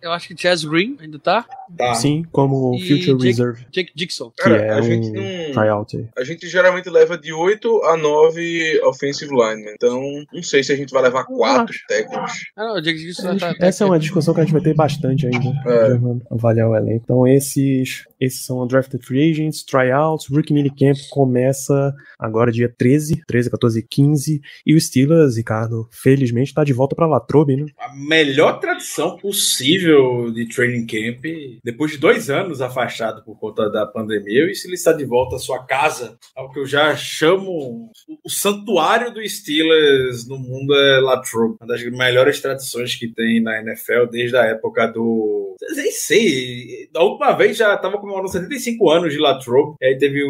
[0.03, 1.45] eu acho que Chaz Green ainda tá.
[1.77, 1.95] Tá.
[1.95, 4.29] Sim, como E Future Jake- Reserve, Jake Dixon.
[4.29, 5.51] que Cara, é a gente um não.
[5.53, 6.05] tryout aí.
[6.17, 9.73] A gente geralmente leva de 8 a 9 offensive linemen.
[9.75, 10.01] Então,
[10.31, 12.31] não sei se a gente vai levar 4 técnicos.
[12.55, 14.53] Ah, não, o Jake Dixon tá, gente- tá Essa é uma discussão que a gente
[14.53, 15.87] vai ter bastante ainda, É.
[15.91, 17.01] Germano, avaliar o elenco.
[17.03, 23.49] Então, esses, esses são drafted free agents, tryouts, rookie minicamp começa agora dia 13, 13,
[23.49, 27.65] 14, 15, e o Steelers, Ricardo, felizmente tá de volta pra Latrobe, né?
[27.79, 29.92] A melhor tradição possível
[30.33, 31.23] de training camp,
[31.63, 35.35] depois de dois anos afastado por conta da pandemia, e se ele está de volta
[35.35, 40.99] à sua casa, ao que eu já chamo o- santuário do Steelers no mundo é
[40.99, 45.55] Latrobe, uma das melhores tradições que tem na NFL desde a época do.
[45.75, 50.23] Nem sei, da última vez já estava comemorando 75 anos de Latrobe, e aí teve.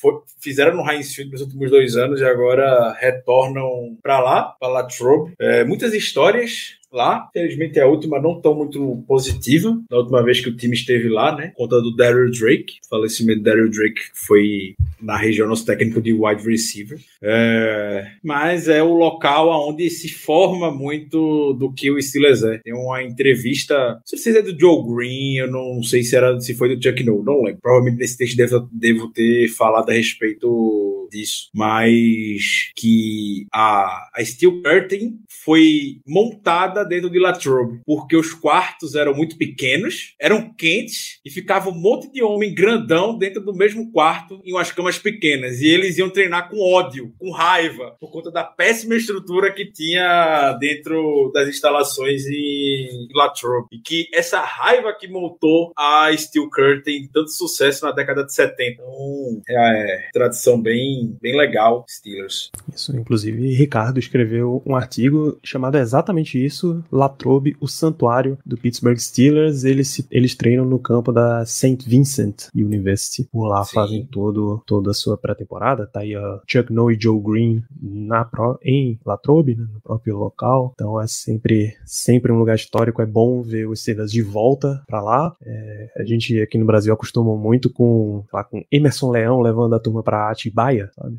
[0.00, 4.68] foi- fizeram no Heinz Field nos últimos dois anos e agora retornam para lá, para
[4.68, 5.32] Latrobe.
[5.40, 7.28] É, muitas histórias lá.
[7.32, 9.78] Felizmente a última não tão muito positiva.
[9.88, 11.52] Da última vez que o time esteve lá, né?
[11.54, 12.78] Conta do Daryl Drake.
[12.84, 16.98] O falecimento do Daryl Drake foi na região nosso técnico de wide receiver.
[17.22, 22.58] É, mas é o local onde se forma muito do que o Steelers é.
[22.58, 26.38] Tem uma entrevista, não sei se é do Joe Green, eu não sei se era
[26.40, 27.60] se foi do Chuck No, não lembro.
[27.60, 31.48] Provavelmente nesse texto devo, devo ter falado a respeito disso.
[31.54, 39.14] Mas que a, a Steel Curtain foi montada dentro de Latrobe, porque os quartos eram
[39.14, 44.40] muito pequenos, eram quentes e ficava um monte de homem grandão dentro do mesmo quarto
[44.44, 45.60] em umas camas pequenas.
[45.60, 50.56] E eles iam treinar com ódio, com raiva, por conta da péssima estrutura que tinha
[50.60, 53.68] dentro das instalações em Latrobe.
[53.72, 58.82] E que essa raiva que montou a Steel Curtain tanto sucesso na década de 70.
[58.82, 62.50] Então, é tradição bem, bem legal, Steelers.
[62.74, 69.64] Isso, inclusive, Ricardo escreveu um artigo chamado exatamente isso, Latrobe, o santuário do Pittsburgh Steelers.
[69.64, 71.78] Eles, se- eles treinam no campo da St.
[71.86, 73.28] Vincent University.
[73.30, 73.74] Por lá Sim.
[73.74, 75.86] fazem todo, toda a sua pré-temporada.
[75.86, 80.16] Tá aí a Chuck Noe e Joe Green na, pró- em Latrobe, né, no próprio
[80.16, 80.72] local.
[80.74, 83.02] Então é sempre, sempre um lugar histórico.
[83.02, 85.34] É bom ver os Steelers de volta pra lá.
[85.44, 89.78] É, a gente aqui no Brasil acostuma muito com, lá, com Emerson Leão levando a
[89.80, 91.16] turma pra Atibaia, sabe?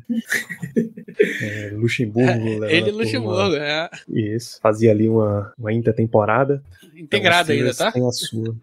[1.42, 3.90] É, Luxemburgo levando Ele e turma- Luxemburgo, é.
[4.08, 4.58] Isso.
[4.62, 6.62] Fazia ali uma, uma intertemporada.
[6.96, 7.92] Integrado Então, ainda, tá?
[7.92, 8.54] Têm a sua.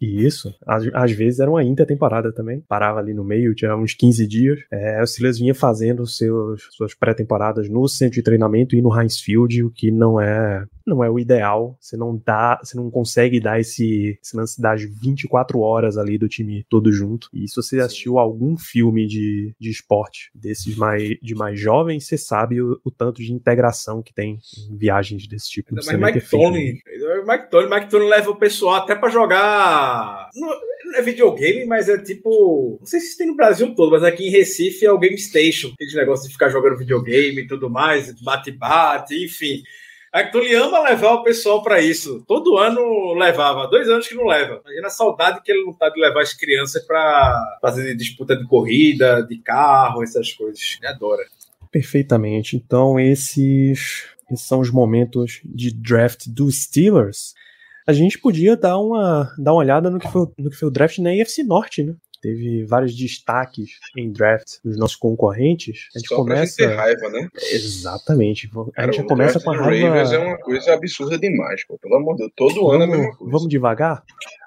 [0.00, 2.60] E isso, às, às vezes era uma intertemporada também.
[2.68, 4.58] Parava ali no meio, tinha uns 15 dias.
[4.68, 9.20] É, o Steelers vinha fazendo seus, suas pré-temporadas no centro de treinamento e no Heinz
[9.20, 11.76] Field, o que não é não é o ideal.
[11.80, 16.28] Você não dá, você não consegue dar esse, esse lance das 24 horas ali do
[16.28, 17.28] time todo junto.
[17.32, 22.18] E se você assistiu algum filme de, de esporte desses mais, de mais jovens, você
[22.18, 25.74] sabe o, o tanto de integração que tem em viagens desse tipo.
[25.74, 26.82] Mas Mike Tony,
[27.26, 30.28] Mike Tony, Mike Tony leva o pessoal até pra jogar.
[30.34, 30.48] Não,
[30.84, 32.78] não é videogame, mas é tipo.
[32.80, 35.72] Não sei se tem no Brasil todo, mas aqui em Recife é o Game Station.
[35.74, 39.62] Aquele negócio de ficar jogando videogame e tudo mais, bate-bate, enfim.
[40.12, 42.22] A Tony ama levar o pessoal pra isso.
[42.28, 44.60] Todo ano levava, dois anos que não leva.
[44.62, 48.46] Imagina a saudade que ele não tá de levar as crianças pra fazer disputa de
[48.46, 50.76] corrida, de carro, essas coisas.
[50.78, 51.22] Ele adora.
[51.70, 52.56] Perfeitamente.
[52.56, 57.32] Então, esses, esses são os momentos de draft dos Steelers.
[57.86, 60.72] A gente podia dar uma, dar uma olhada no que, foi, no que foi o
[60.72, 61.94] draft na AFC Norte, né?
[62.22, 65.88] Teve vários destaques em draft dos nossos concorrentes.
[65.94, 66.56] A gente Só pra gente começa.
[66.56, 67.28] ter raiva, né?
[67.50, 68.48] Exatamente.
[68.54, 69.88] A Cara, gente começa com a raiva.
[69.88, 71.76] Ravens é uma coisa absurda demais, pô.
[71.78, 72.32] Pelo amor de Deus.
[72.36, 73.32] Todo ano é a mesma Vamos, coisa.
[73.32, 74.04] vamos devagar?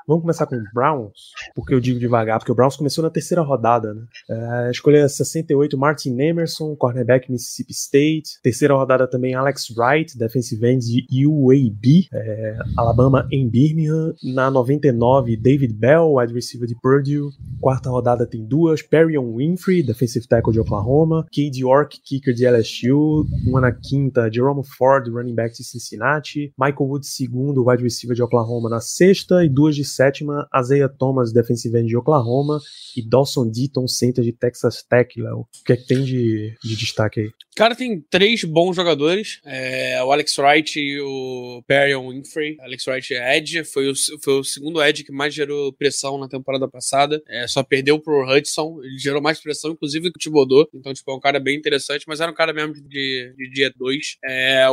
[0.08, 1.32] Vamos começar com o Browns?
[1.56, 4.04] Porque eu digo devagar, porque o Browns começou na terceira rodada, né?
[4.30, 8.40] É, escolha 68, Martin Emerson, cornerback Mississippi State.
[8.44, 14.14] Terceira rodada também, Alex Wright, defensive end de UAB, é, Alabama em Birmingham.
[14.24, 17.32] Na 99, David Bell, wide receiver de Purdue.
[17.60, 21.26] Quarta rodada tem duas, Perrion Winfrey, defensive tackle de Oklahoma.
[21.34, 23.26] Cade York, kicker de LSU.
[23.48, 26.54] Uma na quinta, Jerome Ford, running back de Cincinnati.
[26.60, 29.44] Michael Woods, segundo, wide receiver de Oklahoma na sexta.
[29.44, 32.60] E duas de sétima, Isaiah Thomas, defensive end de Oklahoma.
[32.96, 35.40] E Dawson Deaton, center de Texas Tech, Léo.
[35.40, 37.32] O que é que tem de, de destaque aí?
[37.56, 39.40] Cara, tem três bons jogadores.
[39.46, 42.58] É, o Alex Wright e o Perrion Winfrey.
[42.60, 46.28] Alex Wright é Edge, foi o, foi o segundo Edge que mais gerou pressão na
[46.28, 47.24] temporada passada.
[47.30, 48.82] É, só perdeu pro Hudson.
[48.84, 50.68] Ele gerou mais pressão, inclusive, que o Thibodeau.
[50.74, 53.72] Então, tipo, é um cara bem interessante, mas era um cara mesmo de, de dia
[53.74, 54.18] 2.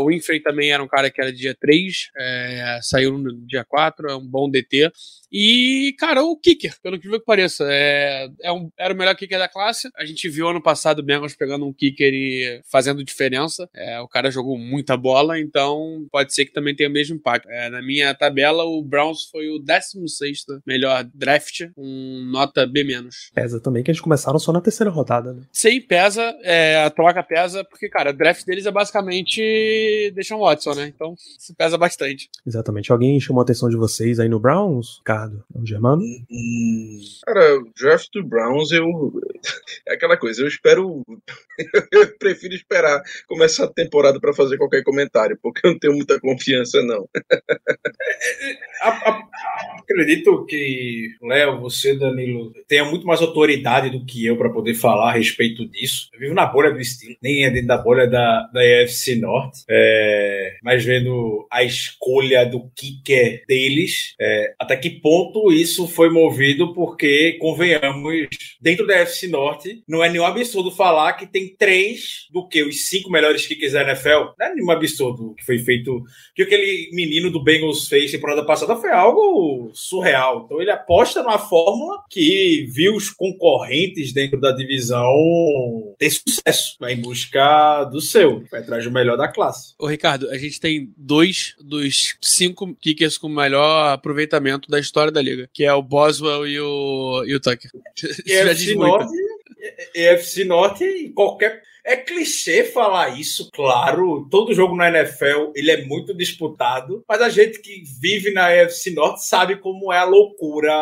[0.00, 2.10] o Winfrey também era um cara que era dia 3.
[2.82, 4.90] saiu no dia 4, é um bom DT.
[5.32, 9.38] E, cara, o kicker, pelo que que pareça, é, é um, era o melhor kicker
[9.38, 9.88] da classe.
[9.96, 13.68] A gente viu ano passado o Bengals pegando um kicker e fazendo diferença.
[13.74, 17.48] É, o cara jogou muita bola, então pode ser que também tenha o mesmo impacto.
[17.48, 22.82] É, na minha tabela, o Browns foi o 16 melhor draft, com nota B-.
[23.34, 25.42] Pesa também que eles começaram só na terceira rodada, né?
[25.52, 26.36] Sim, pesa.
[26.42, 30.92] É, a troca pesa, porque, cara, o draft deles é basicamente deixam Watson, né?
[30.94, 32.28] Então, isso pesa bastante.
[32.44, 32.90] Exatamente.
[32.90, 35.00] Alguém chamou a atenção de vocês aí no Browns?
[35.02, 36.00] Ricardo, o Germano?
[36.30, 39.12] Hum, cara, o draft do Browns, eu.
[39.88, 41.02] É aquela coisa, eu espero.
[41.92, 46.20] eu prefiro esperar começar a temporada para fazer qualquer comentário, porque eu não tenho muita
[46.20, 47.08] confiança, não.
[48.80, 49.28] A- a-
[49.80, 55.10] acredito que, Léo, você, Danilo, tenha muito mais autoridade do que eu para poder falar
[55.10, 56.08] a respeito disso.
[56.14, 59.62] Eu vivo na bolha do estilo, nem é dentro da bolha da, da EFC Norte,
[59.68, 66.72] é, mas vendo a escolha do kicker deles, é, até que ponto isso foi movido,
[66.74, 68.28] porque, convenhamos,
[68.60, 72.86] dentro da EFC Norte, não é nenhum absurdo falar que tem três do que os
[72.86, 74.34] cinco melhores kickers da NFL.
[74.38, 76.02] Não é nenhum absurdo o que foi feito
[76.34, 80.44] que aquele menino do Bengals fez temporada passada foi algo surreal.
[80.44, 85.12] Então ele aposta numa fórmula que viu os concorrentes dentro da divisão
[85.98, 86.76] ter sucesso.
[86.78, 88.44] Vai em busca do seu.
[88.50, 89.74] Vai atrás do melhor da classe.
[89.78, 95.22] Ô, Ricardo, a gente tem dois dos cinco kickers com melhor aproveitamento da história da
[95.22, 97.70] liga, que é o Boswell e o, e o Tucker.
[97.96, 98.88] Isso já EFC diz muito.
[98.88, 99.12] Norte,
[99.94, 101.62] EFC Norte e qualquer.
[101.84, 104.28] É clichê falar isso, claro.
[104.30, 108.92] Todo jogo na NFL ele é muito disputado, mas a gente que vive na EFC
[108.92, 110.72] Norte sabe como é a loucura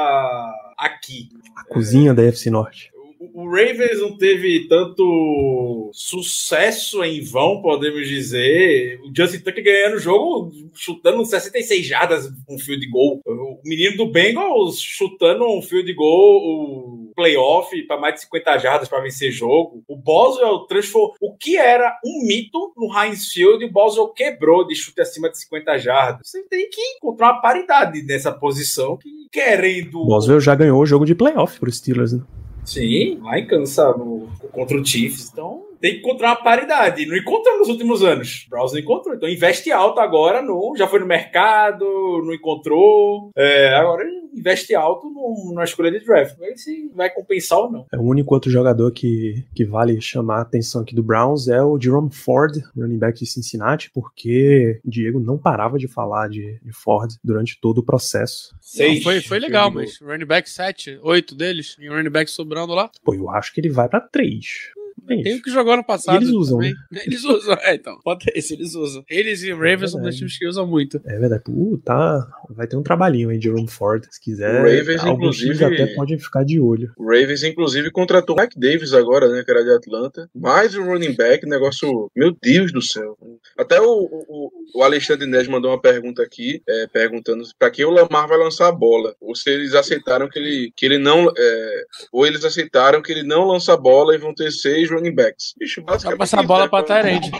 [0.76, 1.30] aqui.
[1.56, 2.90] A cozinha da FC Norte.
[3.34, 8.98] O Ravens não teve tanto sucesso em vão, podemos dizer.
[9.02, 13.20] O Justin Tucker ganhando o jogo, chutando 66 jardas com um field goal.
[13.26, 19.00] O menino do Bengals chutando um field goal, playoff para mais de 50 jardas para
[19.02, 19.82] vencer jogo.
[19.88, 24.74] O Boswell transformou o que era um mito no Heinz Field, o Boswell quebrou de
[24.74, 26.26] chute acima de 50 jardas.
[26.28, 30.86] Você tem que encontrar uma paridade nessa posição que querendo O Boswell já ganhou o
[30.86, 32.22] jogo de playoff pro Steelers, né?
[32.64, 35.30] Sim, lá em Kansas, no- contra o Chiefs.
[35.32, 37.06] Então, tem que encontrar uma paridade.
[37.06, 38.44] Não encontrou nos últimos anos.
[38.46, 39.14] O Browns não encontrou.
[39.14, 40.42] Então, investe alto agora.
[40.42, 41.84] No, já foi no mercado,
[42.24, 43.30] não encontrou.
[43.36, 44.04] É, agora,
[44.34, 46.36] investe alto no, na escolha de draft.
[46.38, 47.86] Vai se vai compensar ou não.
[47.92, 51.62] É o único outro jogador que, que vale chamar a atenção aqui do Browns é
[51.62, 56.72] o Jerome Ford, running back de Cincinnati, porque Diego não parava de falar de, de
[56.72, 58.54] Ford durante todo o processo.
[58.78, 62.90] Não, foi, foi legal, mas running back 7, 8 deles, e running back sobrando lá.
[63.04, 64.72] Pô, eu acho que ele vai pra 3.
[65.06, 66.14] Tem o que jogou ano passado.
[66.14, 66.74] E eles usam, também.
[67.06, 67.98] Eles usam, é, então.
[68.04, 69.04] Pode ter esse, eles usam.
[69.08, 71.00] Eles e o Ravens são dois times que usam muito.
[71.04, 71.42] É verdade.
[71.44, 72.26] Pô, tá.
[72.50, 74.04] Vai ter um trabalhinho aí, Jerome Ford.
[74.10, 76.92] Se quiser, O Ravens, alguns times inclusive- até podem ficar de olho.
[76.96, 79.42] O Ravens, inclusive, contratou o Mike Davis agora, né?
[79.44, 80.28] Que era de Atlanta.
[80.34, 82.10] Mais um running back, negócio.
[82.14, 83.16] Meu Deus do céu.
[83.58, 87.90] Até o, o, o Alexandre Nes mandou uma pergunta aqui, é, perguntando pra quem o
[87.90, 89.14] Lamar vai lançar a bola.
[89.20, 91.30] Ou se eles aceitaram que ele, que ele não.
[91.36, 95.14] é, ou eles aceitaram que ele não lança a bola e vão ter seis running
[95.14, 95.54] backs.
[95.58, 96.18] Bicho, basicamente.
[96.18, 97.30] passar a bola é pra pra- Tyrande.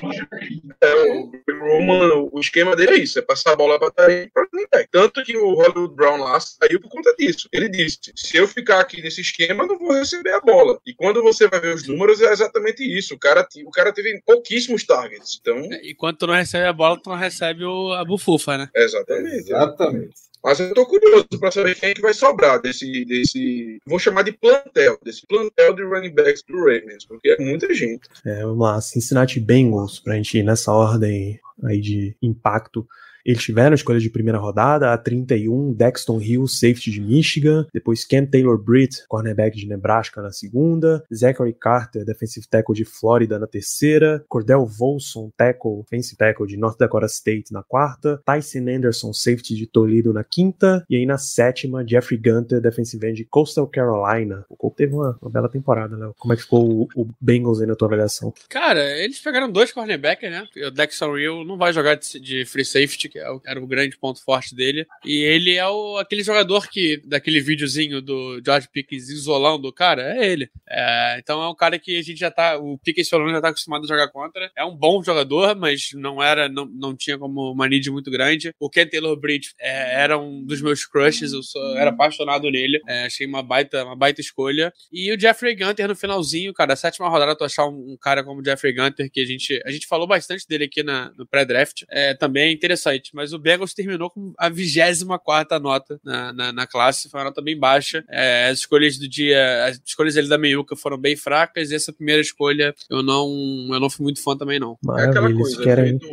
[0.81, 1.31] É, o
[1.61, 4.89] Roman, o esquema dele é isso, é passar a bola para Tyrande para running back.
[4.91, 7.49] Tanto que o Hollywood Brown lá saiu por conta disso.
[7.53, 10.79] Ele disse: se eu ficar aqui nesse esquema, eu não vou receber a bola.
[10.87, 13.15] E quando você vai ver os números, é exatamente isso.
[13.15, 15.39] O cara, o cara teve pouquíssimos targets.
[15.41, 18.69] Então, Enquanto tu não recebe a bola, tu não recebe o, a bufufa, né?
[18.75, 19.37] exatamente.
[19.37, 20.15] Exatamente.
[20.43, 23.81] Mas eu tô curioso para saber quem é que vai sobrar desse, desse.
[23.87, 28.09] Vou chamar de plantel, desse plantel de running backs do Ravens, porque é muita gente.
[28.25, 32.87] É, vamos lá, Cincinnati Bengals, pra gente ir nessa ordem aí de impacto.
[33.25, 38.05] Eles tiveram a escolha de primeira rodada, a 31, Dexton Hill, safety de Michigan, depois
[38.05, 43.47] Cam Taylor Britt, cornerback de Nebraska na segunda, Zachary Carter, defensive tackle de Flórida na
[43.47, 49.55] terceira, Cordell Volson, tackle, offensive tackle de North Dakota State na quarta, Tyson Anderson, safety
[49.55, 54.45] de Toledo na quinta, e aí na sétima, Jeffrey Gunter, defensive end de Coastal Carolina.
[54.49, 56.15] O Cole teve uma, uma bela temporada, Léo.
[56.19, 58.33] Como é que ficou o, o Bengals aí na tua avaliação?
[58.49, 60.47] Cara, eles pegaram dois cornerbacks, né?
[60.67, 63.99] O Dexter Hill não vai jogar de, de free safety, que é era o grande
[63.99, 64.87] ponto forte dele.
[65.05, 70.17] E ele é o, aquele jogador que, daquele videozinho do George Pickens isolando o cara,
[70.17, 70.51] é ele.
[70.69, 72.59] É, então é um cara que a gente já tá.
[72.59, 74.51] O Pickens menos já tá acostumado a jogar contra.
[74.57, 78.55] É um bom jogador, mas não era, não, não tinha como uma need muito grande.
[78.59, 82.81] O Ken Taylor Bridge é, era um dos meus crushes, eu sou, era apaixonado nele.
[82.89, 84.73] É, achei uma baita, uma baita escolha.
[84.93, 88.23] E o Jeffrey Gunter no finalzinho, cara, a sétima rodada, tu achar um, um cara
[88.23, 91.27] como o Jeffrey Gunter, que a gente, a gente falou bastante dele aqui na, no
[91.27, 93.00] pré-draft, é, também é interessante.
[93.01, 97.25] Site, mas o Bengals terminou com a 24 nota na, na, na, classe, foi uma
[97.25, 98.05] nota bem baixa.
[98.09, 101.93] É, as escolhas do dia, as escolhas ali da meiuca foram bem fracas, e essa
[101.93, 103.27] primeira escolha eu não,
[103.73, 104.79] eu não fui muito fã também, não.
[104.99, 105.99] é aquela coisa, querem...
[105.99, 106.09] feito,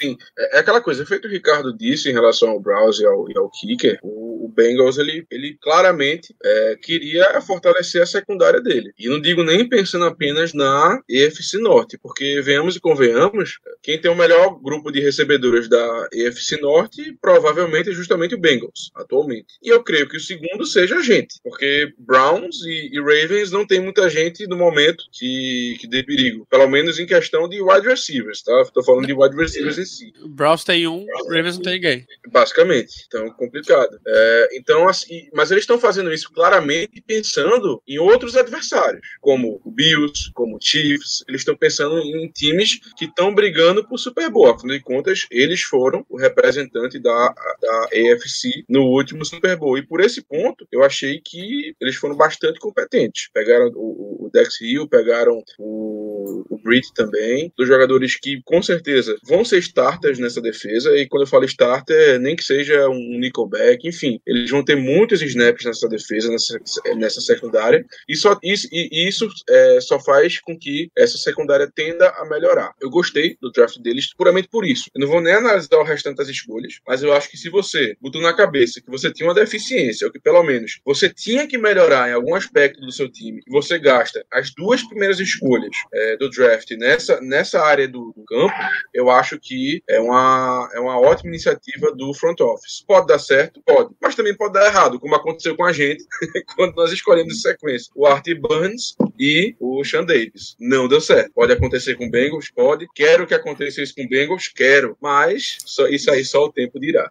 [0.00, 3.30] sim, é, é aquela coisa, feito o Ricardo disse em relação ao Browse e ao,
[3.30, 8.92] e ao Kicker, o, o, Bengals ele, ele claramente é, queria fortalecer a secundária dele.
[8.98, 14.10] E não digo nem pensando apenas na EFC Norte, porque venhamos e convenhamos, quem tem
[14.10, 19.46] o melhor grupo de recebedores da EFC Norte provavelmente é justamente o Bengals, atualmente.
[19.62, 23.66] E eu creio que o segundo seja a gente, porque Browns e, e Ravens não
[23.66, 27.86] tem muita gente no momento que, que dê perigo, pelo menos em questão de wide
[27.86, 28.64] receivers, tá?
[28.72, 30.12] Tô falando de wide receivers em si.
[30.28, 32.06] Browns tem um, Ravens não tem ninguém.
[32.30, 33.98] Basicamente, então complicado.
[34.06, 39.70] É, então, assim, mas eles estão fazendo isso claramente pensando em outros adversários, como o
[39.70, 44.50] Bills, como o Chiefs, eles estão pensando em times que estão brigando por Super Bowl.
[44.50, 49.78] Afinal de contas, eles foram o representante da, da AFC no último Super Bowl.
[49.78, 53.30] E por esse ponto, eu achei que eles foram bastante competentes.
[53.32, 56.07] Pegaram o, o Dex Hill, pegaram o,
[56.48, 60.96] o Britt também, dos jogadores que com certeza vão ser starters nessa defesa.
[60.96, 65.22] E quando eu falo starter, nem que seja um nickelback, enfim, eles vão ter muitos
[65.22, 66.60] snaps nessa defesa, nessa,
[66.96, 67.84] nessa secundária.
[68.08, 72.72] E, só, isso, e isso é, só faz com que essa secundária tenda a melhorar.
[72.80, 74.90] Eu gostei do draft deles puramente por isso.
[74.94, 77.96] Eu não vou nem analisar o restante das escolhas, mas eu acho que se você
[78.00, 81.58] botou na cabeça que você tinha uma deficiência, ou que pelo menos você tinha que
[81.58, 86.07] melhorar em algum aspecto do seu time, e você gasta as duas primeiras escolhas é,
[86.16, 88.54] do draft nessa, nessa área do, do, campo,
[88.92, 92.84] eu acho que é uma, é uma ótima iniciativa do front office.
[92.86, 93.62] Pode dar certo?
[93.64, 93.90] Pode.
[94.00, 96.04] Mas também pode dar errado, como aconteceu com a gente
[96.56, 100.56] quando nós escolhemos em sequência o Art Burns e o Sean Davis.
[100.60, 101.32] Não deu certo.
[101.34, 102.50] Pode acontecer com o Bengals?
[102.50, 102.86] Pode.
[102.94, 104.48] Quero que aconteça isso com o Bengals?
[104.48, 104.96] Quero.
[105.00, 105.58] Mas
[105.90, 107.10] isso aí só o tempo dirá.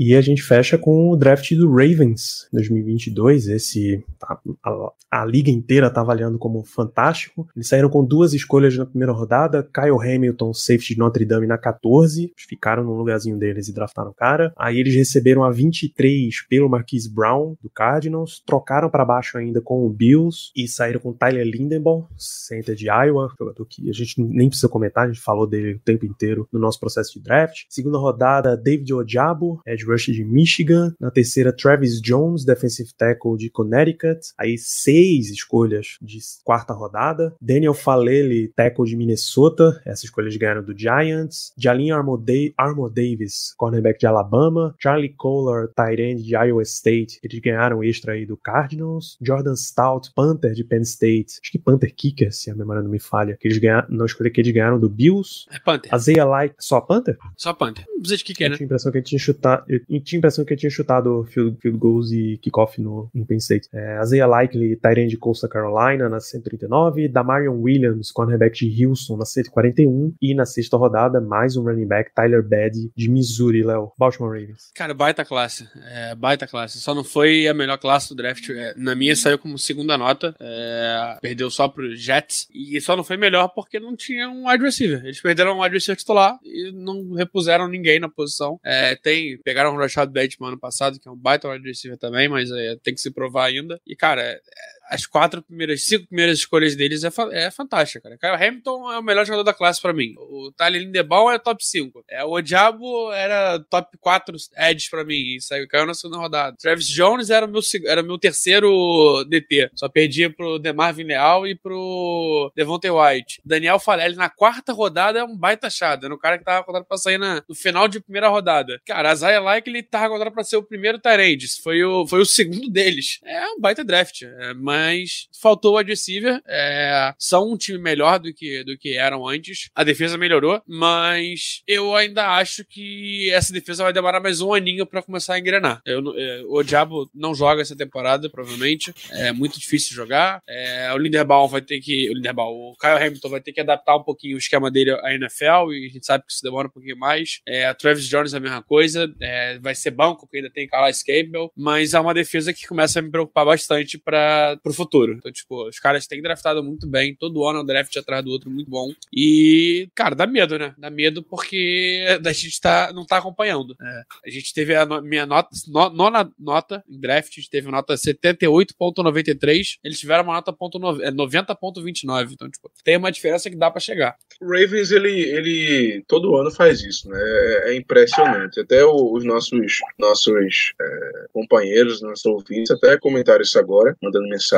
[0.00, 3.48] E a gente fecha com o draft do Ravens 2022.
[3.48, 7.48] Esse a, a, a liga inteira tá avaliando como fantástico.
[7.56, 11.58] Eles saíram com duas escolhas na primeira rodada: Kyle Hamilton, safety de Notre Dame, na
[11.58, 12.32] 14.
[12.36, 14.52] Ficaram no lugarzinho deles e draftaram o cara.
[14.56, 18.40] Aí eles receberam a 23 pelo Marquise Brown, do Cardinals.
[18.46, 23.34] Trocaram para baixo ainda com o Bills e saíram com Tyler Lindenbaugh, center de Iowa,
[23.36, 26.60] jogador que a gente nem precisa comentar, a gente falou dele o tempo inteiro no
[26.60, 27.64] nosso processo de draft.
[27.68, 30.94] Segunda rodada, David Ojabo, edge rush de Michigan.
[31.00, 34.20] Na terceira, Travis Jones, defensive tackle de Connecticut.
[34.38, 37.34] Aí seis escolhas de quarta rodada.
[37.40, 39.80] Daniel Falele, tackle de Minnesota.
[39.84, 41.52] Essas escolhas ganharam do Giants.
[41.56, 44.74] Jalin Armour Davis, cornerback de Alabama.
[44.78, 47.18] Charlie Kohler, tight end de Iowa State.
[47.22, 49.16] Eles ganharam extra aí do Cardinals.
[49.20, 51.38] Jordan Stout, Panther de Penn State.
[51.42, 53.36] Acho que Panther Kicker, se a memória não me falha.
[53.38, 55.46] Que eles ganharam, não escolhi que eles ganharam do Bills.
[55.50, 55.94] É Panther.
[55.94, 57.16] Isaiah Light, só Panther?
[57.36, 57.84] Só Panther.
[57.88, 58.56] Não precisa de Kicker, eu né?
[58.56, 61.24] tinha a impressão que ele tinha chutado, eu tinha a impressão que ele tinha chutado
[61.30, 63.68] field, field goals e kickoff no, no Penn State.
[63.72, 67.08] É, Likely, Tyrant de Costa Carolina, na 139.
[67.08, 70.14] Damarion Williams, cornerback de Houston, na 141.
[70.20, 73.92] E na sexta rodada, mais um running back, Tyler Bad, de Missouri, Léo.
[73.98, 74.70] Baltimore Ravens.
[74.74, 75.68] Cara, baita classe.
[75.90, 76.78] É, baita classe.
[76.78, 78.48] Só não foi a melhor classe do draft.
[78.50, 80.34] É, na minha saiu como segunda nota.
[80.40, 82.48] É, perdeu só pro Jets.
[82.52, 85.04] E só não foi melhor porque não tinha um wide receiver.
[85.04, 88.58] Eles perderam um wide receiver titular e não repuseram ninguém na posição.
[88.64, 92.28] É, tem, pegaram o Rashad Bateman ano passado, que é um baita wide receiver também,
[92.28, 93.80] mas é, tem que se provar ainda.
[93.86, 94.40] E, cara, é,
[94.88, 98.18] as quatro primeiras, cinco primeiras escolhas deles é, é fantástica, cara.
[98.18, 100.14] Kyle Hamilton é o melhor jogador da classe para mim.
[100.16, 102.04] O Tyler Lindebaum é top 5.
[102.08, 106.56] É, o Diabo era top 4 edges para mim e saiu, caiu na segunda rodada.
[106.58, 109.70] Travis Jones era o meu, era meu terceiro DT.
[109.74, 113.40] Só perdia pro Demarvin Leal e pro Devontae White.
[113.44, 116.06] Daniel Falelli na quarta rodada é um baita achado.
[116.06, 118.80] Era o cara que tava contado pra sair na, no final de primeira rodada.
[118.86, 121.58] Cara, a Zaya Like ele tava contado pra ser o primeiro Tyrands.
[121.58, 123.20] Foi o, foi o segundo deles.
[123.24, 124.22] É um baita draft.
[124.22, 125.98] É, mas mas faltou o adversário.
[126.46, 129.68] É, são um time melhor do que, do que eram antes.
[129.74, 134.86] A defesa melhorou, mas eu ainda acho que essa defesa vai demorar mais um aninho
[134.86, 135.82] para começar a engrenar.
[135.84, 138.94] Eu, é, o Diabo não joga essa temporada, provavelmente.
[139.10, 140.40] É muito difícil jogar.
[140.48, 142.08] É, o Linderbaum vai ter que.
[142.10, 145.12] O Linderbaum, o Kyle Hamilton vai ter que adaptar um pouquinho o esquema dele à
[145.14, 147.40] NFL e a gente sabe que isso demora um pouquinho mais.
[147.46, 149.12] É, a Travis Jones é a mesma coisa.
[149.20, 153.00] É, vai ser banco, porque ainda tem Calais Campbell, mas é uma defesa que começa
[153.00, 155.14] a me preocupar bastante para pro futuro.
[155.14, 158.30] Então, tipo, os caras têm draftado muito bem, todo ano é um draft atrás do
[158.30, 158.92] outro muito bom.
[159.12, 160.74] E, cara, dá medo, né?
[160.78, 163.74] Dá medo porque a gente tá, não tá acompanhando.
[163.80, 164.02] É.
[164.26, 167.70] A gente teve a no, minha nota, no, nona nota em draft, a gente teve
[167.70, 172.32] nota 78.93, eles tiveram uma nota ponto no, é, 90.29.
[172.32, 174.16] Então, tipo, tem uma diferença que dá para chegar.
[174.40, 177.18] O Ravens, ele, ele todo ano faz isso, né?
[177.18, 178.60] É, é impressionante.
[178.60, 184.57] Até o, os nossos, nossos é, companheiros, nossos ouvintes, até comentaram isso agora, mandando mensagem,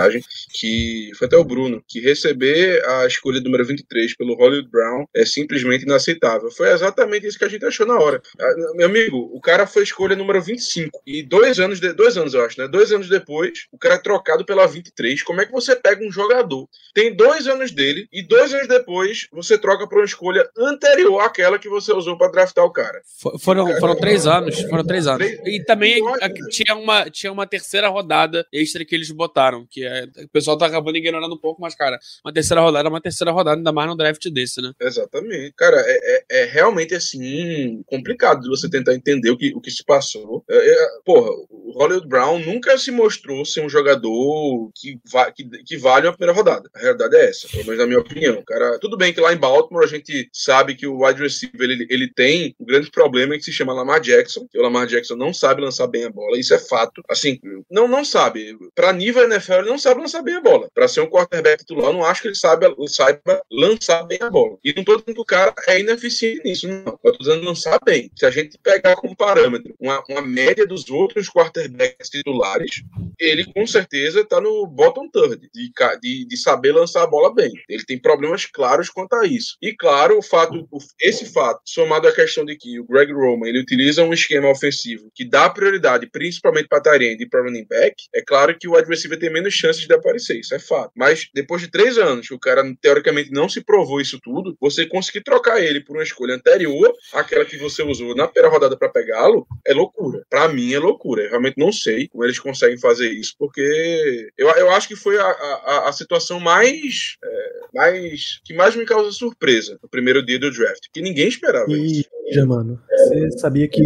[0.53, 5.25] que foi até o Bruno, que receber a escolha número 23 pelo Hollywood Brown é
[5.25, 6.51] simplesmente inaceitável.
[6.51, 8.21] Foi exatamente isso que a gente achou na hora.
[8.39, 11.03] Ah, meu amigo, o cara foi escolha número 25.
[11.07, 12.69] E dois anos, de, dois anos eu acho, né?
[12.69, 15.23] Dois anos depois, o cara é trocado pela 23.
[15.23, 16.69] Como é que você pega um jogador?
[16.95, 21.59] Tem dois anos dele e dois anos depois você troca para uma escolha anterior àquela
[21.59, 23.01] que você usou para draftar o cara.
[23.21, 24.61] For, foram, foram três anos.
[24.63, 25.27] Foram três anos.
[25.45, 26.03] E também
[26.51, 30.67] tinha uma, tinha uma terceira rodada extra que eles botaram, que é, o pessoal tá
[30.67, 33.89] acabando ignorando um pouco, mas, cara, uma terceira rodada é uma terceira rodada, ainda mais
[33.89, 34.73] num draft desse, né?
[34.81, 35.53] Exatamente.
[35.57, 39.71] Cara, é, é, é realmente assim complicado de você tentar entender o que, o que
[39.71, 40.45] se passou.
[40.49, 45.45] É, é, porra, o Hollywood Brown nunca se mostrou ser um jogador que, va que,
[45.65, 46.69] que vale uma primeira rodada.
[46.75, 48.43] A realidade é essa, pelo menos na minha opinião.
[48.47, 51.87] Cara, tudo bem que lá em Baltimore a gente sabe que o wide receiver ele,
[51.91, 55.33] ele tem um grande problema que se chama Lamar Jackson, que o Lamar Jackson não
[55.33, 57.03] sabe lançar bem a bola, isso é fato.
[57.09, 57.39] Assim,
[57.71, 58.57] não não sabe.
[58.75, 60.69] Pra nível NFL, ele não sabe lançar bem a bola.
[60.75, 64.59] Pra ser um quarterback titular, não acho que ele saiba, saiba lançar bem a bola.
[64.65, 66.99] E não tô dizendo que o cara é ineficiente nisso, não.
[67.05, 68.11] Eu tô dizendo lançar bem.
[68.17, 72.83] Se a gente pegar como parâmetro uma, uma média dos outros quarterbacks titulares,
[73.19, 77.53] ele com certeza tá no bottom third de, de, de saber lançar a bola bem.
[77.69, 79.57] Ele tem problemas claros quanto a isso.
[79.63, 80.67] E claro, o fato,
[81.01, 85.11] esse fato, somado à questão de que o Greg Roman ele utiliza um esquema ofensivo
[85.15, 89.19] que dá prioridade principalmente para Tyrande e para running back, é claro que o receiver
[89.19, 90.93] tem menos chances de aparecer, isso é fato.
[90.97, 94.87] Mas depois de três anos, que o cara teoricamente não se provou isso tudo, você
[94.87, 98.89] conseguir trocar ele por uma escolha anterior àquela que você usou na primeira rodada para
[98.89, 100.25] pegá-lo, é loucura.
[100.29, 101.23] Para mim é loucura.
[101.23, 105.19] Eu realmente não sei como eles conseguem fazer isso, porque eu, eu acho que foi
[105.19, 110.39] a, a, a situação mais, é, mais que mais me causa surpresa no primeiro dia
[110.39, 112.11] do draft, que ninguém esperava e, isso.
[112.33, 113.83] Já, mano, você sabia que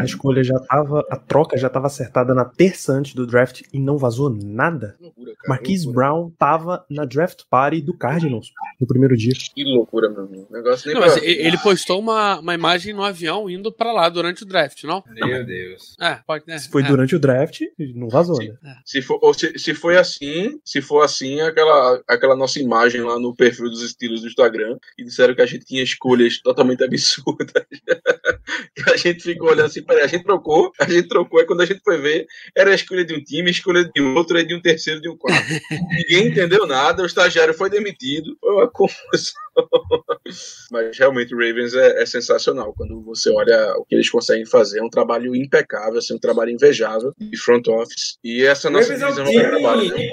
[0.00, 3.78] a escolha já tava, a troca já tava acertada na terça antes do draft e
[3.78, 4.96] não vazou nada.
[5.00, 6.06] Loucura, cara, Marquise loucura.
[6.06, 9.32] Brown tava na draft party do Cardinals no primeiro dia.
[9.54, 10.46] Que loucura, meu amigo.
[10.50, 14.08] Negócio nem Não, mas pra- ele postou uma, uma imagem no avião indo pra lá
[14.08, 15.04] durante o draft, não?
[15.08, 15.96] Meu Deus.
[16.00, 16.58] É, pode, né?
[16.58, 16.86] Se foi é.
[16.86, 17.60] durante o draft,
[17.94, 18.52] não vazou, Sim.
[18.62, 18.76] né?
[18.84, 23.18] Se for, ou se, se foi assim, se for assim, aquela, aquela nossa imagem lá
[23.18, 27.66] no perfil dos estilos do Instagram, e disseram que a gente tinha escolhas totalmente absurdas.
[28.76, 31.62] e a gente ficou olhando assim, peraí, a gente trocou, a gente trocou, aí quando
[31.62, 32.26] a gente foi ver,
[32.56, 35.08] era a escolha de um time, a escolha de outro, e de um terceiro, de
[35.08, 35.44] um quarto.
[35.90, 39.34] Ninguém entendeu nada, o estagiário foi demitido, foi uma confusão.
[40.70, 42.72] Mas realmente o Ravens é, é sensacional.
[42.72, 46.50] Quando você olha o que eles conseguem fazer, é um trabalho impecável, assim, um trabalho
[46.50, 48.16] invejável de front office.
[48.22, 49.50] E essa nossa Ravens é um divisão time.
[49.50, 50.08] trabalho, né?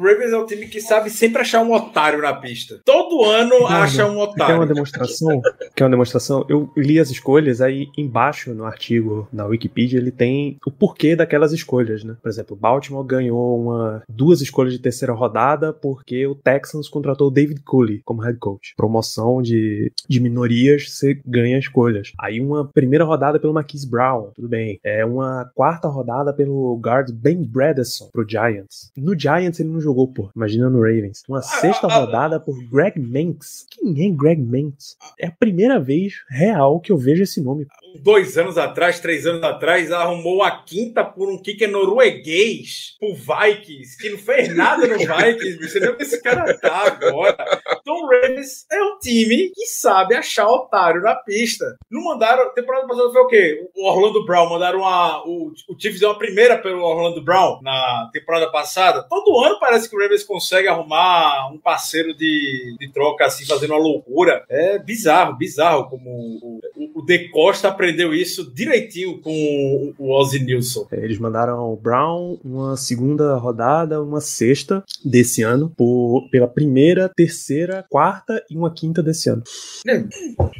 [0.00, 2.80] O, o- o Ravens é um time que sabe sempre achar um otário na pista.
[2.84, 4.66] Todo ano acha um Quer uma otário.
[4.66, 5.40] demonstração?
[5.76, 6.46] Quer uma demonstração?
[6.48, 11.52] Eu li as escolhas, aí embaixo no artigo na Wikipedia ele tem o porquê daquelas
[11.52, 12.16] escolhas, né?
[12.22, 17.30] Por exemplo, Baltimore ganhou uma, duas escolhas de terceira rodada porque o Texans contratou o
[17.30, 18.74] David Cooley como head coach.
[18.76, 22.12] Promoção de, de minorias, você ganha escolhas.
[22.18, 24.78] Aí uma primeira rodada pelo Marquise Brown, tudo bem.
[24.84, 28.90] É uma quarta rodada pelo guard Ben Bredesen pro Giants.
[28.96, 30.30] No Giants ele não jogou, pô.
[30.34, 31.22] Imagina no Ravens.
[31.28, 33.66] Uma sexta rodada por Greg Manx.
[33.70, 34.96] Quem é Greg Manx?
[35.18, 37.66] É a primeira vez real que eu vejo esse nome.
[38.02, 43.96] Dois anos atrás, três anos atrás, arrumou a quinta por um kicker norueguês pro Vikings,
[43.98, 45.68] que não fez nada no Vikings.
[45.68, 47.60] Você vê onde esse cara tá agora.
[47.86, 51.76] O Ravens é um time que sabe achar otário na pista.
[51.90, 52.52] Não mandaram.
[52.54, 53.68] Temporada passada foi o quê?
[53.76, 55.22] O Orlando Brown mandaram uma.
[55.26, 59.06] O, o Chiefs deu uma primeira pelo Orlando Brown na temporada passada.
[59.08, 63.72] Todo ano parece que o Ravens consegue arrumar um parceiro de, de troca assim, fazendo
[63.72, 64.44] uma loucura.
[64.48, 70.18] É bizarro, bizarro como o, o, o De Costa aprendeu isso direitinho com o, o
[70.18, 70.86] Ozzy Nilson.
[70.92, 77.08] É, Eles mandaram o Brown uma segunda rodada, uma sexta desse ano, por, pela primeira,
[77.08, 79.42] terceira, quarta e uma quinta desse ano.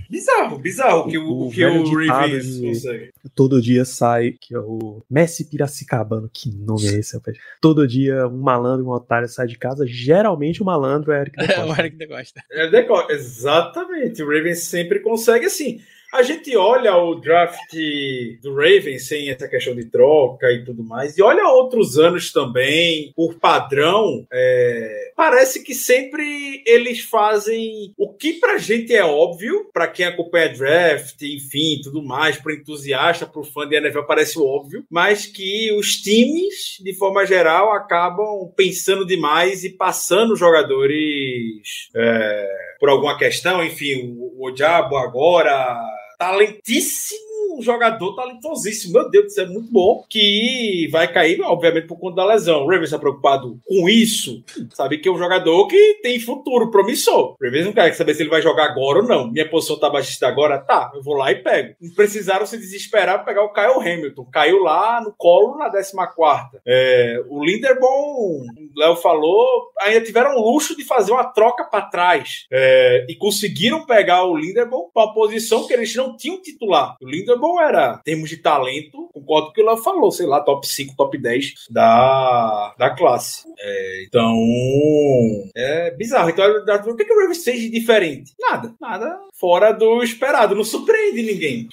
[0.08, 3.10] Bizarro, bizarro que o, O o que o de- consegue.
[3.34, 6.28] Todo dia sai, que é o Messi Piracicabano.
[6.32, 7.36] Que nome é esse, rapaz?
[7.60, 9.86] Todo dia um malandro e um otário sai de casa.
[9.86, 11.80] Geralmente o malandro é Eric É, o DeCosta.
[11.80, 12.42] Eric De Costa.
[12.50, 13.12] É, De Costa.
[13.12, 15.80] Exatamente, o Ravens sempre consegue assim.
[16.12, 17.72] A gente olha o draft
[18.42, 23.12] do Ravens sem essa questão de troca e tudo mais, e olha outros anos também,
[23.14, 29.86] por padrão, é, parece que sempre eles fazem o que pra gente é óbvio, pra
[29.86, 35.26] quem acompanha draft, enfim, tudo mais, pro entusiasta, pro fã de NFL parece óbvio, mas
[35.26, 42.48] que os times, de forma geral, acabam pensando demais e passando jogadores é,
[42.80, 45.78] por alguma questão, enfim, o, o Diabo agora
[46.20, 51.98] talentíssimo um jogador talentosíssimo, meu Deus, isso é muito bom, que vai cair, obviamente, por
[51.98, 52.62] conta da lesão.
[52.62, 54.42] O Ravens está preocupado com isso,
[54.72, 57.32] sabe que é um jogador que tem futuro promissor.
[57.32, 59.30] O Ravens não quer saber se ele vai jogar agora ou não.
[59.30, 60.58] Minha posição tá baixista agora?
[60.58, 61.74] Tá, eu vou lá e pego.
[61.94, 64.24] Precisaram se desesperar para pegar o Kyle Hamilton.
[64.32, 65.92] Caiu lá no colo na 14
[66.66, 68.44] é, O Linderbaum,
[68.74, 73.14] o Léo falou, ainda tiveram o luxo de fazer uma troca para trás é, e
[73.16, 76.96] conseguiram pegar o Linderbaum para uma posição que eles não tinham titular.
[77.00, 80.26] O Linderbaum bom era, em termos de talento, concordo com o que Léo falou, sei
[80.26, 83.44] lá, top 5, top 10 da, da classe.
[83.58, 84.34] É, então,
[85.56, 86.30] é bizarro.
[86.30, 86.44] Então,
[86.86, 88.32] o que, que o Ravens fez de diferente?
[88.38, 91.68] Nada, nada fora do esperado, não surpreende ninguém.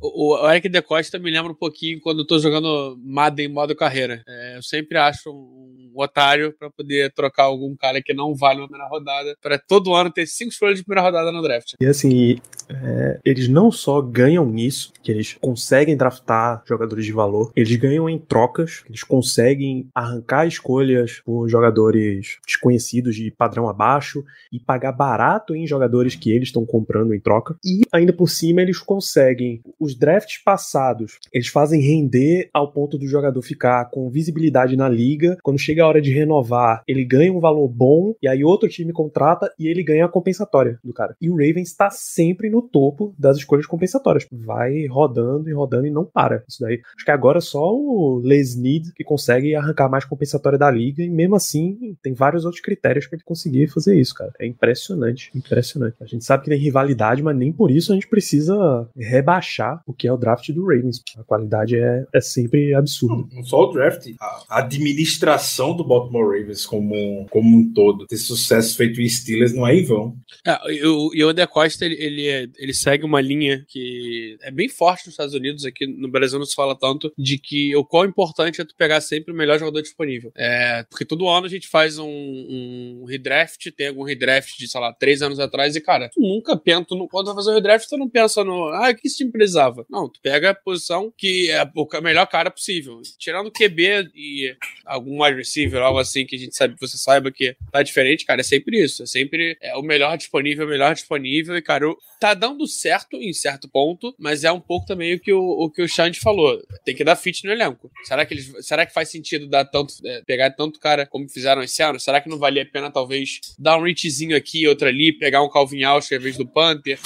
[0.00, 3.74] O, o Eric De Costa me lembra um pouquinho quando eu tô jogando Madden modo
[3.74, 4.22] carreira.
[4.28, 5.57] É, eu sempre acho um
[6.02, 10.10] otário para poder trocar algum cara que não vale na primeira rodada, para todo ano
[10.10, 11.74] ter cinco escolhas de primeira rodada no draft.
[11.80, 12.38] E assim,
[12.68, 18.08] é, eles não só ganham nisso, que eles conseguem draftar jogadores de valor, eles ganham
[18.08, 25.54] em trocas, eles conseguem arrancar escolhas por jogadores desconhecidos de padrão abaixo e pagar barato
[25.54, 27.56] em jogadores que eles estão comprando em troca.
[27.64, 33.06] E ainda por cima eles conseguem os drafts passados, eles fazem render ao ponto do
[33.06, 35.36] jogador ficar com visibilidade na liga.
[35.42, 39.52] Quando chega hora de renovar, ele ganha um valor bom e aí outro time contrata
[39.58, 41.16] e ele ganha a compensatória do cara.
[41.20, 44.26] E o Ravens está sempre no topo das escolhas compensatórias.
[44.30, 46.44] Vai rodando e rodando e não para.
[46.48, 46.80] Isso daí.
[46.96, 51.08] Acho que agora só o Les Need que consegue arrancar mais compensatória da liga e
[51.08, 54.32] mesmo assim tem vários outros critérios para ele conseguir fazer isso, cara.
[54.38, 55.96] É impressionante, impressionante.
[56.00, 59.92] A gente sabe que tem rivalidade, mas nem por isso a gente precisa rebaixar o
[59.92, 61.02] que é o draft do Ravens.
[61.16, 63.28] A qualidade é, é sempre absurda.
[63.32, 68.06] Não só o draft, a administração do Baltimore Ravens como, como um todo.
[68.06, 70.16] Ter sucesso feito em Steelers não é em vão.
[70.46, 74.50] É, e o, o De Costa, ele, ele, é, ele segue uma linha que é
[74.50, 77.84] bem forte nos Estados Unidos, aqui no Brasil não se fala tanto, de que o
[77.84, 80.30] quão importante é tu pegar sempre o melhor jogador disponível.
[80.36, 84.80] É, porque todo ano a gente faz um, um redraft, tem algum redraft de, sei
[84.80, 87.88] lá, três anos atrás, e cara, tu nunca pensa, no, quando vai fazer o redraft,
[87.88, 89.86] tu não pensa no, ah, o que esse time precisava?
[89.88, 93.00] Não, tu pega a posição que é o melhor cara possível.
[93.18, 97.30] Tirando o QB e algum wide receiver, algo assim que a gente sabe, você saiba
[97.30, 99.02] que tá diferente, cara, é sempre isso.
[99.02, 101.86] É sempre é, o melhor disponível, o melhor disponível, e, cara,
[102.20, 105.70] tá dando certo em certo ponto, mas é um pouco também o que o, o
[105.70, 106.60] que o Xande falou.
[106.84, 107.90] Tem que dar fit no elenco.
[108.04, 111.62] Será que, eles, será que faz sentido dar tanto, é, pegar tanto cara como fizeram
[111.62, 111.98] esse ano?
[111.98, 115.50] Será que não valia a pena, talvez, dar um reachzinho aqui, outro ali, pegar um
[115.50, 116.98] Calvin Austin ao invés do Panther?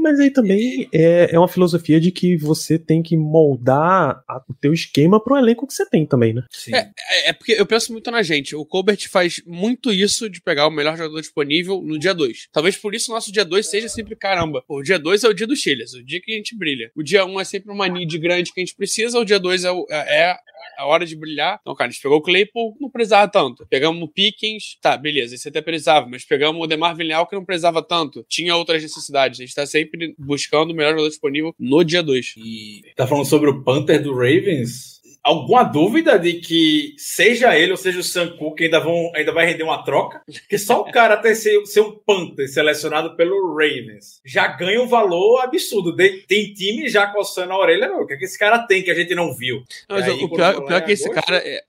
[0.00, 4.54] Mas aí também é, é uma filosofia de que você tem que moldar a, o
[4.54, 6.42] teu esquema pro elenco que você tem também, né?
[6.50, 6.74] Sim.
[6.74, 8.56] É, é, é, porque eu penso muito na gente.
[8.56, 12.48] O Colbert faz muito isso de pegar o melhor jogador disponível no dia 2.
[12.52, 14.62] Talvez por isso o nosso dia 2 seja sempre caramba.
[14.68, 16.90] O dia 2 é o dia dos Chiles, o dia que a gente brilha.
[16.96, 19.38] O dia 1 um é sempre uma need grande que a gente precisa, o dia
[19.38, 20.36] 2 é, é, é
[20.78, 21.58] a hora de brilhar.
[21.60, 23.66] Então, cara, a gente pegou o Claypool, não precisava tanto.
[23.68, 27.44] Pegamos o Pickens, tá, beleza, esse até precisava, mas pegamos o Demar Villeneuve que não
[27.44, 28.24] precisava tanto.
[28.28, 29.40] Tinha outras necessidades.
[29.40, 32.34] A gente tá sempre buscando o melhor jogador disponível no dia 2.
[32.36, 35.00] E tá falando sobre o Panther do Ravens?
[35.22, 39.46] alguma dúvida de que seja ele ou seja o Sam Cook ainda, vão, ainda vai
[39.46, 40.22] render uma troca?
[40.26, 44.88] Porque só o cara ter ser, ser um Panther selecionado pelo Ravens já ganha um
[44.88, 45.94] valor absurdo.
[45.94, 48.94] Tem time já coçando a orelha, o que, é que esse cara tem que a
[48.94, 49.62] gente não viu?
[49.88, 51.36] Mas aí, o, pior, o pior é que esse cara.
[51.36, 51.62] É,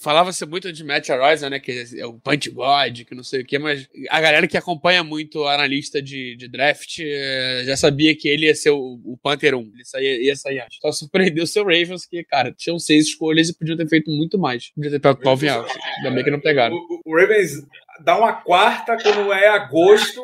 [0.00, 1.58] falava-se muito de Matt Araiza, né?
[1.58, 5.02] Que é o Punch God, que não sei o quê, mas a galera que acompanha
[5.04, 9.18] muito o analista de, de draft é, já sabia que ele ia ser o, o
[9.22, 9.60] Panther 1.
[9.74, 10.78] Ele saía, ia sair antes.
[10.80, 14.38] Só surpreendeu o seu Ravens, que, cara, tinham seis escolhas e podiam ter feito muito
[14.38, 14.70] mais.
[14.70, 15.48] Podia ter pego o Calvin.
[15.48, 16.76] Ainda bem que não pegaram.
[16.76, 17.52] O, o, o Ravens
[18.00, 20.22] dá uma quarta, quando é agosto,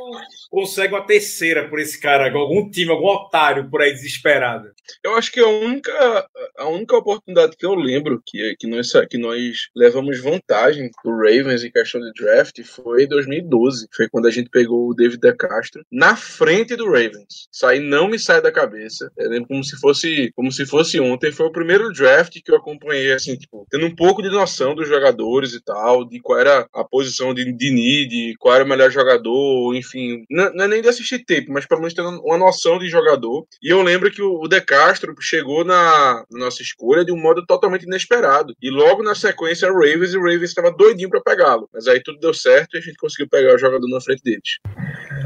[0.51, 4.70] consegue uma terceira por esse cara, algum time, algum otário por aí desesperado.
[5.03, 6.27] Eu acho que a única,
[6.59, 11.64] a única oportunidade que eu lembro que, que, nós, que nós levamos vantagem do Ravens
[11.64, 13.89] em questão de draft foi em 2012.
[13.95, 17.49] Foi quando a gente pegou o David De Castro na frente do Ravens.
[17.53, 19.11] Isso aí não me sai da cabeça.
[19.16, 21.33] Eu lembro como se fosse, como se fosse ontem.
[21.33, 24.89] Foi o primeiro draft que eu acompanhei, assim, tipo, tendo um pouco de noção dos
[24.89, 28.91] jogadores e tal, de qual era a posição de de need, qual era o melhor
[28.91, 30.25] jogador, enfim.
[30.31, 33.47] Não, não é nem de assistir tape, mas pelo menos ter uma noção de jogador.
[33.62, 37.85] E eu lembro que o, De Castro chegou na, nossa escolha de um modo totalmente
[37.85, 38.55] inesperado.
[38.61, 41.69] E logo na sequência, o Ravens e o Ravens estava doidinho para pegá-lo.
[41.73, 44.59] Mas aí tudo deu certo e a gente conseguiu pegar o jogador na frente deles.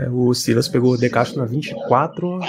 [0.01, 2.41] É, o Silas pegou o De Castro na 24,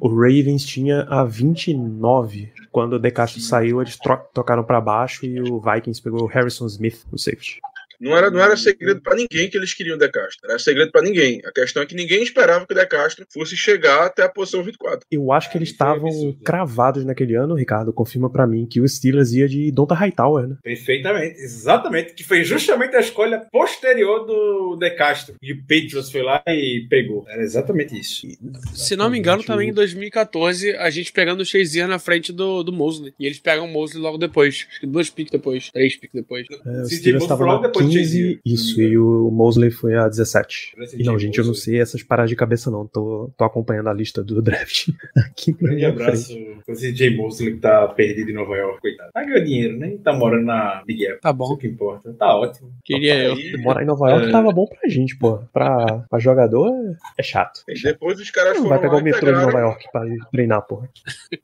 [0.00, 2.52] o Ravens tinha a 29.
[2.70, 6.26] Quando o De Castro saiu, eles tro- tocaram para baixo e o Vikings pegou o
[6.26, 7.60] Harrison Smith no safety.
[8.00, 10.48] Não era, não era segredo para ninguém que eles queriam o De Castro.
[10.48, 11.40] Era segredo para ninguém.
[11.44, 14.62] A questão é que ninguém esperava que o De Castro fosse chegar até a posição
[14.62, 15.00] 24.
[15.10, 16.10] Eu acho que eles estavam
[16.44, 17.92] cravados naquele ano, Ricardo.
[17.92, 20.56] Confirma pra mim que o Steelers ia de Donta Hightower, né?
[20.62, 22.14] Perfeitamente, exatamente.
[22.14, 25.34] Que foi justamente a escolha posterior do De Castro.
[25.42, 27.24] E o Patriots foi lá e pegou.
[27.28, 28.26] Era exatamente isso.
[28.74, 32.62] Se não me engano, também em 2014, a gente pegando o Shazier na frente do,
[32.62, 33.14] do Mosley.
[33.18, 34.66] E eles pegam o Mosley logo depois.
[34.68, 36.46] Acho que duas piques depois, três piques depois.
[36.50, 38.40] É, o Se Steelers estava foi logo depois 15, Shazier.
[38.44, 40.72] isso, e o Mosley foi a 17.
[40.76, 42.86] Parece E não, gente, eu não sei essas paradas de cabeça, não.
[42.86, 46.58] Tô, tô acompanhando a lista do draft aqui pra Grande abraço frente.
[46.64, 49.10] pra esse Jay Mosley que tá perdido em Nova York, coitado.
[49.12, 49.96] Tá ganhando dinheiro, né?
[50.02, 51.20] Tá morando na Big Apple.
[51.20, 51.56] Tá Isso bom.
[51.56, 52.12] que importa.
[52.14, 52.70] Tá ótimo.
[52.84, 53.34] Queria eu.
[53.34, 54.30] Aí, Morar em Nova York É.
[54.32, 55.38] tava bom pra gente, pô.
[55.52, 57.60] Pra, pra jogador é- é chato.
[57.68, 59.46] É e depois os caras Não foram vai pegar lá o e metrô de pegaram,
[59.46, 60.88] Nova York pra treinar, porra.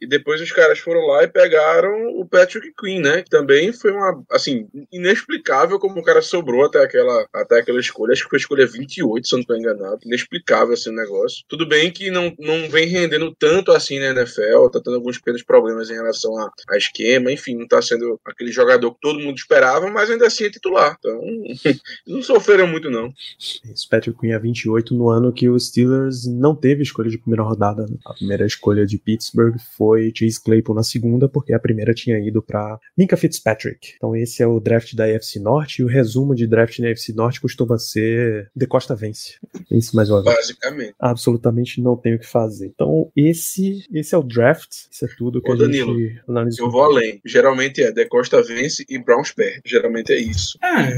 [0.01, 3.23] E depois os caras foram lá e pegaram o Patrick Queen, né?
[3.23, 8.12] Que também foi uma, assim, inexplicável como o cara sobrou até aquela, até aquela escolha.
[8.12, 10.00] Acho que foi a escolha 28, se eu não tô enganado.
[10.04, 11.44] Inexplicável esse negócio.
[11.46, 15.42] Tudo bem que não, não vem rendendo tanto assim na NFL, tá tendo alguns pequenos
[15.42, 19.36] problemas em relação a, a esquema, enfim, não tá sendo aquele jogador que todo mundo
[19.36, 20.96] esperava, mas ainda assim é titular.
[20.98, 21.20] Então,
[22.06, 23.12] não sofreram muito, não.
[23.38, 27.42] Isso, Patrick Queen a 28 no ano que o Steelers não teve escolha de primeira
[27.42, 27.86] rodada.
[27.86, 27.96] né?
[28.06, 32.42] A primeira escolha de Pittsburgh foi Chase Claypool na segunda, porque a primeira tinha ido
[32.42, 33.94] pra Minka Fitzpatrick.
[33.96, 37.12] Então esse é o draft da AFC Norte e o resumo de draft na AFC
[37.12, 39.35] Norte costuma ser De Costa vence.
[39.70, 40.36] Vence mais uma vez.
[40.36, 40.94] Basicamente.
[40.99, 42.66] Absolutamente não tem o que fazer.
[42.66, 44.70] Então esse, esse é o draft.
[44.90, 46.66] Isso é tudo que Ô, a Danilo, gente analisou.
[46.66, 47.20] Eu vou além.
[47.24, 49.62] Geralmente é De Costa vence e Browns perde.
[49.66, 50.59] Geralmente é isso.
[50.62, 50.89] Ah,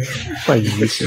[0.44, 1.04] Faz isso.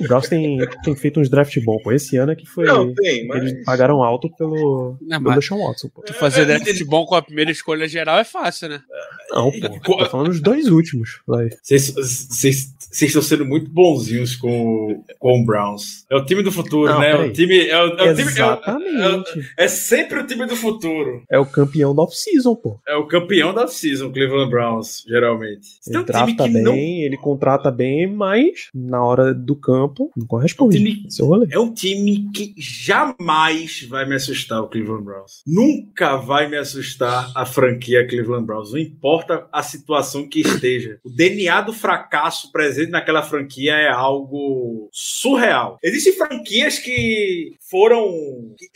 [0.00, 1.92] O Browns tem, tem feito uns draft bons, pô.
[1.92, 2.64] Esse ano é que foi.
[2.66, 3.42] Não, tem, mas.
[3.42, 6.02] Eles pagaram alto pelo, Não, pelo Deshaun Watson, pô.
[6.02, 8.82] Tu fazer draft bom com a primeira escolha geral é fácil, né?
[9.30, 9.98] Não, pô.
[9.98, 11.20] Tô falando dos dois últimos.
[11.62, 16.04] Vocês estão sendo muito bonzinhos com, com o Browns.
[16.10, 17.14] É o time do futuro, Não, né?
[17.14, 18.08] O time, é, o, é o time.
[18.08, 19.52] é Exatamente.
[19.58, 21.22] É, sempre o time do futuro.
[21.30, 22.78] É o campeão da off-season, pô.
[22.86, 25.68] É o campeão da season, Cleveland Browns, geralmente.
[25.86, 26.74] Ele um drafta que bem, não.
[26.74, 30.76] ele contrata bem, mas na hora do campo não corresponde.
[30.76, 31.06] O time-
[31.50, 31.54] é.
[31.54, 35.42] É um time que jamais vai me assustar, o Cleveland Browns.
[35.46, 38.72] Nunca vai me assustar a franquia Cleveland Browns.
[38.72, 40.98] Não importa a situação que esteja.
[41.04, 45.78] O DNA do fracasso presente naquela franquia é algo surreal.
[45.82, 48.06] Existem franquias que foram.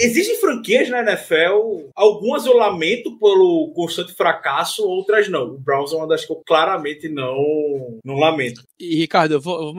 [0.01, 5.55] Existem franquias na NFL, algumas eu lamento pelo constante fracasso, outras não.
[5.55, 7.37] O Browns é uma das que eu claramente não,
[8.05, 8.63] não lamento.
[8.81, 9.75] E, Ricardo, eu vou,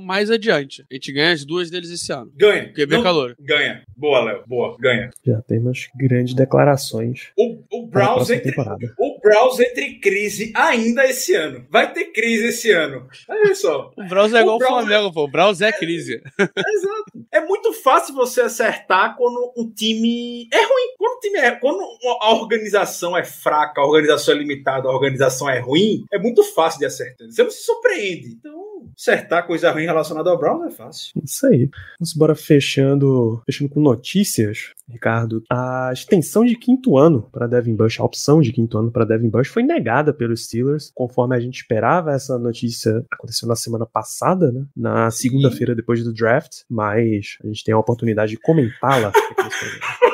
[0.00, 0.84] mais, adiante.
[0.90, 2.30] A gente ganha as duas deles esse ano.
[2.36, 2.72] Ganha.
[2.72, 3.34] QB Não- calor.
[3.40, 3.82] Ganha.
[3.96, 4.42] Boa, Léo.
[4.46, 4.76] Boa.
[4.78, 5.10] Ganha.
[5.26, 8.94] Já temos grandes declarações O, o Browns entre, temporada.
[9.18, 11.66] O Browns entre em crise ainda esse ano.
[11.70, 13.06] Vai ter crise esse ano.
[13.28, 13.92] Olha só.
[13.96, 15.24] O Browns é igual o Browns- Flamengo, pô.
[15.24, 16.22] O Browns é crise.
[16.38, 17.26] Exato.
[17.32, 20.94] É muito fácil você acertar quando um time é ruim.
[20.98, 21.80] Quando o time é, quando
[22.20, 26.78] a organização é fraca, a organização é limitada, a organização é ruim, é muito fácil
[26.80, 27.26] de acertar.
[27.28, 28.28] Você não se surpreende.
[28.38, 28.67] Então,
[28.98, 31.12] acertar coisa ruim relacionada ao Browns é fácil.
[31.22, 31.70] Isso aí.
[32.00, 35.42] Vamos embora fechando, fechando com notícias, Ricardo.
[35.48, 39.30] A extensão de quinto ano para Devin Bush, a opção de quinto ano para Devin
[39.30, 42.12] Bush foi negada pelos Steelers, conforme a gente esperava.
[42.12, 44.66] Essa notícia aconteceu na semana passada, né?
[44.76, 49.58] Na segunda-feira depois do draft, mas a gente tem a oportunidade de comentá-la aqui nesse
[49.58, 50.07] programa.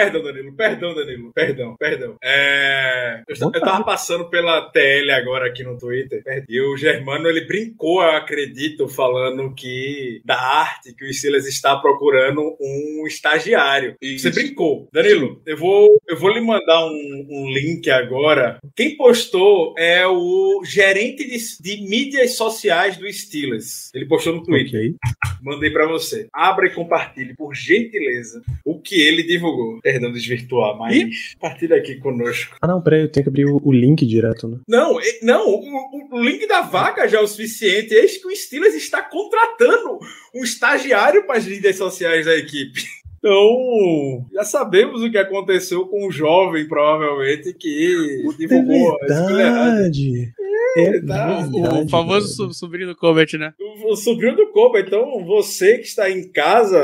[0.00, 2.16] Perdão, Danilo, perdão, Danilo, perdão, perdão.
[2.24, 7.42] É, eu, eu tava passando pela TL agora aqui no Twitter e o Germano ele
[7.42, 13.94] brincou, eu acredito, falando que da arte que o Silas está procurando um estagiário.
[14.00, 14.22] Isso.
[14.22, 14.88] Você brincou.
[14.90, 18.58] Danilo, eu vou, eu vou lhe mandar um, um link agora.
[18.74, 23.90] Quem postou é o gerente de, de mídias sociais do Steelers.
[23.94, 24.80] Ele postou no Twitter.
[24.80, 24.94] Ok.
[25.42, 26.26] Mandei pra você.
[26.32, 29.80] Abra e compartilhe, por gentileza, o que ele divulgou.
[29.92, 32.56] Perdão desvirtuar, mas compartilha aqui conosco.
[32.60, 34.58] Ah, não, peraí, eu tenho que abrir o, o link direto, né?
[34.68, 37.92] Não, não, o, o- link da vaga já é o suficiente.
[37.94, 39.98] Eis que o Steelers está contratando
[40.34, 42.82] um estagiário para as mídias sociais da equipe.
[43.18, 49.76] Então, já sabemos o que aconteceu com o jovem, provavelmente, que divulgou a escolha errada.
[49.82, 50.32] Verdade.
[50.76, 50.90] É tá.
[50.90, 52.54] verdade, o famoso velho.
[52.54, 53.52] sobrinho do Colbert, né?
[53.60, 54.80] O, o sobrinho do Kobe.
[54.80, 56.78] Então, você que está em casa,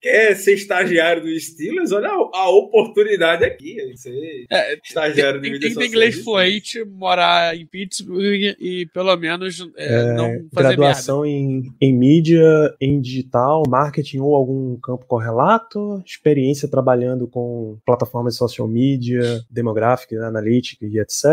[0.00, 3.76] quer ser estagiário do Steelers, olha a, a oportunidade aqui.
[3.96, 8.86] Ser É, estagiário de Tem, mídia tem que ter inglês fluente, morar em Pittsburgh e
[8.92, 10.76] pelo menos é, É, não fazer merda.
[10.76, 18.34] Graduação em, em mídia, em digital, marketing ou algum campo correlato, experiência trabalhando com plataformas
[18.34, 21.24] de social media, demográfica, analítica e etc.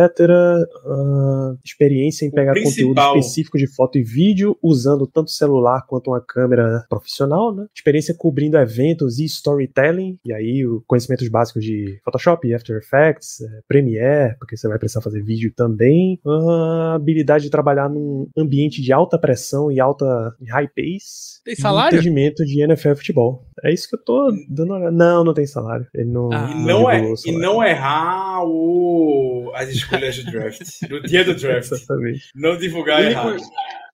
[0.85, 6.21] Ah, experiência em pegar conteúdo específico de foto e vídeo, usando tanto celular quanto uma
[6.21, 7.65] câmera profissional, né?
[7.75, 13.61] Experiência cobrindo eventos e storytelling, e aí o- conhecimentos básicos de Photoshop, After Effects, eh,
[13.67, 16.19] Premiere, porque você vai precisar fazer vídeo também.
[16.25, 20.05] Ah, habilidade de trabalhar num ambiente de alta pressão e alta
[20.41, 21.43] e high pace.
[21.43, 21.95] Tem salário?
[21.95, 23.45] Entendimento de NFL futebol.
[23.63, 24.73] É isso que eu tô dando.
[24.73, 25.87] uma- Não, não tem salário.
[25.93, 26.29] Ele não.
[26.31, 26.51] Ah.
[26.51, 30.61] E não, é, e não errar o, as escolhas do draft.
[30.89, 31.71] No dia do draft.
[31.71, 32.25] Exatamente.
[32.35, 33.37] Não divulgar errado.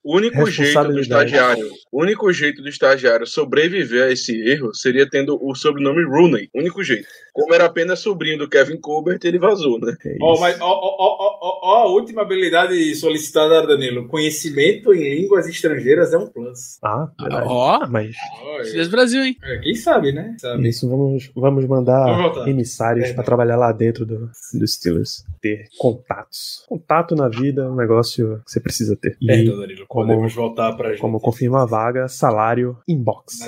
[0.03, 5.07] O único jeito do estagiário, o único jeito do estagiário sobreviver a esse erro seria
[5.10, 6.49] tendo o sobrenome Rooney.
[6.56, 7.07] Único jeito.
[7.34, 9.95] Como era apenas sobrinho do Kevin Colbert, ele vazou, né?
[10.06, 10.41] É Ó, isso.
[10.41, 14.07] mas ó, ó, ó, ó, ó, ó, a última habilidade solicitada, Danilo.
[14.07, 16.78] Conhecimento em línguas estrangeiras é um plus.
[16.84, 17.07] Ah.
[17.45, 18.15] Ó, Ah, mas
[18.65, 19.38] Steelers Brasil, hein?
[19.44, 20.36] É, Quem sabe, né?
[20.40, 20.68] Sabe.
[20.68, 23.14] Isso, vamos, vamos mandar Vamos emissários É.
[23.14, 25.23] pra trabalhar lá dentro do, do Steelers.
[25.41, 26.65] Ter contatos.
[26.68, 29.18] Contato na vida é um negócio que você precisa ter.
[29.26, 29.86] Perdão, Danilo.
[29.91, 31.01] Como- Podemos voltar pra gente.
[31.01, 33.39] como confirma a vaga, salário inbox.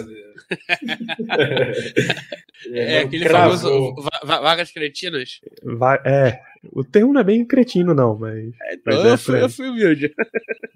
[2.71, 3.57] É, aquele Cravou.
[3.57, 5.39] famoso va- va- vagas cretinas.
[5.63, 6.39] Va- é,
[6.71, 8.43] o termo não é bem cretino, não, mas.
[8.85, 10.13] Mas Então, é eu, fui, eu fui humilde.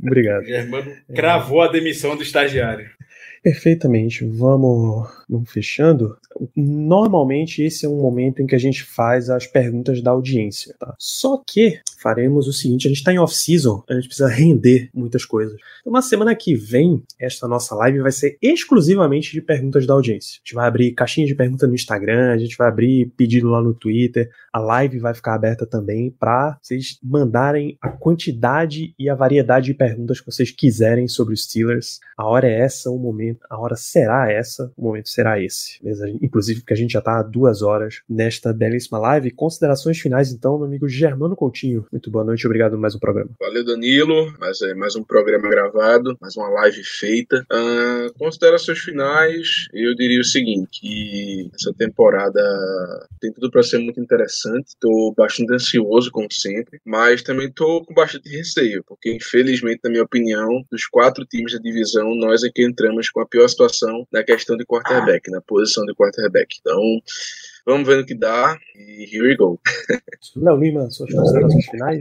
[0.01, 0.45] Obrigado.
[0.45, 2.89] Germano cravou a demissão do estagiário.
[3.43, 4.25] Perfeitamente.
[4.25, 6.17] Vamos, vamos fechando.
[6.55, 10.95] Normalmente esse é um momento em que a gente faz as perguntas da audiência, tá?
[10.99, 15.25] Só que faremos o seguinte, a gente está em off-season, a gente precisa render muitas
[15.25, 15.57] coisas.
[15.81, 20.37] Então na semana que vem, esta nossa live vai ser exclusivamente de perguntas da audiência.
[20.37, 23.61] A gente vai abrir caixinha de perguntas no Instagram, a gente vai abrir pedido lá
[23.61, 29.15] no Twitter, a live vai ficar aberta também para vocês mandarem a quantidade e a
[29.15, 31.99] variedade de perguntas que vocês quiserem sobre os Steelers.
[32.17, 35.81] A hora é essa, o momento, a hora será essa, o momento será esse.
[35.81, 36.09] Beleza?
[36.21, 39.31] Inclusive porque a gente já tá há duas horas nesta belíssima live.
[39.31, 41.85] Considerações finais então, meu amigo Germano Coutinho.
[41.91, 43.31] Muito boa noite, obrigado por mais um programa.
[43.39, 44.33] Valeu, Danilo.
[44.39, 47.45] Mais, é, mais um programa gravado, mais uma live feita.
[47.51, 52.41] Ah, considerações finais, eu diria o seguinte: que essa temporada
[53.19, 54.67] tem tudo para ser muito interessante.
[54.67, 60.03] Estou bastante ansioso, como sempre, mas também estou com bastante receio, porque infelizmente, na minha
[60.03, 64.23] opinião, dos quatro times da divisão, nós é que entramos com a pior situação na
[64.23, 66.55] questão de quarterback, na posição de quarterback.
[66.59, 66.79] Então,
[67.67, 69.59] vamos ver no que dá e here we go.
[70.37, 71.99] Léo Lima, suas considerações finais?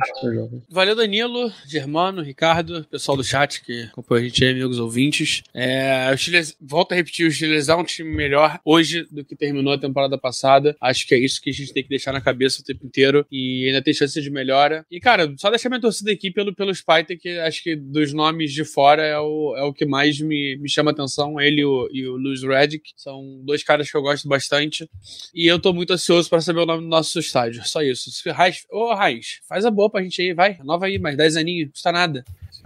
[0.70, 5.43] Valeu, Danilo, Germano, Ricardo, pessoal do chat que acompanha a gente aí, amigos ouvintes.
[5.52, 9.72] É, o volto a repetir, o Steelers é um time melhor hoje do que terminou
[9.72, 10.76] a temporada passada.
[10.80, 13.26] Acho que é isso que a gente tem que deixar na cabeça o tempo inteiro
[13.30, 14.86] e ainda tem chance de melhora.
[14.88, 18.52] E, cara, só deixar minha torcida aqui pelo, pelo Spider, que acho que dos nomes
[18.52, 21.40] de fora é o, é o que mais me, me chama atenção.
[21.40, 24.88] Ele e o, e o Lewis Redick são dois caras que eu gosto bastante.
[25.34, 27.66] E eu tô muito ansioso para saber o nome do nosso estádio.
[27.66, 28.11] Só isso.
[28.31, 30.59] Raiz, ô Raiz, faz a boa pra gente aí, vai.
[30.65, 32.24] Nova aí, mais 10 aninhos, não custa nada.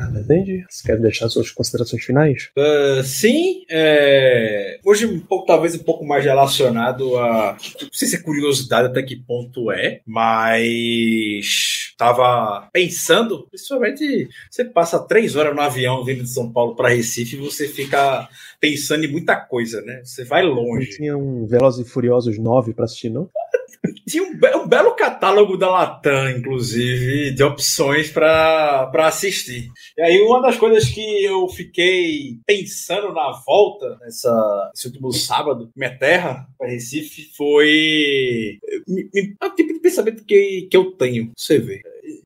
[0.09, 0.65] Entende?
[0.69, 2.51] Você quer deixar suas considerações finais?
[2.57, 7.57] Uh, sim, é, hoje um pouco, talvez um pouco mais relacionado a.
[7.83, 14.99] Não sei se é curiosidade até que ponto é, mas estava pensando, principalmente você passa
[14.99, 18.27] três horas no avião vindo de São Paulo para Recife você fica
[18.59, 20.01] pensando em muita coisa, né?
[20.03, 20.89] Você vai Não longe.
[20.97, 23.29] tinha um Velozes e Furiosos 9 pra assistir, não?
[24.09, 29.69] Tinha um, be- um belo catálogo da Latam, inclusive, de opções para assistir.
[29.97, 35.97] E aí, uma das coisas que eu fiquei pensando na volta, nessa, último sábado, minha
[35.97, 38.59] terra, para Recife, foi.
[38.89, 41.81] me- me- É o tipo de pensamento que, que eu tenho, você vê.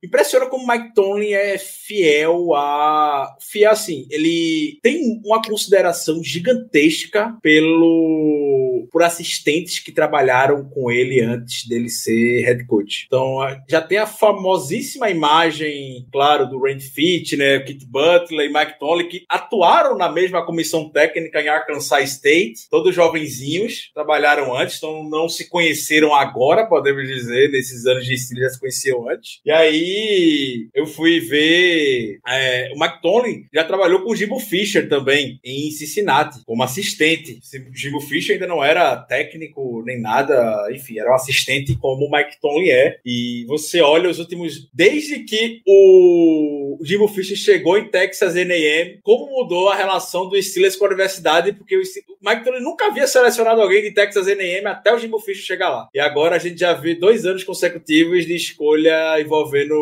[0.05, 3.37] Impressiona como Mike Tomlin é fiel a.
[3.41, 11.67] Fiel assim, ele tem uma consideração gigantesca pelo por assistentes que trabalharam com ele antes
[11.67, 13.05] dele ser head coach.
[13.07, 18.79] Então, já tem a famosíssima imagem, claro, do Randy Fitch, né, Kit Butler e Mike
[18.79, 25.09] Tomlin, que atuaram na mesma comissão técnica em Arkansas State, todos jovenzinhos, trabalharam antes, então
[25.09, 29.41] não se conheceram agora, podemos dizer, nesses anos de estilo já se conheciam antes.
[29.45, 29.94] E aí
[30.75, 36.41] eu fui ver é, o Tomlin já trabalhou com o Jimbo Fisher também em Cincinnati
[36.45, 37.41] como assistente.
[37.71, 42.11] O Jimbo Fisher ainda não era técnico nem nada, enfim, era um assistente como o
[42.11, 42.37] Mike
[42.71, 42.99] é.
[43.05, 44.69] E você olha os últimos.
[44.73, 50.77] Desde que o Jimbo Fisher chegou em Texas AM, como mudou a relação do Steelers
[50.77, 51.83] com a universidade, porque o
[52.23, 55.89] Mike Tomlin nunca havia selecionado alguém de Texas AM até o Jimbo Fisher chegar lá.
[55.95, 59.75] E agora a gente já vê dois anos consecutivos de escolha envolvendo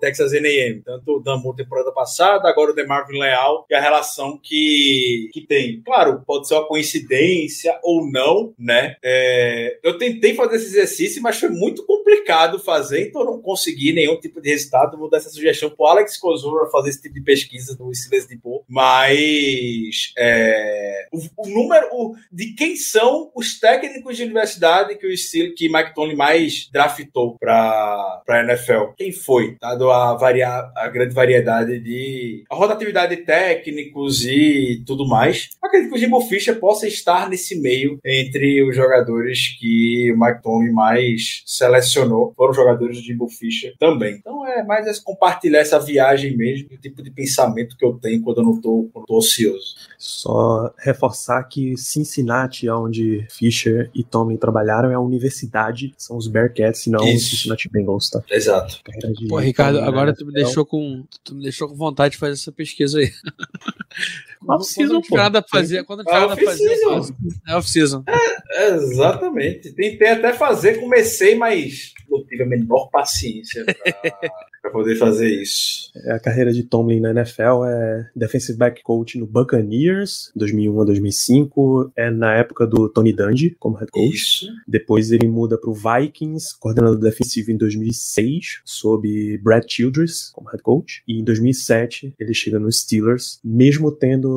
[0.00, 0.82] Texas AM.
[0.84, 5.82] Tanto o Dan temporada passada, agora o DeMarvin Leal, e a relação que, que tem.
[5.82, 8.96] Claro, pode ser uma coincidência ou não, né?
[9.02, 14.18] É, eu tentei fazer esse exercício, mas foi muito complicado fazer, então não consegui nenhum
[14.18, 14.98] tipo de resultado.
[14.98, 18.36] Vou dar essa sugestão pro Alex Kozura fazer esse tipo de pesquisa no Steelers de
[18.36, 18.62] Boa.
[18.68, 25.16] Mas é, o, o, número o, de quem são os técnicos de universidade que o
[25.16, 28.92] Steelers, que Mike Tony mais draftou para a NFL.
[28.96, 29.37] Quem foi?
[29.60, 32.44] Dado a, variar, a grande variedade de.
[32.50, 35.50] a rotatividade de técnicos e tudo mais.
[35.62, 40.42] Acredito que o Jimbo Fischer possa estar nesse meio entre os jogadores que o Mike
[40.42, 42.32] Tony mais selecionou.
[42.36, 44.16] Foram jogadores do Jimbo Fischer também.
[44.16, 48.38] Então é mais compartilhar essa viagem mesmo, o tipo de pensamento que eu tenho quando
[48.38, 49.74] eu não tô ocioso.
[49.98, 56.86] Só reforçar que Cincinnati, onde Fischer e Tomlin trabalharam, é a universidade, são os Bearcats
[56.86, 58.22] e não os Cincinnati Bengals, tá?
[58.30, 58.80] Exato.
[59.28, 62.52] Pô, Ricardo, agora tu me deixou com tu me deixou com vontade de fazer essa
[62.52, 63.10] pesquisa aí.
[64.46, 67.14] Off-season, não tiver nada a fazer, quando não tiver nada fazer.
[67.46, 68.04] É off-season.
[68.06, 69.72] É, exatamente.
[69.72, 73.74] Tentei até fazer, comecei, mas não tive a menor paciência pra,
[74.62, 75.90] pra poder fazer isso.
[75.94, 80.84] É, A carreira de Tomlin na NFL é defensive back coach no Buccaneers, 2001 a
[80.84, 84.14] 2005, é na época do Tony Dungy como head coach.
[84.14, 84.46] Isso.
[84.66, 90.62] Depois ele muda para o Vikings, coordenador defensivo em 2006, sob Brad Childress como head
[90.62, 91.02] coach.
[91.06, 94.27] E em 2007 ele chega no Steelers, mesmo tendo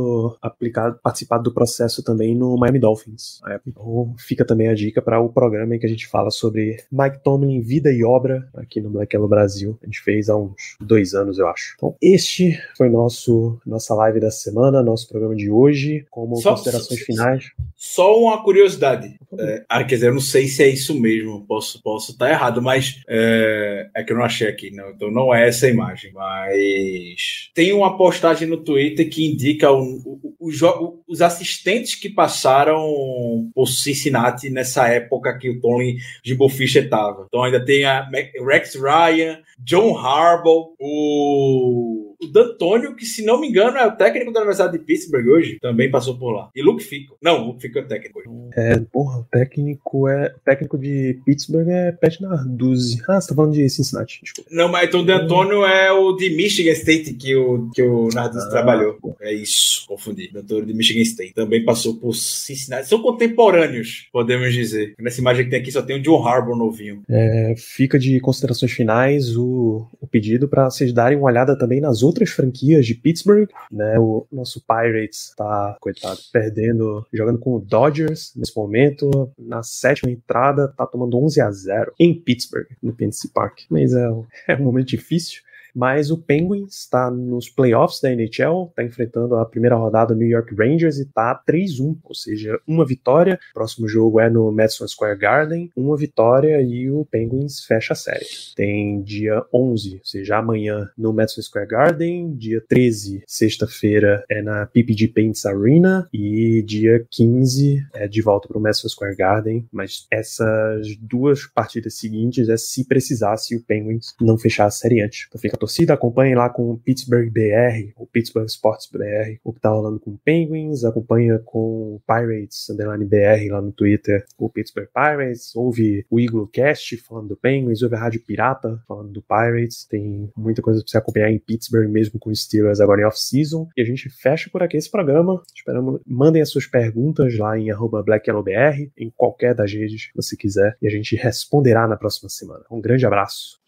[0.41, 3.39] aplicado, participado do processo também no Miami Dolphins.
[3.47, 3.61] época.
[3.69, 7.23] Então fica também a dica para o programa em que a gente fala sobre Mike
[7.23, 9.77] Tomlin, vida e obra aqui no Black Yellow Brasil.
[9.81, 11.73] A gente fez há uns dois anos, eu acho.
[11.75, 16.05] Então este foi nosso nossa live da semana, nosso programa de hoje.
[16.09, 17.51] Como Só- considerações finais.
[17.75, 19.15] Só uma curiosidade.
[19.39, 21.45] É, ah, quer dizer, eu não sei se é isso mesmo.
[21.47, 24.71] Posso posso estar errado, mas é, é que eu não achei aqui.
[24.71, 26.11] Não, então não é essa imagem.
[26.13, 33.49] Mas tem uma postagem no Twitter que indica o- o- o os assistentes que passaram
[33.53, 37.25] por Cincinnati nessa época que o Tony Jimbo Fisher estava.
[37.27, 38.07] Então ainda tem a
[38.45, 44.31] Rex Ryan, John Harbaugh, o, o D'Antônio, que se não me engano é o técnico
[44.31, 46.49] da Universidade de Pittsburgh hoje, também passou por lá.
[46.55, 47.17] E Luke Fico.
[47.21, 48.29] Não, Luke Fico é o técnico hoje.
[48.55, 50.33] É, porra, o técnico é.
[50.35, 53.01] O técnico de Pittsburgh é Pat Narduzzi.
[53.07, 54.49] Ah, você tá falando de Cincinnati, desculpa.
[54.51, 58.47] Não, mas então o D'Antônio é o de Michigan State que o, que o Narduzzi
[58.47, 58.97] Ah, trabalhou.
[59.21, 60.29] É isso, confundi.
[60.31, 61.33] D'Antônio de Michigan State.
[61.33, 62.87] Também passou por Cincinnati.
[62.87, 64.93] São contemporâneos, podemos dizer.
[64.99, 67.01] Nessa imagem que tem aqui só tem o John Harbaugh novinho.
[67.09, 72.03] É, fica de considerações finais o, o pedido para vocês darem uma olhada também nas
[72.03, 73.49] outras franquias de Pittsburgh.
[73.71, 73.97] Né?
[73.99, 79.31] O nosso Pirates tá, coitado, perdendo, jogando com o Dodgers nesse momento.
[79.37, 83.59] Na sétima entrada, tá tomando 11 a 0 em Pittsburgh, no PNC Park.
[83.69, 84.07] Mas é,
[84.47, 85.41] é um momento difícil.
[85.75, 90.27] Mas o Penguins está nos playoffs da NHL, está enfrentando a primeira rodada do New
[90.27, 93.39] York Rangers e tá 3-1, ou seja, uma vitória.
[93.53, 98.25] Próximo jogo é no Madison Square Garden, uma vitória e o Penguins fecha a série.
[98.55, 104.65] Tem dia 11, ou seja, amanhã no Madison Square Garden, dia 13, sexta-feira, é na
[104.65, 109.65] PPG Paints Arena e dia 15 é de volta para o Madison Square Garden.
[109.71, 115.25] Mas essas duas partidas seguintes é se precisasse o Penguins não fechar a série antes.
[115.27, 119.61] Então fica torcida, acompanhe lá com o Pittsburgh BR, o Pittsburgh Sports BR, o que
[119.61, 124.49] tá rolando com o Penguins, acompanha com o Pirates, underline BR lá no Twitter, o
[124.49, 129.21] Pittsburgh Pirates, ouve o Eagle Cast falando do Penguins, ouve a Rádio Pirata falando do
[129.21, 133.05] Pirates, tem muita coisa pra você acompanhar em Pittsburgh mesmo com os Steelers agora em
[133.05, 137.55] off-season, e a gente fecha por aqui esse programa, esperamos, mandem as suas perguntas lá
[137.55, 141.97] em arroba BlackYellowBR, em qualquer das redes que você quiser, e a gente responderá na
[141.97, 142.65] próxima semana.
[142.71, 143.59] Um grande abraço.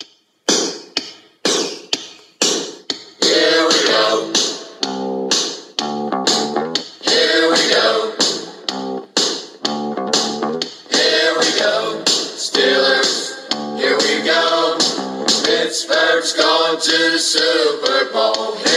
[15.73, 18.72] Pittsburgh's going to the Super Bowl.